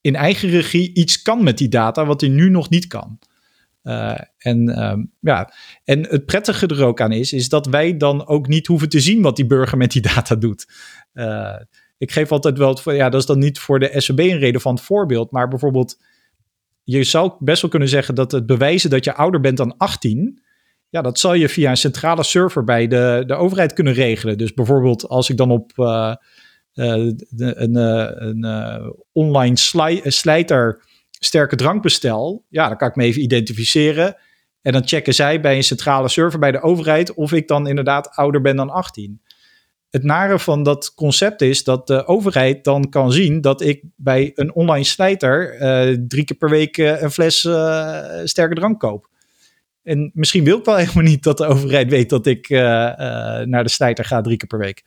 in 0.00 0.16
eigen 0.16 0.48
regie 0.48 0.94
iets 0.94 1.22
kan 1.22 1.42
met 1.42 1.58
die 1.58 1.68
data 1.68 2.04
wat 2.04 2.20
hij 2.20 2.30
nu 2.30 2.50
nog 2.50 2.70
niet 2.70 2.86
kan. 2.86 3.18
Uh, 3.84 4.18
en, 4.38 4.82
um, 4.82 5.12
ja. 5.20 5.52
en 5.84 6.06
het 6.08 6.26
prettige 6.26 6.66
er 6.66 6.84
ook 6.84 7.00
aan 7.00 7.12
is, 7.12 7.32
is 7.32 7.48
dat 7.48 7.66
wij 7.66 7.96
dan 7.96 8.26
ook 8.26 8.48
niet 8.48 8.66
hoeven 8.66 8.88
te 8.88 9.00
zien 9.00 9.22
wat 9.22 9.36
die 9.36 9.46
burger 9.46 9.78
met 9.78 9.90
die 9.90 10.02
data 10.14 10.34
doet. 10.34 10.66
Uh, 11.14 11.56
ik 11.98 12.12
geef 12.12 12.32
altijd 12.32 12.58
wel, 12.58 12.68
het, 12.68 12.84
ja, 12.84 13.08
dat 13.08 13.20
is 13.20 13.26
dan 13.26 13.38
niet 13.38 13.58
voor 13.58 13.78
de 13.78 14.00
SEB 14.00 14.18
een 14.18 14.38
relevant 14.38 14.80
voorbeeld, 14.80 15.30
maar 15.30 15.48
bijvoorbeeld, 15.48 16.00
je 16.84 17.04
zou 17.04 17.32
best 17.38 17.62
wel 17.62 17.70
kunnen 17.70 17.88
zeggen 17.88 18.14
dat 18.14 18.32
het 18.32 18.46
bewijzen 18.46 18.90
dat 18.90 19.04
je 19.04 19.14
ouder 19.14 19.40
bent 19.40 19.56
dan 19.56 19.76
18, 19.76 20.42
ja, 20.88 21.02
dat 21.02 21.18
zal 21.18 21.34
je 21.34 21.48
via 21.48 21.70
een 21.70 21.76
centrale 21.76 22.22
server 22.22 22.64
bij 22.64 22.86
de, 22.86 23.22
de 23.26 23.34
overheid 23.34 23.72
kunnen 23.72 23.92
regelen. 23.92 24.38
Dus 24.38 24.54
bijvoorbeeld 24.54 25.08
als 25.08 25.30
ik 25.30 25.36
dan 25.36 25.50
op 25.50 25.72
uh, 25.76 26.14
een, 26.74 27.74
een 27.74 28.94
online 29.12 29.56
sli 29.56 30.00
slijter 30.04 30.82
sterke 31.24 31.56
drank 31.56 31.82
bestel, 31.82 32.44
ja, 32.48 32.68
dan 32.68 32.76
kan 32.76 32.88
ik 32.88 32.96
me 32.96 33.04
even 33.04 33.22
identificeren. 33.22 34.16
En 34.62 34.72
dan 34.72 34.86
checken 34.86 35.14
zij 35.14 35.40
bij 35.40 35.56
een 35.56 35.64
centrale 35.64 36.08
server 36.08 36.38
bij 36.38 36.52
de 36.52 36.62
overheid 36.62 37.14
of 37.14 37.32
ik 37.32 37.48
dan 37.48 37.66
inderdaad 37.66 38.16
ouder 38.16 38.40
ben 38.40 38.56
dan 38.56 38.70
18. 38.70 39.20
Het 39.90 40.02
nare 40.02 40.38
van 40.38 40.62
dat 40.62 40.94
concept 40.94 41.42
is 41.42 41.64
dat 41.64 41.86
de 41.86 42.06
overheid 42.06 42.64
dan 42.64 42.88
kan 42.88 43.12
zien 43.12 43.40
dat 43.40 43.60
ik 43.60 43.82
bij 43.96 44.32
een 44.34 44.54
online 44.54 44.84
slijter 44.84 45.56
drie 46.08 46.24
keer 46.24 46.36
per 46.36 46.50
week 46.50 46.76
een 46.76 47.10
fles 47.10 47.38
sterke 48.24 48.54
drank 48.54 48.80
koop. 48.80 49.08
En 49.82 50.10
misschien 50.14 50.44
wil 50.44 50.58
ik 50.58 50.64
wel 50.64 50.76
helemaal 50.76 51.04
niet 51.04 51.22
dat 51.22 51.38
de 51.38 51.46
overheid 51.46 51.90
weet 51.90 52.10
dat 52.10 52.26
ik 52.26 52.48
naar 52.48 53.62
de 53.62 53.68
slijter 53.68 54.04
ga 54.04 54.20
drie 54.20 54.36
keer 54.36 54.48
per 54.48 54.58
week. 54.58 54.82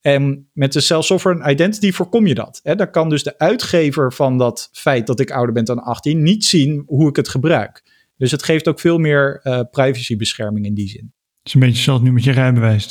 En 0.00 0.48
met 0.52 0.72
de 0.72 0.80
self-sovereign 0.80 1.50
identity 1.50 1.92
voorkom 1.92 2.26
je 2.26 2.34
dat. 2.34 2.60
Hè? 2.62 2.74
Dan 2.74 2.90
kan 2.90 3.08
dus 3.08 3.22
de 3.22 3.38
uitgever 3.38 4.12
van 4.12 4.38
dat 4.38 4.68
feit 4.72 5.06
dat 5.06 5.20
ik 5.20 5.30
ouder 5.30 5.54
ben 5.54 5.64
dan 5.64 5.82
18 5.82 6.22
niet 6.22 6.44
zien 6.44 6.82
hoe 6.86 7.08
ik 7.08 7.16
het 7.16 7.28
gebruik. 7.28 7.82
Dus 8.16 8.30
het 8.30 8.42
geeft 8.42 8.68
ook 8.68 8.80
veel 8.80 8.98
meer 8.98 9.40
uh, 9.42 9.60
privacybescherming 9.70 10.66
in 10.66 10.74
die 10.74 10.88
zin. 10.88 11.12
Het 11.38 11.48
is 11.48 11.54
een 11.54 11.60
beetje 11.60 11.82
zoals 11.82 12.00
nu 12.00 12.12
met 12.12 12.24
je 12.24 12.32
rijbewijs. 12.32 12.88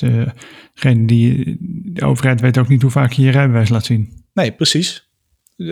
Degene 0.74 1.05
die, 1.05 1.57
de 1.93 2.05
overheid 2.05 2.41
weet 2.41 2.57
ook 2.57 2.68
niet 2.68 2.82
hoe 2.82 2.91
vaak 2.91 3.12
je 3.12 3.22
je 3.22 3.32
rijbewijs 3.32 3.70
laat 3.70 3.86
zien. 3.86 4.24
Nee, 4.34 4.51
precies 4.51 5.09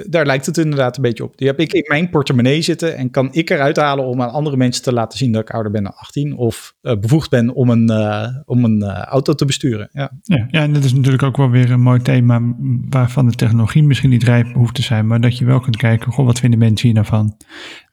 daar 0.09 0.25
lijkt 0.25 0.45
het 0.45 0.57
inderdaad 0.57 0.95
een 0.95 1.01
beetje 1.01 1.23
op. 1.23 1.37
Die 1.37 1.47
heb 1.47 1.59
ik 1.59 1.73
in 1.73 1.85
mijn 1.87 2.09
portemonnee 2.09 2.61
zitten 2.61 2.97
en 2.97 3.09
kan 3.09 3.29
ik 3.31 3.49
eruit 3.49 3.77
halen 3.77 4.05
om 4.05 4.21
aan 4.21 4.31
andere 4.31 4.57
mensen 4.57 4.83
te 4.83 4.93
laten 4.93 5.17
zien 5.17 5.31
dat 5.31 5.41
ik 5.41 5.49
ouder 5.49 5.71
ben 5.71 5.83
dan 5.83 5.95
18 5.95 6.37
of 6.37 6.75
uh, 6.81 6.97
bevoegd 6.99 7.29
ben 7.29 7.53
om 7.53 7.69
een, 7.69 7.91
uh, 7.91 8.27
om 8.45 8.63
een 8.63 8.81
uh, 8.83 9.01
auto 9.01 9.33
te 9.33 9.45
besturen. 9.45 9.89
Ja. 9.91 10.11
Ja, 10.21 10.47
ja, 10.49 10.61
en 10.61 10.73
dat 10.73 10.83
is 10.83 10.93
natuurlijk 10.93 11.23
ook 11.23 11.37
wel 11.37 11.49
weer 11.49 11.71
een 11.71 11.81
mooi 11.81 12.01
thema 12.01 12.41
waarvan 12.89 13.27
de 13.27 13.35
technologie 13.35 13.83
misschien 13.83 14.09
niet 14.09 14.23
rijp 14.23 14.53
hoeft 14.53 14.75
te 14.75 14.81
zijn, 14.81 15.07
maar 15.07 15.21
dat 15.21 15.37
je 15.37 15.45
wel 15.45 15.59
kunt 15.59 15.77
kijken, 15.77 16.11
goh, 16.11 16.25
wat 16.25 16.39
vinden 16.39 16.59
mensen 16.59 16.85
hier 16.85 16.95
nou 16.95 17.07
van? 17.07 17.37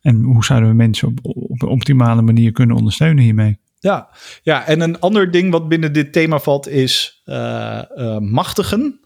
En 0.01 0.23
hoe 0.23 0.45
zouden 0.45 0.69
we 0.69 0.75
mensen 0.75 1.09
op, 1.09 1.19
op 1.23 1.63
een 1.63 1.69
optimale 1.69 2.23
manier 2.23 2.53
kunnen 2.53 2.77
ondersteunen 2.77 3.25
hiermee? 3.25 3.59
Ja, 3.79 4.09
ja, 4.43 4.67
en 4.67 4.81
een 4.81 5.01
ander 5.01 5.31
ding 5.31 5.51
wat 5.51 5.69
binnen 5.69 5.93
dit 5.93 6.13
thema 6.13 6.39
valt 6.39 6.69
is 6.69 7.23
machtigen. 8.19 8.99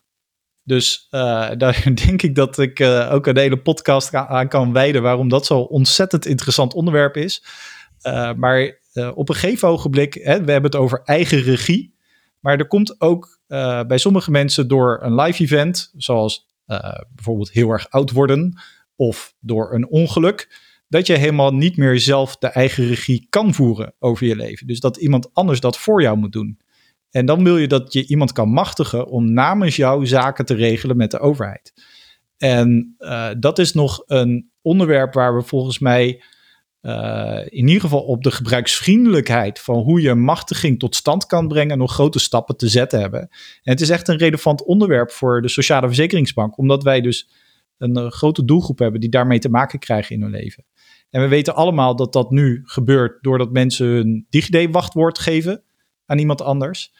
Dus 0.69 1.09
uh, 1.11 1.51
daar 1.57 1.87
denk 1.95 2.23
ik 2.23 2.35
dat 2.35 2.59
ik 2.59 2.81
uh, 2.81 3.13
ook 3.13 3.27
een 3.27 3.39
hele 3.39 3.59
podcast 3.59 4.15
aan 4.15 4.49
kan 4.49 4.73
wijden 4.73 5.03
waarom 5.03 5.29
dat 5.29 5.47
zo'n 5.47 5.67
ontzettend 5.67 6.27
interessant 6.27 6.75
onderwerp 6.75 7.17
is. 7.17 7.45
Uh, 8.03 8.33
maar 8.33 8.77
op 9.15 9.29
een 9.29 9.35
gegeven 9.35 9.69
ogenblik, 9.69 10.15
hè, 10.15 10.45
we 10.45 10.53
hebben 10.53 10.71
het 10.71 10.81
over 10.81 11.03
eigen 11.05 11.41
regie. 11.41 11.95
Maar 12.41 12.59
er 12.59 12.67
komt 12.67 13.01
ook 13.01 13.41
bij 13.87 13.99
sommige 13.99 14.31
mensen 14.31 14.69
door 14.69 14.99
een 15.03 15.15
live 15.15 15.43
event, 15.43 15.93
zoals 15.97 16.47
bijvoorbeeld 17.15 17.51
heel 17.51 17.71
erg 17.71 17.91
oud 17.91 18.11
worden 18.11 18.61
of 18.97 19.35
door 19.41 19.75
een 19.75 19.89
ongeluk, 19.89 20.61
dat 20.89 21.07
je 21.07 21.17
helemaal 21.17 21.55
niet 21.55 21.77
meer 21.77 22.01
zelf 22.01 22.37
de 22.37 22.47
eigen 22.47 22.87
regie 22.87 23.27
kan 23.31 23.55
voeren 23.55 23.95
over 23.99 24.27
je 24.27 24.37
leven. 24.37 24.67
Dus 24.67 24.81
dat 24.81 24.97
iemand 24.97 25.35
anders 25.35 25.61
dat 25.61 25.79
voor 25.79 26.03
jou 26.03 26.17
moet 26.17 26.33
doen. 26.33 26.59
En 27.19 27.27
dan 27.27 27.45
wil 27.45 27.57
je 27.57 27.67
dat 27.67 27.93
je 27.93 28.07
iemand 28.07 28.33
kan 28.33 28.49
machtigen 28.49 29.07
om 29.07 29.33
namens 29.33 29.77
jou 29.77 30.07
zaken 30.07 30.45
te 30.45 30.55
regelen 30.55 30.97
met 30.97 31.11
de 31.11 31.19
overheid. 31.19 31.73
En 32.37 32.97
uh, 32.99 33.29
dat 33.39 33.59
is 33.59 33.73
nog 33.73 34.03
een 34.07 34.51
onderwerp 34.63 35.15
waar 35.15 35.37
we 35.37 35.43
volgens 35.43 35.79
mij 35.79 36.23
uh, 36.83 37.41
in 37.45 37.67
ieder 37.67 37.81
geval 37.81 38.01
op 38.01 38.23
de 38.23 38.31
gebruiksvriendelijkheid 38.31 39.59
van 39.59 39.79
hoe 39.79 40.01
je 40.01 40.15
machtiging 40.15 40.79
tot 40.79 40.95
stand 40.95 41.27
kan 41.27 41.49
brengen, 41.49 41.79
nog 41.79 41.93
grote 41.93 42.19
stappen 42.19 42.57
te 42.57 42.69
zetten 42.69 43.01
hebben. 43.01 43.21
En 43.21 43.73
het 43.73 43.81
is 43.81 43.91
echt 43.91 44.09
een 44.09 44.19
relevant 44.19 44.65
onderwerp 44.65 45.11
voor 45.11 45.43
de 45.43 45.49
Sociale 45.49 45.87
Verzekeringsbank, 45.87 46.59
omdat 46.59 46.83
wij 46.83 47.01
dus 47.01 47.31
een 47.79 47.99
uh, 47.99 48.11
grote 48.11 48.45
doelgroep 48.45 48.79
hebben 48.79 49.01
die 49.01 49.11
daarmee 49.11 49.39
te 49.39 49.51
maken 49.51 49.79
krijgen 49.79 50.15
in 50.15 50.23
hun 50.23 50.31
leven. 50.31 50.65
En 51.11 51.21
we 51.21 51.29
weten 51.29 51.55
allemaal 51.55 51.97
dat 51.97 52.13
dat 52.13 52.31
nu 52.31 52.63
gebeurt 52.65 53.23
doordat 53.23 53.53
mensen 53.53 53.87
hun 53.87 54.27
DigiD-wachtwoord 54.31 55.19
geven 55.19 55.63
aan 56.07 56.19
iemand 56.19 56.43
anders. 56.43 56.93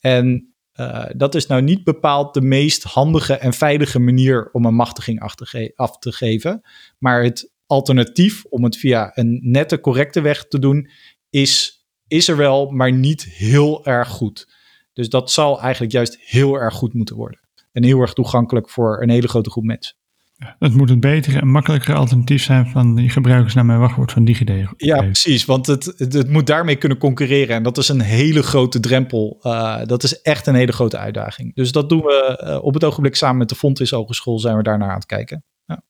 En 0.00 0.54
uh, 0.74 1.04
dat 1.16 1.34
is 1.34 1.46
nou 1.46 1.62
niet 1.62 1.84
bepaald 1.84 2.34
de 2.34 2.40
meest 2.40 2.82
handige 2.82 3.34
en 3.34 3.52
veilige 3.52 3.98
manier 3.98 4.50
om 4.52 4.64
een 4.64 4.74
machtiging 4.74 5.20
af 5.20 5.34
te, 5.34 5.72
af 5.74 5.98
te 5.98 6.12
geven. 6.12 6.60
Maar 6.98 7.22
het 7.22 7.52
alternatief 7.66 8.44
om 8.44 8.64
het 8.64 8.76
via 8.76 9.10
een 9.14 9.40
nette, 9.42 9.80
correcte 9.80 10.20
weg 10.20 10.46
te 10.48 10.58
doen, 10.58 10.90
is, 11.30 11.84
is 12.06 12.28
er 12.28 12.36
wel, 12.36 12.70
maar 12.70 12.92
niet 12.92 13.24
heel 13.24 13.84
erg 13.86 14.08
goed. 14.08 14.56
Dus 14.92 15.08
dat 15.08 15.30
zal 15.30 15.60
eigenlijk 15.60 15.92
juist 15.92 16.18
heel 16.20 16.54
erg 16.54 16.74
goed 16.74 16.94
moeten 16.94 17.16
worden. 17.16 17.40
En 17.72 17.84
heel 17.84 18.00
erg 18.00 18.12
toegankelijk 18.12 18.70
voor 18.70 19.02
een 19.02 19.10
hele 19.10 19.28
grote 19.28 19.50
groep 19.50 19.64
mensen. 19.64 19.96
Het 20.38 20.74
moet 20.74 20.90
een 20.90 21.00
betere 21.00 21.40
en 21.40 21.48
makkelijkere 21.48 21.96
alternatief 21.96 22.42
zijn 22.42 22.66
van 22.66 22.94
die 22.94 23.10
gebruikers 23.10 23.54
naar 23.54 23.64
mijn 23.64 23.78
wachtwoord 23.78 24.12
van 24.12 24.24
DigiD. 24.24 24.50
Ja, 24.76 24.96
precies. 25.02 25.44
Want 25.44 25.66
het, 25.66 25.94
het, 25.96 26.12
het, 26.12 26.30
moet 26.30 26.46
daarmee 26.46 26.76
kunnen 26.76 26.98
concurreren. 26.98 27.56
En 27.56 27.62
dat 27.62 27.78
is 27.78 27.88
een 27.88 28.00
hele 28.00 28.42
grote 28.42 28.80
drempel. 28.80 29.40
Uh, 29.42 29.84
dat 29.84 30.02
is 30.02 30.20
echt 30.20 30.46
een 30.46 30.54
hele 30.54 30.72
grote 30.72 30.98
uitdaging. 30.98 31.54
Dus 31.54 31.72
dat 31.72 31.88
doen 31.88 32.00
we 32.00 32.44
uh, 32.44 32.64
op 32.64 32.74
het 32.74 32.84
ogenblik 32.84 33.14
samen 33.14 33.36
met 33.36 33.48
de 33.48 33.54
Fontis 33.54 33.90
Hogeschool 33.90 34.38
zijn 34.38 34.56
we 34.56 34.62
daarnaar 34.62 34.88
aan 34.88 34.94
het 34.94 35.06
kijken. 35.06 35.44
Ja. 35.66 35.82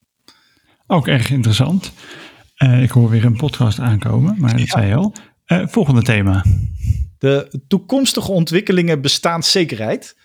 Ook 0.86 1.08
erg 1.08 1.30
interessant. 1.30 1.92
Uh, 2.58 2.82
ik 2.82 2.90
hoor 2.90 3.10
weer 3.10 3.24
een 3.24 3.36
podcast 3.36 3.78
aankomen, 3.78 4.34
maar 4.38 4.50
dat 4.50 4.60
ja. 4.60 4.66
zei 4.66 4.86
je 4.86 4.94
al. 4.94 5.14
volgende 5.46 6.02
thema. 6.02 6.44
De 7.18 7.62
toekomstige 7.68 8.32
ontwikkelingen 8.32 9.00
bestaanszekerheid. 9.00 10.16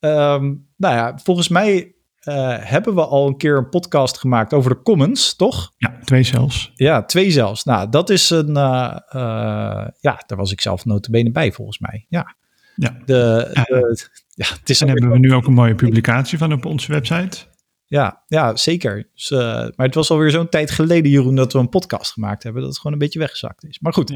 Um, 0.00 0.66
nou 0.76 0.94
ja, 0.94 1.18
volgens 1.22 1.48
mij 1.48 1.92
uh, 2.28 2.56
hebben 2.58 2.94
we 2.94 3.06
al 3.06 3.26
een 3.26 3.36
keer 3.36 3.56
een 3.56 3.68
podcast 3.68 4.18
gemaakt 4.18 4.52
over 4.54 4.70
de 4.70 4.82
commons, 4.82 5.36
toch? 5.36 5.72
Ja, 5.76 5.98
twee 6.04 6.22
zelfs. 6.22 6.72
Ja, 6.74 7.04
twee 7.04 7.30
zelfs. 7.30 7.64
Nou, 7.64 7.88
dat 7.90 8.10
is 8.10 8.30
een... 8.30 8.50
Uh, 8.50 8.96
uh, 9.14 9.86
ja, 10.00 10.22
daar 10.26 10.38
was 10.38 10.52
ik 10.52 10.60
zelf 10.60 10.84
notabene 10.84 11.30
bij, 11.30 11.52
volgens 11.52 11.78
mij. 11.78 12.06
Ja. 12.08 12.36
Ja. 12.74 12.96
De, 13.04 13.50
ja. 13.52 13.62
De, 13.62 14.08
ja 14.34 14.46
het 14.60 14.70
is 14.70 14.80
en 14.80 14.88
hebben 14.88 15.10
we 15.10 15.18
nu 15.18 15.34
ook 15.34 15.46
een 15.46 15.52
mooie 15.52 15.74
publicatie 15.74 16.38
van 16.38 16.52
op 16.52 16.64
onze 16.64 16.92
website. 16.92 17.38
Ja, 17.86 18.22
ja 18.26 18.56
zeker. 18.56 19.10
Dus, 19.14 19.30
maar 19.30 19.86
het 19.86 19.94
was 19.94 20.10
alweer 20.10 20.30
zo'n 20.30 20.48
tijd 20.48 20.70
geleden, 20.70 21.10
Jeroen, 21.10 21.34
dat 21.34 21.52
we 21.52 21.58
een 21.58 21.68
podcast 21.68 22.12
gemaakt 22.12 22.42
hebben. 22.42 22.62
Dat 22.62 22.70
het 22.70 22.80
gewoon 22.80 22.92
een 22.92 23.02
beetje 23.02 23.18
weggezakt 23.18 23.64
is. 23.64 23.78
Maar 23.80 23.92
goed. 23.92 24.10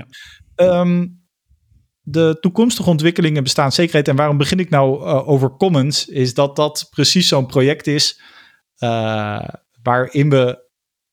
Ja. 0.56 0.80
Um, 0.80 1.21
de 2.02 2.36
toekomstige 2.40 2.90
ontwikkelingen 2.90 3.42
bestaanszekerheid. 3.42 4.08
En 4.08 4.16
waarom 4.16 4.36
begin 4.36 4.58
ik 4.58 4.70
nou 4.70 5.00
uh, 5.00 5.28
over 5.28 5.56
Commons? 5.56 6.06
Is 6.06 6.34
dat 6.34 6.56
dat 6.56 6.86
precies 6.90 7.28
zo'n 7.28 7.46
project 7.46 7.86
is 7.86 8.20
uh, 8.78 9.48
waarin 9.82 10.30
we 10.30 10.70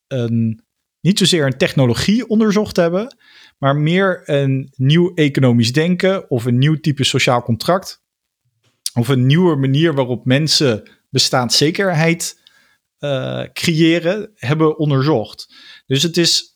een, 0.07 0.63
niet 1.01 1.17
zozeer 1.17 1.45
een 1.45 1.57
technologie 1.57 2.27
onderzocht 2.27 2.75
hebben, 2.75 3.17
maar 3.57 3.75
meer 3.75 4.21
een 4.25 4.73
nieuw 4.75 5.13
economisch 5.13 5.73
denken 5.73 6.29
of 6.29 6.45
een 6.45 6.57
nieuw 6.57 6.79
type 6.79 7.03
sociaal 7.03 7.43
contract. 7.43 8.01
Of 8.93 9.07
een 9.07 9.25
nieuwe 9.25 9.55
manier 9.55 9.93
waarop 9.93 10.25
mensen 10.25 10.89
bestaanszekerheid 11.09 12.37
uh, 12.99 13.43
creëren, 13.53 14.31
hebben 14.35 14.77
onderzocht. 14.77 15.53
Dus 15.85 16.03
het 16.03 16.17
is 16.17 16.53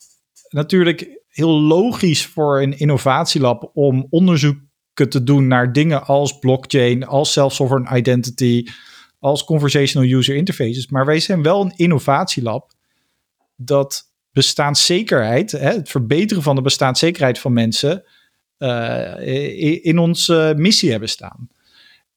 natuurlijk 0.50 1.23
heel 1.34 1.62
logisch 1.62 2.26
voor 2.26 2.62
een 2.62 2.78
innovatielab 2.78 3.72
om 3.74 4.08
onderzoek 4.10 4.58
te 4.94 5.24
doen 5.24 5.48
naar 5.48 5.74
dingen 5.74 6.06
als 6.06 6.40
blockchain, 6.40 7.06
als 7.06 7.32
self-sovereign 7.32 7.96
identity, 7.96 8.68
als 9.20 9.44
conversational 9.44 10.10
user 10.10 10.36
interfaces. 10.36 10.88
Maar 10.88 11.06
wij 11.06 11.20
zijn 11.20 11.44
wel 11.44 11.62
een 11.62 11.74
innovatielab 11.76 12.74
dat 13.56 14.12
bestaanszekerheid, 14.32 15.52
hè, 15.52 15.70
het 15.72 15.90
verbeteren 15.90 16.44
van 16.44 16.56
de 16.56 16.62
bestaanszekerheid 16.62 17.40
van 17.40 17.54
mensen, 17.54 18.04
uh, 18.58 19.86
in 19.86 19.98
onze 19.98 20.54
missie 20.58 20.92
hebben 20.92 21.10
staan. 21.10 21.48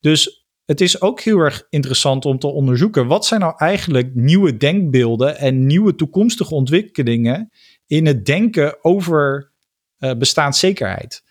Dus 0.00 0.46
het 0.64 0.80
is 0.80 1.00
ook 1.00 1.20
heel 1.20 1.38
erg 1.38 1.66
interessant 1.70 2.24
om 2.24 2.38
te 2.38 2.46
onderzoeken 2.46 3.06
wat 3.06 3.26
zijn 3.26 3.40
nou 3.40 3.54
eigenlijk 3.56 4.14
nieuwe 4.14 4.56
denkbeelden 4.56 5.38
en 5.38 5.66
nieuwe 5.66 5.94
toekomstige 5.94 6.54
ontwikkelingen 6.54 7.50
in 7.87 8.07
het 8.07 8.26
denken 8.26 8.84
over 8.84 9.51
uh, 9.99 10.14
bestaanszekerheid. 10.14 11.22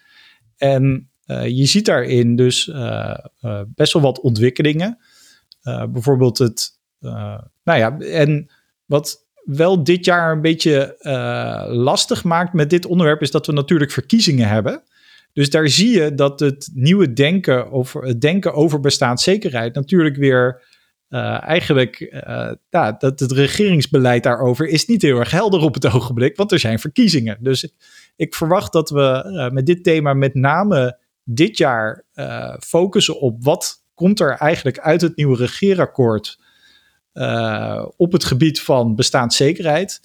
En 0.57 1.09
uh, 1.27 1.47
je 1.47 1.65
ziet 1.65 1.85
daarin 1.85 2.35
dus 2.35 2.71
best 3.67 3.93
wel 3.93 4.01
wat 4.01 4.19
ontwikkelingen. 4.19 4.97
bijvoorbeeld 5.63 6.37
het, 6.37 6.79
nou 7.63 7.79
ja, 7.79 7.97
en 7.99 8.49
wat 8.85 9.25
wel 9.43 9.83
dit 9.83 10.05
jaar 10.05 10.31
een 10.31 10.41
beetje 10.41 10.97
lastig 11.69 12.23
maakt 12.23 12.53
met 12.53 12.69
dit 12.69 12.85
onderwerp 12.85 13.21
is 13.21 13.31
dat 13.31 13.45
we 13.45 13.53
natuurlijk 13.53 13.91
verkiezingen 13.91 14.47
hebben. 14.47 14.83
Dus 15.33 15.49
daar 15.49 15.69
zie 15.69 15.89
je 15.89 16.13
dat 16.13 16.39
het 16.39 16.69
nieuwe 16.73 17.13
denken 17.13 17.71
over 17.71 18.03
het 18.03 18.21
denken 18.21 18.53
over 18.53 18.79
bestaanszekerheid 18.79 19.75
natuurlijk 19.75 20.15
weer 20.15 20.61
uh, 21.09 21.43
eigenlijk 21.43 21.99
uh, 21.99 22.51
ja, 22.69 22.91
dat 22.91 23.19
het 23.19 23.31
regeringsbeleid 23.31 24.23
daarover 24.23 24.67
is 24.67 24.85
niet 24.85 25.01
heel 25.01 25.19
erg 25.19 25.31
helder 25.31 25.61
op 25.61 25.73
het 25.73 25.85
ogenblik, 25.93 26.35
want 26.35 26.51
er 26.51 26.59
zijn 26.59 26.79
verkiezingen. 26.79 27.37
Dus 27.39 27.73
ik 28.15 28.35
verwacht 28.35 28.73
dat 28.73 28.89
we 28.89 29.23
uh, 29.25 29.49
met 29.49 29.65
dit 29.65 29.83
thema 29.83 30.13
met 30.13 30.33
name 30.33 30.99
dit 31.23 31.57
jaar 31.57 32.03
focussen 32.59 33.19
op 33.19 33.43
wat 33.43 33.83
komt 33.93 34.19
er 34.19 34.31
eigenlijk 34.31 34.79
uit 34.79 35.01
het 35.01 35.15
nieuwe 35.15 35.37
regeerakkoord 35.37 36.39
op 37.97 38.11
het 38.11 38.23
gebied 38.23 38.61
van 38.61 38.95
bestaanszekerheid. 38.95 40.01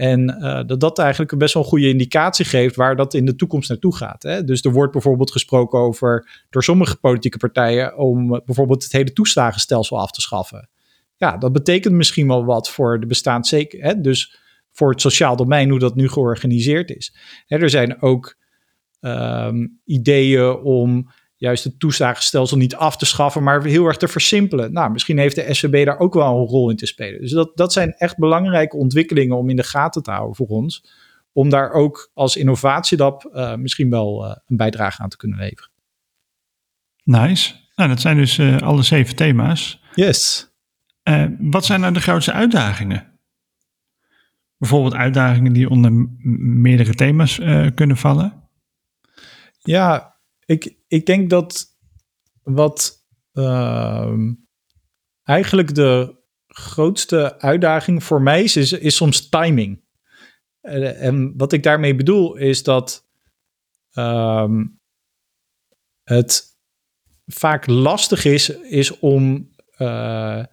En 0.00 0.36
uh, 0.40 0.60
dat 0.66 0.80
dat 0.80 0.98
eigenlijk 0.98 1.38
best 1.38 1.54
wel 1.54 1.62
een 1.62 1.68
goede 1.68 1.88
indicatie 1.88 2.44
geeft 2.44 2.76
waar 2.76 2.96
dat 2.96 3.14
in 3.14 3.24
de 3.24 3.34
toekomst 3.34 3.68
naartoe 3.68 3.96
gaat. 3.96 4.22
Hè? 4.22 4.44
Dus 4.44 4.62
er 4.62 4.72
wordt 4.72 4.92
bijvoorbeeld 4.92 5.30
gesproken 5.30 5.78
over 5.78 6.42
door 6.50 6.64
sommige 6.64 6.96
politieke 6.96 7.38
partijen 7.38 7.96
om 7.96 8.28
bijvoorbeeld 8.44 8.82
het 8.82 8.92
hele 8.92 9.12
toeslagenstelsel 9.12 10.00
af 10.00 10.10
te 10.10 10.20
schaffen. 10.20 10.68
Ja, 11.16 11.36
dat 11.36 11.52
betekent 11.52 11.94
misschien 11.94 12.26
wel 12.26 12.44
wat 12.44 12.70
voor 12.70 13.00
de 13.00 13.06
bestaanszekerheid. 13.06 14.04
Dus 14.04 14.38
voor 14.72 14.90
het 14.90 15.00
sociaal 15.00 15.36
domein, 15.36 15.70
hoe 15.70 15.78
dat 15.78 15.94
nu 15.94 16.08
georganiseerd 16.08 16.90
is. 16.90 17.14
Hè, 17.46 17.58
er 17.58 17.70
zijn 17.70 18.02
ook 18.02 18.36
um, 19.00 19.80
ideeën 19.84 20.56
om 20.56 21.10
juist 21.40 21.64
het 21.64 21.78
toeslagenstelsel 21.78 22.56
niet 22.56 22.74
af 22.74 22.96
te 22.96 23.06
schaffen, 23.06 23.42
maar 23.42 23.64
heel 23.64 23.86
erg 23.86 23.96
te 23.96 24.08
versimpelen. 24.08 24.72
Nou, 24.72 24.90
misschien 24.90 25.18
heeft 25.18 25.34
de 25.34 25.54
SVB 25.54 25.84
daar 25.84 25.98
ook 25.98 26.14
wel 26.14 26.40
een 26.40 26.46
rol 26.46 26.70
in 26.70 26.76
te 26.76 26.86
spelen. 26.86 27.20
Dus 27.20 27.30
dat, 27.30 27.56
dat 27.56 27.72
zijn 27.72 27.94
echt 27.94 28.18
belangrijke 28.18 28.76
ontwikkelingen 28.76 29.36
om 29.36 29.50
in 29.50 29.56
de 29.56 29.62
gaten 29.62 30.02
te 30.02 30.10
houden 30.10 30.36
voor 30.36 30.46
ons. 30.46 30.84
Om 31.32 31.48
daar 31.48 31.70
ook 31.70 32.10
als 32.14 32.36
innovatielab 32.36 33.30
uh, 33.32 33.54
misschien 33.54 33.90
wel 33.90 34.24
uh, 34.24 34.36
een 34.46 34.56
bijdrage 34.56 35.02
aan 35.02 35.08
te 35.08 35.16
kunnen 35.16 35.38
leveren. 35.38 35.70
Nice. 37.04 37.54
Nou, 37.74 37.88
dat 37.88 38.00
zijn 38.00 38.16
dus 38.16 38.38
uh, 38.38 38.58
alle 38.58 38.82
zeven 38.82 39.16
thema's. 39.16 39.82
Yes. 39.94 40.50
wat 41.38 41.64
zijn 41.64 41.80
nou 41.80 41.92
de 41.92 42.00
grootste 42.00 42.32
uitdagingen? 42.32 43.18
Bijvoorbeeld 44.56 44.94
uitdagingen 44.94 45.52
die 45.52 45.70
onder 45.70 45.92
meerdere 46.62 46.94
thema's 46.94 47.40
kunnen 47.74 47.96
vallen? 47.96 48.48
Ja, 49.62 50.09
ik, 50.50 50.76
ik 50.88 51.06
denk 51.06 51.30
dat 51.30 51.66
wat 52.42 53.06
uh, 53.32 54.14
eigenlijk 55.22 55.74
de 55.74 56.18
grootste 56.46 57.40
uitdaging 57.40 58.04
voor 58.04 58.22
mij 58.22 58.42
is, 58.42 58.72
is, 58.72 58.96
soms 58.96 59.28
timing. 59.28 59.82
En 60.60 61.36
wat 61.36 61.52
ik 61.52 61.62
daarmee 61.62 61.94
bedoel 61.94 62.36
is 62.36 62.62
dat 62.62 63.08
uh, 63.92 64.50
het 66.02 66.44
vaak 67.26 67.66
lastig 67.66 68.24
is, 68.24 68.48
is 68.48 68.98
om. 68.98 69.50
Uh, 69.78 70.44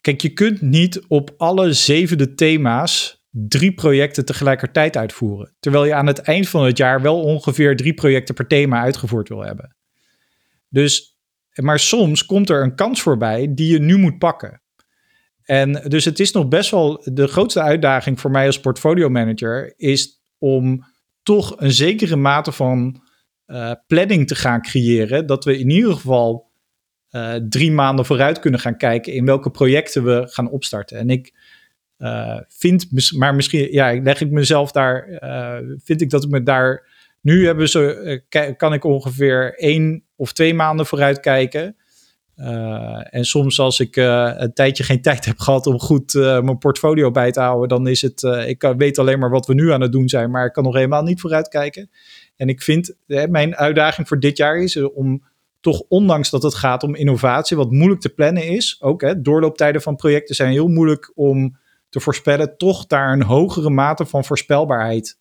kijk, 0.00 0.20
je 0.20 0.32
kunt 0.32 0.60
niet 0.60 1.04
op 1.08 1.34
alle 1.36 1.72
zevende 1.72 2.34
thema's 2.34 3.15
drie 3.38 3.74
projecten 3.74 4.24
tegelijkertijd 4.24 4.96
uitvoeren. 4.96 5.54
Terwijl 5.60 5.84
je 5.84 5.94
aan 5.94 6.06
het 6.06 6.18
eind 6.18 6.48
van 6.48 6.64
het 6.64 6.76
jaar 6.76 7.02
wel 7.02 7.22
ongeveer 7.22 7.76
drie 7.76 7.94
projecten 7.94 8.34
per 8.34 8.46
thema 8.46 8.80
uitgevoerd 8.80 9.28
wil 9.28 9.44
hebben. 9.44 9.76
Dus, 10.68 11.18
maar 11.54 11.78
soms 11.78 12.26
komt 12.26 12.50
er 12.50 12.62
een 12.62 12.74
kans 12.74 13.02
voorbij 13.02 13.54
die 13.54 13.72
je 13.72 13.78
nu 13.78 13.96
moet 13.96 14.18
pakken. 14.18 14.60
En 15.42 15.72
dus 15.72 16.04
het 16.04 16.20
is 16.20 16.32
nog 16.32 16.48
best 16.48 16.70
wel 16.70 17.02
de 17.04 17.26
grootste 17.26 17.60
uitdaging 17.60 18.20
voor 18.20 18.30
mij 18.30 18.46
als 18.46 18.60
portfolio 18.60 19.08
manager 19.08 19.74
is 19.76 20.22
om 20.38 20.84
toch 21.22 21.54
een 21.56 21.72
zekere 21.72 22.16
mate 22.16 22.52
van 22.52 23.02
uh, 23.46 23.72
planning 23.86 24.26
te 24.26 24.34
gaan 24.34 24.62
creëren. 24.62 25.26
Dat 25.26 25.44
we 25.44 25.58
in 25.58 25.70
ieder 25.70 25.92
geval 25.92 26.50
uh, 27.10 27.34
drie 27.34 27.72
maanden 27.72 28.04
vooruit 28.04 28.38
kunnen 28.38 28.60
gaan 28.60 28.76
kijken 28.76 29.12
in 29.12 29.24
welke 29.24 29.50
projecten 29.50 30.04
we 30.04 30.28
gaan 30.30 30.50
opstarten. 30.50 30.98
En 30.98 31.10
ik 31.10 31.35
uh, 31.98 32.40
vind, 32.48 33.12
maar 33.16 33.34
misschien, 33.34 33.72
ja, 33.72 34.00
leg 34.02 34.20
ik 34.20 34.30
mezelf 34.30 34.72
daar, 34.72 35.08
uh, 35.08 35.76
vind 35.84 36.00
ik 36.00 36.10
dat 36.10 36.24
ik 36.24 36.30
me 36.30 36.42
daar, 36.42 36.86
nu 37.20 37.46
hebben 37.46 37.68
ze, 37.68 38.22
uh, 38.30 38.56
kan 38.56 38.72
ik 38.72 38.84
ongeveer 38.84 39.54
één 39.58 40.04
of 40.16 40.32
twee 40.32 40.54
maanden 40.54 40.86
vooruit 40.86 41.20
kijken. 41.20 41.76
en 43.10 43.24
soms 43.24 43.60
als 43.60 43.80
ik 43.80 43.96
een 43.96 44.52
tijdje 44.52 44.84
geen 44.84 45.02
tijd 45.08 45.24
heb 45.24 45.38
gehad 45.38 45.66
om 45.66 45.78
goed 45.78 46.14
mijn 46.14 46.58
portfolio 46.58 47.10
bij 47.10 47.32
te 47.32 47.40
houden, 47.40 47.68
dan 47.68 47.86
is 47.86 48.02
het, 48.02 48.22
ik 48.46 48.74
weet 48.76 48.98
alleen 48.98 49.18
maar 49.18 49.30
wat 49.30 49.46
we 49.46 49.54
nu 49.54 49.72
aan 49.72 49.80
het 49.80 49.92
doen 49.92 50.08
zijn, 50.08 50.30
maar 50.30 50.46
ik 50.46 50.52
kan 50.52 50.64
nog 50.64 50.74
helemaal 50.74 51.02
niet 51.02 51.20
vooruit 51.20 51.48
kijken. 51.48 51.90
En 52.36 52.48
ik 52.48 52.62
vind, 52.62 52.96
mijn 53.06 53.56
uitdaging 53.56 54.08
voor 54.08 54.20
dit 54.20 54.36
jaar 54.36 54.56
is 54.58 54.76
om 54.76 55.22
toch 55.60 55.82
ondanks 55.88 56.30
dat 56.30 56.42
het 56.42 56.54
gaat 56.54 56.82
om 56.82 56.94
innovatie, 56.94 57.56
wat 57.56 57.70
moeilijk 57.70 58.00
te 58.00 58.14
plannen 58.14 58.46
is, 58.46 58.76
ook 58.80 59.00
hè, 59.00 59.20
doorlooptijden 59.20 59.82
van 59.82 59.96
projecten 59.96 60.34
zijn 60.34 60.50
heel 60.50 60.68
moeilijk 60.68 61.12
om 61.14 61.56
te 61.88 62.00
voorspellen, 62.00 62.56
toch 62.56 62.86
daar 62.86 63.12
een 63.12 63.22
hogere 63.22 63.70
mate 63.70 64.06
van 64.06 64.24
voorspelbaarheid 64.24 65.18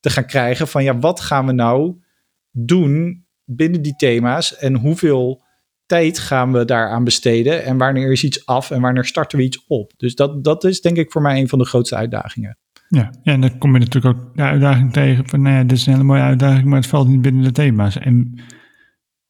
te 0.00 0.10
gaan 0.10 0.26
krijgen. 0.26 0.68
Van 0.68 0.84
ja, 0.84 0.98
wat 0.98 1.20
gaan 1.20 1.46
we 1.46 1.52
nou 1.52 2.02
doen 2.50 3.26
binnen 3.44 3.82
die 3.82 3.96
thema's 3.96 4.56
en 4.56 4.74
hoeveel 4.74 5.46
tijd 5.86 6.18
gaan 6.18 6.52
we 6.52 6.64
daaraan 6.64 7.04
besteden 7.04 7.64
en 7.64 7.78
wanneer 7.78 8.12
is 8.12 8.24
iets 8.24 8.46
af 8.46 8.70
en 8.70 8.80
wanneer 8.80 9.04
starten 9.04 9.38
we 9.38 9.44
iets 9.44 9.64
op. 9.66 9.92
Dus 9.96 10.14
dat, 10.14 10.44
dat 10.44 10.64
is 10.64 10.80
denk 10.80 10.96
ik 10.96 11.12
voor 11.12 11.22
mij 11.22 11.40
een 11.40 11.48
van 11.48 11.58
de 11.58 11.64
grootste 11.64 11.96
uitdagingen. 11.96 12.58
Ja, 12.88 13.12
en 13.22 13.40
dan 13.40 13.58
kom 13.58 13.72
je 13.72 13.78
natuurlijk 13.78 14.16
ook 14.16 14.36
de 14.36 14.42
uitdaging 14.42 14.92
tegen 14.92 15.28
van, 15.28 15.42
nou 15.42 15.54
ja, 15.54 15.62
dit 15.62 15.78
is 15.78 15.86
een 15.86 15.92
hele 15.92 16.04
mooie 16.04 16.20
uitdaging, 16.20 16.64
maar 16.64 16.78
het 16.78 16.88
valt 16.88 17.08
niet 17.08 17.22
binnen 17.22 17.42
de 17.42 17.52
thema's. 17.52 17.98
En 17.98 18.40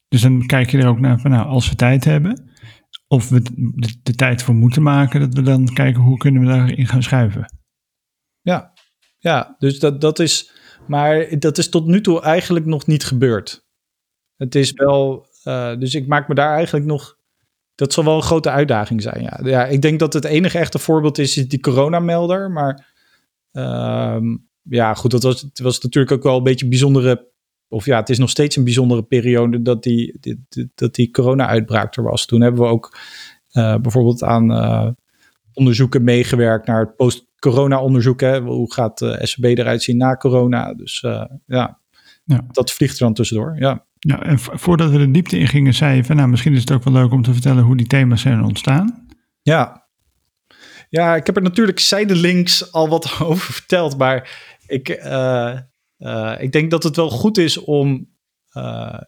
dus 0.09 0.20
dan 0.20 0.47
kijk 0.47 0.70
je 0.70 0.79
er 0.79 0.89
ook 0.89 1.01
naar 1.01 1.20
van, 1.20 1.31
nou, 1.31 1.47
als 1.47 1.68
we 1.68 1.74
tijd 1.74 2.05
hebben, 2.05 2.48
of 3.09 3.29
we 3.29 3.43
de, 3.43 3.99
de, 4.03 4.15
tijd 4.15 4.43
voor 4.43 4.55
moeten 4.55 4.83
maken, 4.83 5.21
dat 5.21 5.35
we 5.35 5.43
dan 5.43 5.73
kijken 5.73 6.03
hoe 6.03 6.17
kunnen 6.17 6.43
we 6.43 6.49
daarin 6.49 6.87
gaan 6.87 7.03
schuiven. 7.03 7.55
Ja, 8.41 8.73
ja 9.19 9.57
dus 9.59 9.79
dat, 9.79 10.01
dat 10.01 10.19
is, 10.19 10.53
maar 10.87 11.39
dat 11.39 11.59
is 11.59 11.69
tot 11.69 11.87
nu 11.87 12.01
toe 12.01 12.21
eigenlijk 12.21 12.67
nog 12.67 12.87
niet 12.87 13.05
gebeurd. 13.05 13.67
Het 14.37 14.55
is 14.55 14.73
wel, 14.73 15.27
uh, 15.45 15.77
dus 15.79 15.95
ik 15.95 16.07
maak 16.07 16.29
me 16.29 16.35
daar 16.35 16.55
eigenlijk 16.55 16.87
nog, 16.87 17.19
dat 17.75 17.93
zal 17.93 18.05
wel 18.05 18.17
een 18.17 18.23
grote 18.23 18.51
uitdaging 18.51 19.03
zijn. 19.03 19.23
Ja, 19.23 19.41
ja 19.43 19.67
ik 19.67 19.83
denk 19.83 19.99
dat 19.99 20.13
het 20.13 20.25
enige 20.25 20.59
echte 20.59 20.79
voorbeeld 20.79 21.19
is, 21.19 21.37
is 21.37 21.49
die 21.49 21.61
coronamelder, 21.61 22.51
maar 22.51 22.95
uh, 23.53 24.19
ja, 24.63 24.95
goed, 24.95 25.11
dat 25.11 25.23
was, 25.23 25.41
het 25.41 25.59
was 25.59 25.81
natuurlijk 25.81 26.13
ook 26.13 26.23
wel 26.23 26.37
een 26.37 26.43
beetje 26.43 26.65
een 26.65 26.71
bijzondere 26.71 27.31
of 27.69 27.85
ja, 27.85 27.97
het 27.99 28.09
is 28.09 28.19
nog 28.19 28.31
steeds 28.31 28.57
een 28.57 28.64
bijzondere 28.64 29.03
periode 29.03 29.62
dat 29.62 29.83
die, 29.83 30.16
die 30.21 30.45
dat 30.75 30.95
die 30.95 31.11
corona-uitbraak 31.11 31.97
er 31.97 32.03
was. 32.03 32.27
Toen 32.27 32.41
hebben 32.41 32.61
we 32.61 32.69
ook 32.69 32.99
uh, 33.53 33.77
bijvoorbeeld 33.77 34.23
aan 34.23 34.51
uh, 34.51 34.89
onderzoeken 35.53 36.05
meegewerkt 36.05 36.66
naar 36.66 36.81
het 36.81 36.97
post-corona-onderzoek. 36.97 38.21
Hoe 38.21 38.73
gaat 38.73 38.99
de 38.99 39.19
SCB 39.23 39.45
eruit 39.45 39.83
zien 39.83 39.97
na 39.97 40.16
corona? 40.16 40.75
Dus 40.75 41.03
uh, 41.03 41.25
ja, 41.47 41.79
ja, 42.25 42.45
dat 42.51 42.73
vliegt 42.73 42.93
er 42.93 43.05
dan 43.05 43.14
tussendoor. 43.14 43.57
Ja. 43.59 43.87
Ja, 44.01 44.23
en 44.23 44.39
voordat 44.39 44.91
we 44.91 44.99
de 44.99 45.11
diepte 45.11 45.39
in 45.39 45.49
gingen, 45.49 45.75
zei 45.75 45.97
je 45.97 46.05
van 46.05 46.16
nou, 46.16 46.29
misschien 46.29 46.53
is 46.53 46.61
het 46.61 46.73
ook 46.73 46.85
wel 46.85 46.93
leuk 46.93 47.12
om 47.12 47.23
te 47.23 47.33
vertellen 47.33 47.64
hoe 47.64 47.77
die 47.77 47.87
thema's 47.87 48.21
zijn 48.21 48.45
ontstaan. 48.45 49.07
Ja, 49.43 49.89
ja 50.89 51.16
ik 51.16 51.27
heb 51.27 51.37
er 51.37 51.43
natuurlijk 51.43 51.79
zijdelings 51.79 52.73
al 52.73 52.89
wat 52.89 53.19
over 53.21 53.53
verteld, 53.53 53.99
maar 53.99 54.31
ik, 54.66 54.89
uh, 55.99 56.35
ik 56.39 56.53
denk 56.53 56.71
dat 56.71 56.83
het 56.83 56.97
wel 56.97 57.11
goed 57.11 57.39
is 57.39 57.59
om 57.59 58.09
uh, 58.57 58.99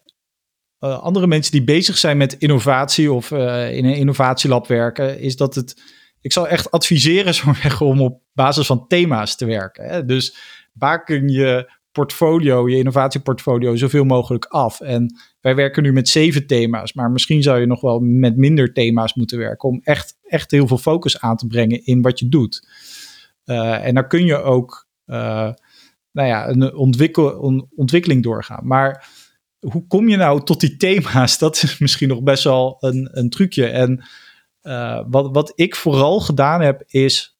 uh, 0.80 0.98
andere 0.98 1.26
mensen 1.26 1.52
die 1.52 1.64
bezig 1.64 1.98
zijn 1.98 2.16
met 2.16 2.32
innovatie 2.32 3.12
of 3.12 3.30
in 3.30 3.84
een 3.84 3.96
innovatielab 3.96 4.66
werken, 4.66 5.20
is 5.20 5.36
dat 5.36 5.54
het. 5.54 5.98
Ik 6.20 6.32
zal 6.32 6.48
echt 6.48 6.70
adviseren 6.70 7.34
zo 7.40 7.52
zeggen, 7.52 7.86
om 7.86 8.00
op 8.00 8.22
basis 8.32 8.66
van 8.66 8.86
thema's 8.86 9.36
te 9.36 9.44
werken. 9.44 9.88
Hè? 9.88 10.04
Dus 10.04 10.36
baken 10.72 11.28
je 11.28 11.78
portfolio, 11.92 12.68
je 12.68 12.76
innovatieportfolio, 12.76 13.76
zoveel 13.76 14.04
mogelijk 14.04 14.44
af. 14.44 14.80
En 14.80 15.18
wij 15.40 15.54
werken 15.54 15.82
nu 15.82 15.92
met 15.92 16.08
zeven 16.08 16.46
thema's, 16.46 16.92
maar 16.92 17.10
misschien 17.10 17.42
zou 17.42 17.60
je 17.60 17.66
nog 17.66 17.80
wel 17.80 17.98
met 18.00 18.36
minder 18.36 18.72
thema's 18.72 19.14
moeten 19.14 19.38
werken 19.38 19.68
om 19.68 19.80
echt, 19.82 20.18
echt 20.22 20.50
heel 20.50 20.66
veel 20.66 20.78
focus 20.78 21.20
aan 21.20 21.36
te 21.36 21.46
brengen 21.46 21.84
in 21.84 22.02
wat 22.02 22.18
je 22.18 22.28
doet. 22.28 22.68
En 23.44 23.94
dan 23.94 24.08
kun 24.08 24.24
je 24.24 24.42
ook 24.42 24.88
nou 26.12 26.28
ja, 26.28 26.48
een 26.48 26.74
ontwikkel, 26.74 27.44
een 27.44 27.68
ontwikkeling 27.74 28.22
doorgaan. 28.22 28.66
Maar 28.66 29.08
hoe 29.58 29.86
kom 29.86 30.08
je 30.08 30.16
nou 30.16 30.44
tot 30.44 30.60
die 30.60 30.76
thema's? 30.76 31.38
Dat 31.38 31.62
is 31.62 31.78
misschien 31.78 32.08
nog 32.08 32.22
best 32.22 32.44
wel 32.44 32.76
een, 32.80 33.08
een 33.12 33.30
trucje. 33.30 33.66
En 33.66 34.04
uh, 34.62 35.02
wat, 35.08 35.34
wat 35.34 35.52
ik 35.54 35.76
vooral 35.76 36.20
gedaan 36.20 36.60
heb, 36.60 36.82
is 36.86 37.38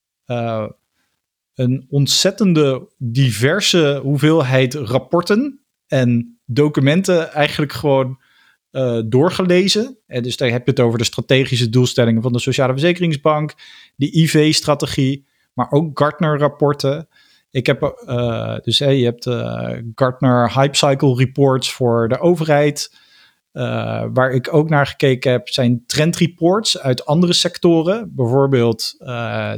een 1.61 1.87
ontzettende 1.89 2.89
diverse 2.99 4.01
hoeveelheid 4.03 4.75
rapporten 4.75 5.61
en 5.87 6.39
documenten 6.45 7.33
eigenlijk 7.33 7.73
gewoon 7.73 8.21
uh, 8.73 9.01
doorgelezen. 9.07 9.99
En 10.07 10.23
dus 10.23 10.37
daar 10.37 10.51
heb 10.51 10.65
je 10.65 10.71
het 10.71 10.81
over 10.81 10.99
de 10.99 11.05
strategische 11.05 11.69
doelstellingen 11.69 12.23
van 12.23 12.33
de 12.33 12.39
Sociale 12.39 12.73
Verzekeringsbank, 12.73 13.55
de 13.97 14.21
IV-strategie, 14.21 15.27
maar 15.55 15.71
ook 15.71 15.99
Gartner-rapporten. 15.99 17.09
Ik 17.51 17.67
heb 17.67 18.03
uh, 18.07 18.57
dus 18.63 18.79
je 18.79 18.85
hebt 18.85 19.27
uh, 19.27 19.71
Gartner 19.95 20.53
Hype 20.55 20.77
Cycle 20.77 21.15
reports 21.15 21.73
voor 21.73 22.09
de 22.09 22.19
overheid. 22.19 22.99
Uh, 23.53 24.05
waar 24.13 24.33
ik 24.33 24.55
ook 24.55 24.69
naar 24.69 24.87
gekeken 24.87 25.31
heb, 25.31 25.49
zijn 25.49 25.83
trendreports 25.87 26.79
uit 26.79 27.07
andere 27.07 27.33
sectoren. 27.33 28.13
Bijvoorbeeld 28.15 28.95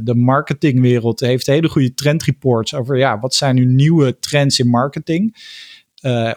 de 0.02 0.14
marketingwereld 0.14 1.20
heeft 1.20 1.46
hele 1.46 1.68
goede 1.68 1.94
trendreports 1.94 2.74
over 2.74 2.98
ja, 2.98 3.18
wat 3.18 3.34
zijn 3.34 3.54
nu 3.54 3.64
nieuwe 3.64 4.18
trends 4.18 4.58
in 4.58 4.68
marketing. 4.68 5.36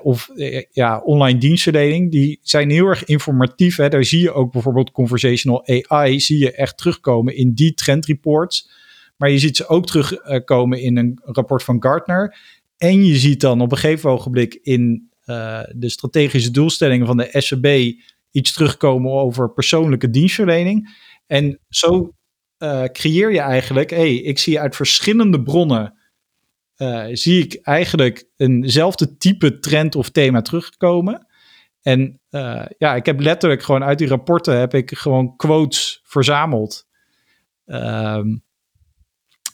Of 0.01 0.29
ja, 0.71 0.99
online 0.99 1.39
dienstverlening. 1.39 2.11
Die 2.11 2.39
zijn 2.41 2.69
heel 2.69 2.85
erg 2.85 3.03
informatief. 3.03 3.75
Hè. 3.75 3.89
Daar 3.89 4.05
zie 4.05 4.21
je 4.21 4.33
ook 4.33 4.51
bijvoorbeeld 4.51 4.91
conversational 4.91 5.67
AI, 5.67 6.19
zie 6.19 6.39
je 6.39 6.51
echt 6.51 6.77
terugkomen 6.77 7.35
in 7.35 7.53
die 7.53 7.73
trendreports. 7.73 8.69
Maar 9.17 9.29
je 9.29 9.39
ziet 9.39 9.57
ze 9.57 9.67
ook 9.67 9.85
terugkomen 9.85 10.81
in 10.81 10.97
een 10.97 11.19
rapport 11.23 11.63
van 11.63 11.83
Gartner. 11.83 12.37
En 12.77 13.05
je 13.05 13.15
ziet 13.15 13.41
dan 13.41 13.61
op 13.61 13.71
een 13.71 13.77
gegeven 13.77 14.09
ogenblik 14.09 14.53
in 14.53 15.09
uh, 15.25 15.61
de 15.75 15.89
strategische 15.89 16.51
doelstellingen 16.51 17.07
van 17.07 17.17
de 17.17 17.29
SEB 17.31 17.95
iets 18.31 18.53
terugkomen 18.53 19.11
over 19.11 19.53
persoonlijke 19.53 20.09
dienstverlening. 20.09 20.95
En 21.27 21.59
zo 21.69 22.11
uh, 22.59 22.83
creëer 22.83 23.31
je 23.31 23.39
eigenlijk, 23.39 23.89
hey, 23.89 24.15
ik 24.15 24.39
zie 24.39 24.59
uit 24.59 24.75
verschillende 24.75 25.43
bronnen, 25.43 25.97
zie 27.11 27.43
ik 27.43 27.59
eigenlijk 27.61 28.29
eenzelfde 28.35 29.17
type 29.17 29.59
trend 29.59 29.95
of 29.95 30.09
thema 30.09 30.41
terugkomen. 30.41 31.27
En 31.81 32.19
ja, 32.77 32.95
ik 32.95 33.05
heb 33.05 33.19
letterlijk 33.19 33.63
gewoon 33.63 33.83
uit 33.83 33.97
die 33.97 34.07
rapporten 34.07 34.59
heb 34.59 34.73
ik 34.73 34.97
gewoon 34.97 35.35
quotes 35.35 36.01
verzameld. 36.03 36.87
Um, 37.65 38.43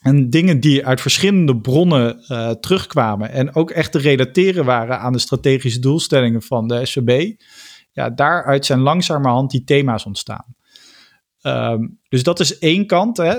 en 0.02 0.30
dingen 0.30 0.60
die 0.60 0.86
uit 0.86 1.02
verschillende 1.02 1.58
bronnen 1.58 2.24
uh, 2.28 2.50
terugkwamen 2.50 3.32
en 3.32 3.56
ook 3.56 3.72
echt 3.72 3.92
te 3.92 4.00
relateren 4.00 4.66
waren 4.66 5.00
aan 5.00 5.14
de 5.14 5.20
strategische 5.20 5.80
doelstellingen 5.80 6.42
van 6.42 6.68
de 6.68 6.86
SVB. 6.86 7.42
Ja, 7.92 8.10
daaruit 8.10 8.66
zijn 8.66 8.80
langzamerhand 8.80 9.52
die 9.52 9.64
thema's 9.64 10.06
ontstaan. 10.06 10.56
Um, 11.42 12.00
dus 12.10 12.24
dat 12.24 12.40
is 12.40 12.58
één 12.58 12.86
kant. 12.86 13.18
Hè? 13.18 13.36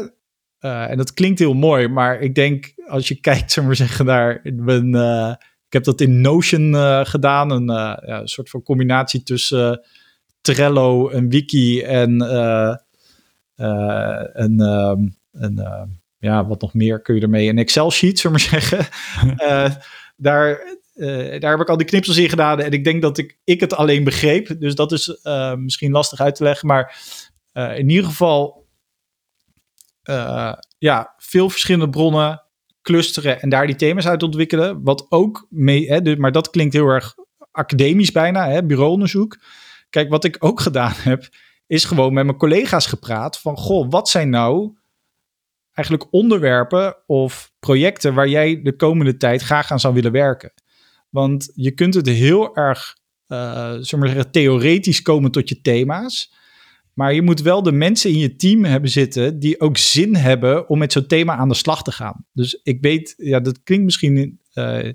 Uh, 0.61 0.91
en 0.91 0.97
dat 0.97 1.15
klinkt 1.15 1.39
heel 1.39 1.55
mooi, 1.55 1.89
maar 1.89 2.21
ik 2.21 2.35
denk 2.35 2.73
als 2.87 3.09
je 3.09 3.21
kijkt, 3.31 3.53
zeg 3.53 3.65
maar 3.65 3.77
zeggen, 3.77 4.05
naar 4.05 4.41
een, 4.43 4.95
uh, 4.95 5.35
ik 5.67 5.73
heb 5.73 5.85
dat 5.85 6.01
in 6.01 6.21
Notion 6.21 6.75
gedaan, 7.07 7.51
een, 7.51 7.67
ja, 8.07 8.27
soort 8.27 8.51
van 8.51 8.63
combinatie 8.63 9.23
tussen 9.23 9.87
Trello, 10.41 11.11
een 11.11 11.29
wiki 11.31 11.81
en 11.83 12.21
een, 14.35 14.61
um, 14.61 15.17
een 15.33 16.01
ja, 16.23 16.47
wat 16.47 16.61
nog 16.61 16.75
meer 16.75 17.03
kun 17.03 17.14
je 17.14 17.20
ermee? 17.20 17.49
Een 17.49 17.59
Excel-sheet, 17.59 18.18
zullen 18.18 18.41
we 18.41 18.49
maar 18.51 18.61
zeggen. 18.61 18.87
uh, 19.37 19.75
daar, 20.27 20.79
uh, 20.95 21.41
daar 21.41 21.51
heb 21.51 21.61
ik 21.61 21.68
al 21.68 21.77
die 21.77 21.87
knipsels 21.87 22.16
in 22.16 22.29
gedaan 22.29 22.61
en 22.61 22.73
ik 22.73 22.85
denk 22.85 23.03
dat 23.03 23.18
ik, 23.18 23.39
ik 23.45 23.61
het 23.61 23.75
alleen 23.75 24.05
begreep. 24.05 24.61
Dus 24.61 24.75
dat 24.75 24.93
is 24.93 25.20
uh, 25.23 25.55
misschien 25.55 25.93
lastig 25.93 26.20
uit 26.20 26.35
te 26.35 26.43
leggen. 26.43 26.66
Maar 26.66 26.97
in 27.53 27.89
ieder 27.89 28.05
geval, 28.05 28.66
ja, 30.79 31.14
veel 31.16 31.51
verschillende 31.51 31.91
bronnen 31.91 32.43
clusteren 32.83 33.41
en 33.41 33.49
daar 33.49 33.66
die 33.66 33.77
thema's 33.77 34.07
uit 34.07 34.23
ontwikkelen. 34.23 34.83
Wat 34.83 35.07
ook 35.09 35.47
mee, 35.51 35.89
hè, 35.89 36.03
dus, 36.03 36.16
maar 36.16 36.33
dat 36.33 36.51
klinkt 36.51 36.75
heel 36.75 36.87
erg 36.87 37.14
academisch 37.51 38.12
bijna, 38.12 38.49
hè, 38.49 38.64
bureauonderzoek. 38.64 39.39
Kijk, 39.91 40.11
wat 40.11 40.25
ik 40.25 40.37
ook 40.39 40.61
gedaan 40.61 40.95
heb, 40.95 41.29
is 41.66 41.85
gewoon 41.85 42.12
met 42.12 42.25
mijn 42.25 42.37
collega's 42.37 42.87
gepraat 42.87 43.39
van, 43.39 43.57
goh, 43.57 43.91
wat 43.91 44.09
zijn 44.09 44.31
nou 44.31 44.77
eigenlijk 45.75 46.12
onderwerpen 46.12 46.97
of 47.07 47.53
projecten 47.61 48.14
waar 48.14 48.29
jij 48.29 48.62
de 48.62 48.77
komende 48.77 49.16
tijd 49.16 49.43
graag 49.43 49.70
aan 49.70 49.81
zou 49.81 49.95
willen 49.95 50.12
werken. 50.12 50.53
Want 51.11 51.53
je 51.55 51.70
kunt 51.70 51.95
het 51.95 52.07
heel 52.07 52.57
erg, 52.57 52.97
uh, 53.29 53.75
zeggen, 53.81 54.31
theoretisch 54.31 55.03
komen 55.03 55.31
tot 55.31 55.49
je 55.49 55.61
thema's. 55.61 56.41
Maar 56.95 57.14
je 57.14 57.23
moet 57.23 57.41
wel 57.41 57.62
de 57.62 57.73
mensen 57.73 58.11
in 58.11 58.18
je 58.18 58.37
team 58.37 58.64
hebben 58.64 58.91
zitten 58.91 59.39
die 59.39 59.61
ook 59.61 59.77
zin 59.77 60.16
hebben 60.16 60.68
om 60.68 60.79
met 60.79 60.93
zo'n 60.93 61.07
thema 61.07 61.37
aan 61.37 61.49
de 61.49 61.55
slag 61.55 61.83
te 61.83 61.93
gaan. 61.93 62.27
Dus 62.33 62.61
ik 62.62 62.79
weet, 62.81 63.14
ja, 63.16 63.41
dat 63.41 63.62
klinkt 63.62 63.85
misschien 63.85 64.41
uh, 64.55 64.93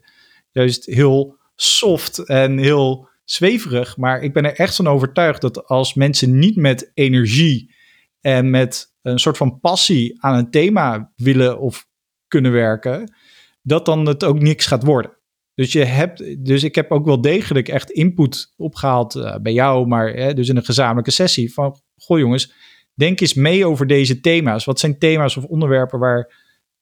juist 0.52 0.86
heel 0.86 1.38
soft 1.56 2.20
en 2.20 2.58
heel 2.58 3.10
zweverig, 3.24 3.98
maar 3.98 4.22
ik 4.22 4.34
ben 4.34 4.46
er 4.46 4.56
echt 4.56 4.76
van 4.76 4.88
overtuigd 4.88 5.42
dat 5.42 5.66
als 5.66 5.94
mensen 5.94 6.40
niet 6.40 6.56
met 6.56 6.92
energie 6.94 7.76
en 8.22 8.50
met 8.50 8.96
een 9.08 9.20
soort 9.20 9.38
van 9.38 9.60
passie 9.60 10.24
aan 10.24 10.38
een 10.38 10.50
thema 10.50 11.12
willen 11.16 11.60
of 11.60 11.88
kunnen 12.28 12.52
werken, 12.52 13.16
dat 13.62 13.86
dan 13.86 14.06
het 14.06 14.24
ook 14.24 14.40
niks 14.40 14.66
gaat 14.66 14.84
worden. 14.84 15.18
Dus, 15.54 15.72
je 15.72 15.84
hebt, 15.84 16.46
dus 16.46 16.64
ik 16.64 16.76
heb 16.76 16.92
ook 16.92 17.06
wel 17.06 17.22
degelijk 17.22 17.68
echt 17.68 17.90
input 17.90 18.54
opgehaald 18.58 19.16
uh, 19.16 19.36
bij 19.36 19.54
jou, 19.54 19.88
maar 19.88 20.10
hè, 20.10 20.34
dus 20.34 20.50
in 20.50 20.58
een 20.58 20.66
gezamenlijke 20.66 21.12
sessie 21.12 21.54
van, 21.54 21.82
goh 21.98 22.20
jongens, 22.20 22.54
denk 22.94 23.20
eens 23.22 23.34
mee 23.34 23.66
over 23.66 23.88
deze 23.88 24.20
thema's. 24.20 24.66
Wat 24.66 24.80
zijn 24.80 25.00
thema's 25.00 25.38
of 25.38 25.44
onderwerpen 25.44 26.00
waar, 26.00 26.34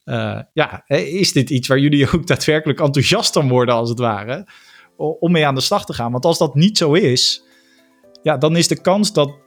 uh, 0.03 0.39
ja, 0.53 0.83
is 0.87 1.31
dit 1.31 1.49
iets 1.49 1.67
waar 1.67 1.79
jullie 1.79 2.09
ook 2.13 2.27
daadwerkelijk 2.27 2.79
enthousiast 2.79 3.33
van 3.33 3.49
worden 3.49 3.75
als 3.75 3.89
het 3.89 3.99
ware, 3.99 4.47
om 4.95 5.31
mee 5.31 5.45
aan 5.45 5.55
de 5.55 5.61
slag 5.61 5.85
te 5.85 5.93
gaan? 5.93 6.11
Want 6.11 6.25
als 6.25 6.37
dat 6.37 6.55
niet 6.55 6.77
zo 6.77 6.93
is, 6.93 7.43
ja, 8.21 8.37
dan 8.37 8.55
is 8.55 8.67
de 8.67 8.81
kans 8.81 9.13
dat 9.13 9.37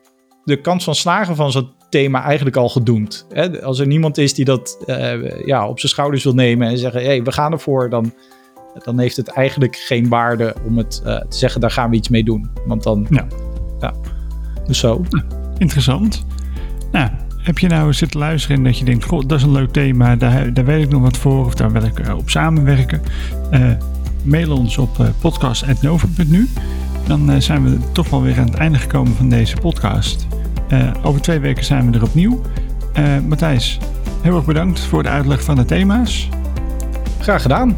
de 0.45 0.61
kans 0.61 0.85
van 0.85 0.95
slagen 0.95 1.37
van 1.37 1.53
zo'n 1.53 1.78
thema 1.89 2.23
eigenlijk 2.23 2.57
al 2.57 2.69
gedoemd. 2.69 3.27
Hè? 3.33 3.63
Als 3.63 3.79
er 3.79 3.87
niemand 3.87 4.19
is 4.19 4.35
die 4.35 4.45
dat 4.45 4.79
uh, 4.87 5.47
ja, 5.47 5.69
op 5.69 5.79
zijn 5.79 5.93
schouders 5.93 6.25
wil 6.25 6.35
nemen 6.35 6.69
en 6.69 6.79
zeggen: 6.79 7.01
hé, 7.01 7.07
hey, 7.07 7.23
we 7.23 7.33
gaan 7.33 7.53
ervoor, 7.53 7.91
dan, 7.91 8.13
dan 8.85 8.99
heeft 8.99 9.17
het 9.17 9.29
eigenlijk 9.29 9.77
geen 9.77 10.09
waarde 10.09 10.55
om 10.67 10.79
het 10.79 11.03
uh, 11.07 11.19
te 11.19 11.39
zeggen: 11.39 11.61
daar 11.61 11.71
gaan 11.71 11.91
we 11.91 11.97
iets 11.97 12.09
mee 12.09 12.25
doen. 12.25 12.51
Want 12.67 12.83
dan, 12.83 13.07
ja, 13.11 13.27
ja 13.81 13.95
dus 14.67 14.79
zo. 14.79 15.05
Interessant. 15.59 16.27
Nou, 16.93 17.11
heb 17.37 17.59
je 17.59 17.69
nou 17.69 17.93
zitten 17.93 18.21
luisteren 18.21 18.57
en 18.57 18.65
dat 18.65 18.79
je 18.79 18.85
denkt: 18.85 19.05
Goh, 19.05 19.23
dat 19.27 19.39
is 19.39 19.45
een 19.45 19.53
leuk 19.53 19.73
thema, 19.73 20.17
daar, 20.17 20.55
daar 20.55 20.65
weet 20.65 20.85
ik 20.85 20.91
nog 20.91 21.03
wat 21.03 21.17
voor, 21.17 21.45
of 21.45 21.55
daar 21.55 21.73
wil 21.73 21.83
ik 21.83 22.07
uh, 22.07 22.17
op 22.17 22.31
samenwerken? 22.31 23.03
mail 24.23 24.57
ons 24.57 24.79
op 24.79 25.11
podcast.nova.nu. 25.21 26.49
Dan 27.07 27.43
zijn 27.43 27.65
we 27.65 27.79
toch 27.93 28.11
wel 28.11 28.23
weer 28.23 28.39
aan 28.39 28.47
het 28.47 28.55
einde 28.55 28.79
gekomen 28.79 29.15
van 29.15 29.29
deze 29.29 29.57
podcast. 29.57 30.27
Uh, 30.73 30.91
over 31.03 31.21
twee 31.21 31.39
weken 31.39 31.65
zijn 31.65 31.91
we 31.91 31.97
er 31.97 32.05
opnieuw. 32.05 32.41
Uh, 32.99 33.05
Matthijs, 33.29 33.79
heel 34.23 34.37
erg 34.37 34.45
bedankt 34.45 34.81
voor 34.81 35.03
de 35.03 35.09
uitleg 35.09 35.43
van 35.43 35.57
de 35.57 35.65
thema's. 35.65 36.29
Graag 37.21 37.43
gedaan. 37.43 37.77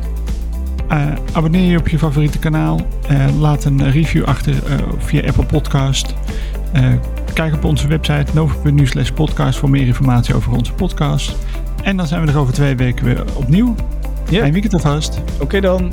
Uh, 0.92 1.06
abonneer 1.32 1.70
je 1.70 1.78
op 1.78 1.88
je 1.88 1.98
favoriete 1.98 2.38
kanaal. 2.38 2.80
laat 3.38 3.64
een 3.64 3.90
review 3.90 4.24
achter 4.24 4.54
via 4.98 5.26
Apple 5.26 5.44
Podcast. 5.44 6.14
kijk 7.32 7.54
op 7.54 7.64
onze 7.64 7.88
website 7.88 8.34
nova.nu 8.34 8.86
slash 8.86 9.10
podcast 9.10 9.58
voor 9.58 9.70
meer 9.70 9.86
informatie 9.86 10.34
over 10.34 10.52
onze 10.52 10.72
podcast. 10.72 11.36
En 11.82 11.96
dan 11.96 12.06
zijn 12.06 12.24
we 12.24 12.32
er 12.32 12.38
over 12.38 12.52
twee 12.54 12.76
weken 12.76 13.04
weer 13.04 13.24
opnieuw. 13.34 13.74
Ja. 14.30 14.40
Fijn 14.40 14.52
weekend 14.52 14.74
alvast. 14.74 15.20
Oké 15.34 15.42
okay 15.42 15.60
dan. 15.60 15.92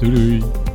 Doei 0.00 0.14
doei. 0.14 0.67